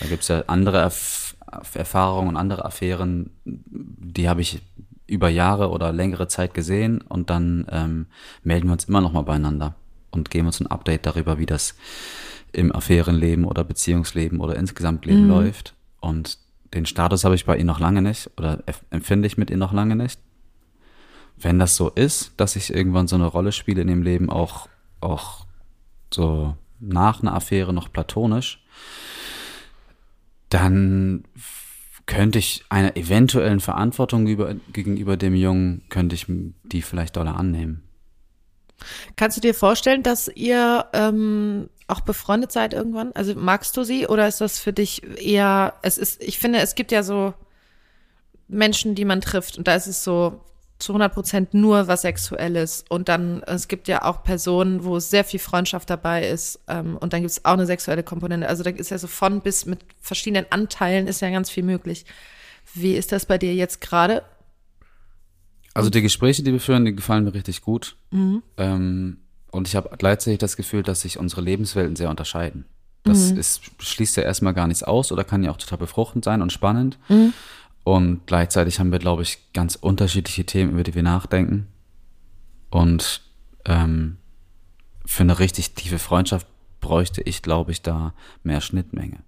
Da 0.00 0.06
gibt's 0.06 0.28
ja 0.28 0.44
andere 0.46 0.78
Erf 0.78 1.34
Erfahrungen 1.74 2.28
und 2.28 2.36
andere 2.36 2.64
Affären, 2.64 3.30
die 3.44 4.28
habe 4.28 4.40
ich 4.40 4.60
über 5.06 5.28
Jahre 5.28 5.70
oder 5.70 5.92
längere 5.92 6.28
Zeit 6.28 6.54
gesehen 6.54 7.00
und 7.00 7.30
dann 7.30 7.66
ähm, 7.70 8.06
melden 8.42 8.68
wir 8.68 8.72
uns 8.72 8.84
immer 8.84 9.00
noch 9.00 9.12
mal 9.12 9.22
beieinander 9.22 9.74
und 10.10 10.30
geben 10.30 10.46
uns 10.46 10.60
ein 10.60 10.66
Update 10.66 11.06
darüber, 11.06 11.38
wie 11.38 11.46
das 11.46 11.74
im 12.52 12.74
Affärenleben 12.74 13.44
oder 13.44 13.64
Beziehungsleben 13.64 14.40
oder 14.40 14.56
insgesamt 14.56 15.06
Leben 15.06 15.24
mhm. 15.24 15.30
läuft. 15.30 15.74
Und 16.00 16.38
den 16.74 16.86
Status 16.86 17.24
habe 17.24 17.34
ich 17.34 17.46
bei 17.46 17.56
ihr 17.56 17.64
noch 17.64 17.80
lange 17.80 18.02
nicht 18.02 18.30
oder 18.36 18.62
empfinde 18.90 19.26
ich 19.26 19.38
mit 19.38 19.50
ihr 19.50 19.56
noch 19.56 19.72
lange 19.72 19.96
nicht. 19.96 20.20
Wenn 21.36 21.58
das 21.58 21.76
so 21.76 21.88
ist, 21.90 22.32
dass 22.36 22.56
ich 22.56 22.74
irgendwann 22.74 23.08
so 23.08 23.16
eine 23.16 23.26
Rolle 23.26 23.52
spiele 23.52 23.80
in 23.80 23.88
dem 23.88 24.02
Leben, 24.02 24.28
auch, 24.28 24.68
auch 25.00 25.46
so 26.12 26.56
nach 26.80 27.22
einer 27.22 27.34
Affäre 27.34 27.72
noch 27.72 27.92
platonisch, 27.92 28.62
dann 30.48 31.24
könnte 32.06 32.38
ich 32.38 32.64
einer 32.70 32.96
eventuellen 32.96 33.60
Verantwortung 33.60 34.26
über, 34.26 34.54
gegenüber 34.72 35.16
dem 35.16 35.34
Jungen, 35.34 35.82
könnte 35.90 36.14
ich 36.14 36.26
die 36.28 36.82
vielleicht 36.82 37.16
doller 37.16 37.36
annehmen. 37.36 37.82
Kannst 39.16 39.36
du 39.36 39.40
dir 39.40 39.54
vorstellen, 39.54 40.02
dass 40.02 40.28
ihr 40.28 40.86
ähm, 40.92 41.68
auch 41.86 42.00
befreundet 42.00 42.52
seid 42.52 42.72
irgendwann? 42.72 43.12
Also 43.12 43.34
magst 43.34 43.76
du 43.76 43.82
sie 43.82 44.06
oder 44.06 44.26
ist 44.26 44.40
das 44.40 44.58
für 44.58 44.72
dich 44.72 45.02
eher, 45.20 45.74
es 45.82 45.98
ist, 45.98 46.22
ich 46.22 46.38
finde, 46.38 46.60
es 46.60 46.74
gibt 46.74 46.92
ja 46.92 47.02
so 47.02 47.34
Menschen, 48.46 48.94
die 48.94 49.04
man 49.04 49.20
trifft 49.20 49.58
und 49.58 49.68
da 49.68 49.74
ist 49.74 49.86
es 49.86 50.02
so, 50.02 50.40
zu 50.78 50.92
100 50.92 51.12
Prozent 51.12 51.54
nur 51.54 51.88
was 51.88 52.02
Sexuelles. 52.02 52.84
Und 52.88 53.08
dann, 53.08 53.42
es 53.44 53.68
gibt 53.68 53.88
ja 53.88 54.04
auch 54.04 54.22
Personen, 54.22 54.84
wo 54.84 54.98
sehr 55.00 55.24
viel 55.24 55.40
Freundschaft 55.40 55.90
dabei 55.90 56.28
ist. 56.28 56.60
Ähm, 56.68 56.96
und 56.96 57.12
dann 57.12 57.22
gibt 57.22 57.32
es 57.32 57.44
auch 57.44 57.52
eine 57.52 57.66
sexuelle 57.66 58.02
Komponente. 58.02 58.48
Also 58.48 58.62
da 58.62 58.70
ist 58.70 58.90
ja 58.90 58.98
so 58.98 59.08
von 59.08 59.40
bis 59.40 59.66
mit 59.66 59.80
verschiedenen 60.00 60.46
Anteilen 60.50 61.08
ist 61.08 61.20
ja 61.20 61.30
ganz 61.30 61.50
viel 61.50 61.64
möglich. 61.64 62.04
Wie 62.74 62.94
ist 62.94 63.12
das 63.12 63.26
bei 63.26 63.38
dir 63.38 63.54
jetzt 63.54 63.80
gerade? 63.80 64.22
Also 65.74 65.90
die 65.90 66.02
Gespräche, 66.02 66.42
die 66.42 66.52
wir 66.52 66.60
führen, 66.60 66.84
die 66.84 66.94
gefallen 66.94 67.24
mir 67.24 67.34
richtig 67.34 67.62
gut. 67.62 67.96
Mhm. 68.10 68.42
Ähm, 68.56 69.18
und 69.50 69.66
ich 69.66 69.74
habe 69.74 69.90
gleichzeitig 69.96 70.38
das 70.38 70.56
Gefühl, 70.56 70.82
dass 70.82 71.00
sich 71.00 71.18
unsere 71.18 71.40
Lebenswelten 71.40 71.96
sehr 71.96 72.10
unterscheiden. 72.10 72.66
Das 73.04 73.32
mhm. 73.32 73.38
ist, 73.38 73.62
schließt 73.78 74.16
ja 74.16 74.22
erstmal 74.22 74.54
gar 74.54 74.66
nichts 74.66 74.82
aus 74.82 75.12
oder 75.12 75.24
kann 75.24 75.42
ja 75.42 75.50
auch 75.50 75.56
total 75.56 75.78
befruchtend 75.78 76.24
sein 76.24 76.42
und 76.42 76.52
spannend. 76.52 76.98
Mhm. 77.08 77.32
Und 77.88 78.26
gleichzeitig 78.26 78.80
haben 78.80 78.92
wir, 78.92 78.98
glaube 78.98 79.22
ich, 79.22 79.50
ganz 79.54 79.74
unterschiedliche 79.74 80.44
Themen, 80.44 80.72
über 80.72 80.82
die 80.82 80.94
wir 80.94 81.02
nachdenken. 81.02 81.68
Und 82.68 83.22
ähm, 83.64 84.18
für 85.06 85.22
eine 85.22 85.38
richtig 85.38 85.74
tiefe 85.74 85.98
Freundschaft 85.98 86.46
bräuchte 86.82 87.22
ich, 87.22 87.40
glaube 87.40 87.72
ich, 87.72 87.80
da 87.80 88.12
mehr 88.42 88.60
Schnittmenge. 88.60 89.20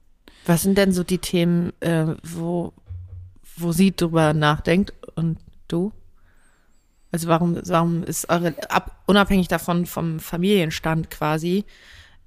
Was 0.44 0.60
sind 0.60 0.76
denn 0.76 0.92
so 0.92 1.04
die 1.04 1.16
Themen, 1.16 1.72
äh, 1.80 2.14
wo, 2.22 2.74
wo 3.56 3.72
sie 3.72 3.96
drüber 3.96 4.34
nachdenkt 4.34 4.92
und 5.14 5.38
du? 5.66 5.92
Also 7.12 7.28
warum, 7.28 7.58
warum 7.64 8.04
ist 8.04 8.28
eure, 8.28 8.54
ab, 8.68 9.02
unabhängig 9.06 9.48
davon 9.48 9.86
vom 9.86 10.20
Familienstand 10.20 11.10
quasi, 11.10 11.64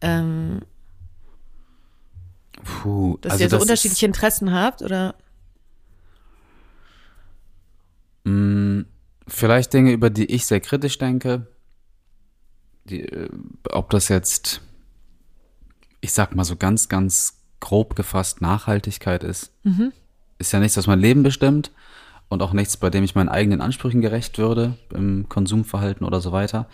ähm, 0.01 0.61
Puh, 2.63 3.19
dass 3.21 3.33
also 3.33 3.43
ihr 3.43 3.49
so 3.51 3.59
unterschiedliche 3.59 4.07
Interessen 4.07 4.51
habt 4.51 4.81
oder? 4.81 5.13
Mh, 8.23 8.85
vielleicht 9.27 9.73
Dinge, 9.73 9.91
über 9.91 10.09
die 10.09 10.25
ich 10.25 10.45
sehr 10.45 10.59
kritisch 10.59 10.97
denke. 10.97 11.47
Die, 12.85 13.01
äh, 13.01 13.29
ob 13.71 13.89
das 13.89 14.09
jetzt, 14.09 14.61
ich 16.01 16.11
sag 16.13 16.35
mal 16.35 16.43
so 16.43 16.55
ganz, 16.55 16.89
ganz 16.89 17.39
grob 17.59 17.95
gefasst 17.95 18.41
Nachhaltigkeit 18.41 19.23
ist. 19.23 19.53
Ist 20.37 20.51
ja 20.51 20.59
nichts, 20.59 20.75
was 20.75 20.87
mein 20.87 20.99
Leben 20.99 21.23
bestimmt 21.23 21.71
und 22.27 22.41
auch 22.41 22.51
nichts, 22.51 22.75
bei 22.75 22.89
dem 22.89 23.03
ich 23.05 23.15
meinen 23.15 23.29
eigenen 23.29 23.61
Ansprüchen 23.61 24.01
gerecht 24.01 24.37
würde 24.37 24.77
im 24.93 25.29
Konsumverhalten 25.29 26.05
oder 26.05 26.19
so 26.19 26.31
weiter. 26.33 26.67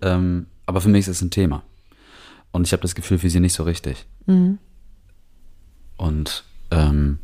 Ähm, 0.00 0.46
aber 0.64 0.80
für 0.80 0.88
mich 0.88 1.00
ist 1.00 1.16
es 1.16 1.22
ein 1.22 1.30
Thema. 1.30 1.62
Und 2.52 2.66
ich 2.66 2.72
habe 2.72 2.82
das 2.82 2.94
Gefühl, 2.94 3.18
für 3.18 3.28
sie 3.28 3.40
nicht 3.40 3.52
so 3.52 3.64
richtig. 3.64 4.06
Und 5.98 6.44
ähm, 6.70 7.18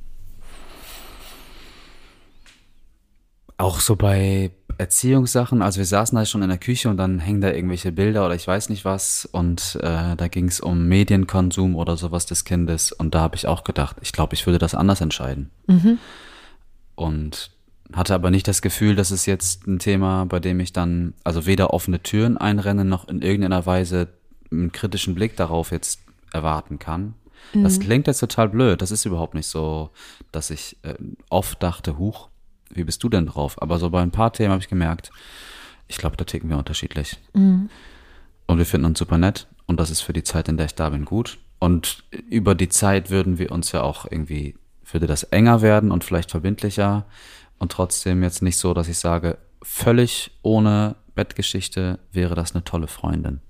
auch 3.59 3.81
so 3.81 3.97
bei 3.97 4.51
Erziehungssachen, 4.79 5.63
also 5.63 5.79
wir 5.79 5.87
saßen 5.87 6.17
da 6.17 6.27
schon 6.27 6.43
in 6.43 6.51
der 6.51 6.59
Küche 6.59 6.91
und 6.91 6.99
dann 6.99 7.19
hängen 7.19 7.41
da 7.41 7.51
irgendwelche 7.51 7.93
Bilder 7.93 8.27
oder 8.27 8.35
ich 8.35 8.47
weiß 8.47 8.69
nicht 8.69 8.85
was 8.85 9.25
und 9.25 9.79
äh, 9.83 10.15
da 10.17 10.29
ging 10.29 10.49
es 10.49 10.61
um 10.61 10.87
Medienkonsum 10.87 11.75
oder 11.77 11.97
sowas 11.97 12.27
des 12.27 12.45
Kindes 12.45 12.93
und 12.93 13.15
da 13.15 13.21
habe 13.21 13.37
ich 13.37 13.47
auch 13.47 13.65
gedacht, 13.65 13.97
ich 14.03 14.13
glaube, 14.13 14.35
ich 14.35 14.47
würde 14.47 14.59
das 14.59 14.75
anders 14.75 15.01
entscheiden. 15.01 15.51
Und 16.95 17.51
hatte 17.93 18.15
aber 18.15 18.31
nicht 18.31 18.49
das 18.49 18.63
Gefühl, 18.63 18.97
dass 18.97 19.11
es 19.11 19.27
jetzt 19.27 19.67
ein 19.67 19.79
Thema, 19.79 20.27
bei 20.27 20.41
dem 20.41 20.61
ich 20.61 20.73
dann 20.73 21.15
also 21.25 21.47
weder 21.47 21.73
offene 21.73 22.03
Türen 22.03 22.37
einrenne 22.37 22.85
noch 22.85 23.09
in 23.09 23.23
irgendeiner 23.23 23.65
Weise 23.65 24.09
einen 24.51 24.73
kritischen 24.73 25.15
Blick 25.15 25.37
darauf 25.37 25.71
jetzt 25.71 26.01
erwarten 26.33 26.79
kann. 26.79 27.15
Das 27.55 27.79
klingt 27.79 28.09
jetzt 28.09 28.19
total 28.19 28.49
blöd. 28.49 28.83
Das 28.83 28.91
ist 28.91 29.05
überhaupt 29.05 29.35
nicht 29.35 29.47
so, 29.47 29.91
dass 30.33 30.51
ich 30.51 30.77
äh, 30.83 30.95
oft 31.31 31.63
dachte, 31.63 31.97
huch, 31.97 32.29
wie 32.77 32.85
bist 32.85 33.03
du 33.03 33.09
denn 33.09 33.27
drauf? 33.27 33.61
Aber 33.61 33.79
so 33.79 33.91
bei 33.91 34.03
ein 34.03 34.11
paar 34.11 34.33
Themen 34.33 34.53
habe 34.53 34.63
ich 34.63 34.69
gemerkt, 34.69 35.11
ich 35.89 35.99
glaube, 35.99 36.17
da 36.17 36.25
ticken 36.25 36.51
wir 36.51 36.59
unterschiedlich. 36.59 37.19
Und 37.33 37.71
wir 38.47 38.67
finden 38.67 38.87
uns 38.87 38.99
super 38.99 39.19
nett 39.19 39.47
und 39.67 39.81
das 39.81 39.91
ist 39.91 40.01
für 40.01 40.13
die 40.13 40.23
Zeit, 40.23 40.49
in 40.49 40.57
der 40.57 40.67
ich 40.67 40.75
da 40.75 40.91
bin, 40.91 41.05
gut. 41.05 41.39
Und 41.59 42.05
über 42.29 42.55
die 42.55 42.69
Zeit 42.69 43.11
würden 43.11 43.39
wir 43.39 43.51
uns 43.51 43.73
ja 43.73 43.83
auch 43.83 44.05
irgendwie, 44.11 44.57
würde 44.91 45.07
das 45.07 45.23
enger 45.25 45.63
werden 45.63 45.91
und 45.91 46.05
vielleicht 46.05 46.31
verbindlicher 46.31 47.07
und 47.59 47.73
trotzdem 47.73 48.23
jetzt 48.23 48.43
nicht 48.43 48.59
so, 48.59 48.75
dass 48.75 48.89
ich 48.89 48.99
sage, 48.99 49.39
völlig 49.63 50.31
ohne 50.43 50.97
Bettgeschichte 51.15 51.99
wäre 52.13 52.35
das 52.35 52.55
eine 52.55 52.63
tolle 52.63 52.89
Freundin. 52.89 53.41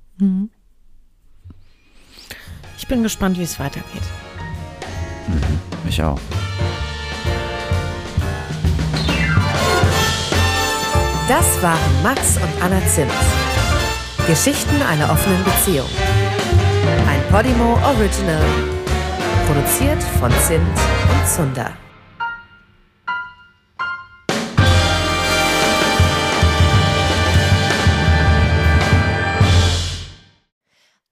Ich 2.79 2.87
bin 2.87 3.03
gespannt, 3.03 3.39
wie 3.39 3.43
es 3.43 3.59
weitergeht. 3.59 4.03
Ich 5.89 6.03
auch. 6.03 6.21
Das 11.29 11.61
waren 11.61 12.03
Max 12.05 12.37
und 12.37 12.63
Anna 12.63 12.81
Zimt. 12.87 13.11
Geschichten 14.29 14.81
einer 14.83 15.11
offenen 15.11 15.43
Beziehung. 15.43 15.89
Ein 17.09 17.21
Podimo 17.33 17.77
Original. 17.85 18.45
Produziert 19.45 20.01
von 20.21 20.31
Zimt 20.47 20.79
und 21.11 21.29
Zunder. 21.29 21.77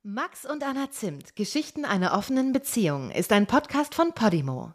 Max 0.04 0.46
und 0.46 0.62
Anna 0.62 0.92
Zimt, 0.92 1.34
Geschichten 1.34 1.84
einer 1.84 2.16
offenen 2.16 2.52
Beziehung, 2.52 3.10
ist 3.10 3.32
ein 3.32 3.46
Podcast 3.46 3.96
von 3.96 4.12
Podimo. 4.12 4.74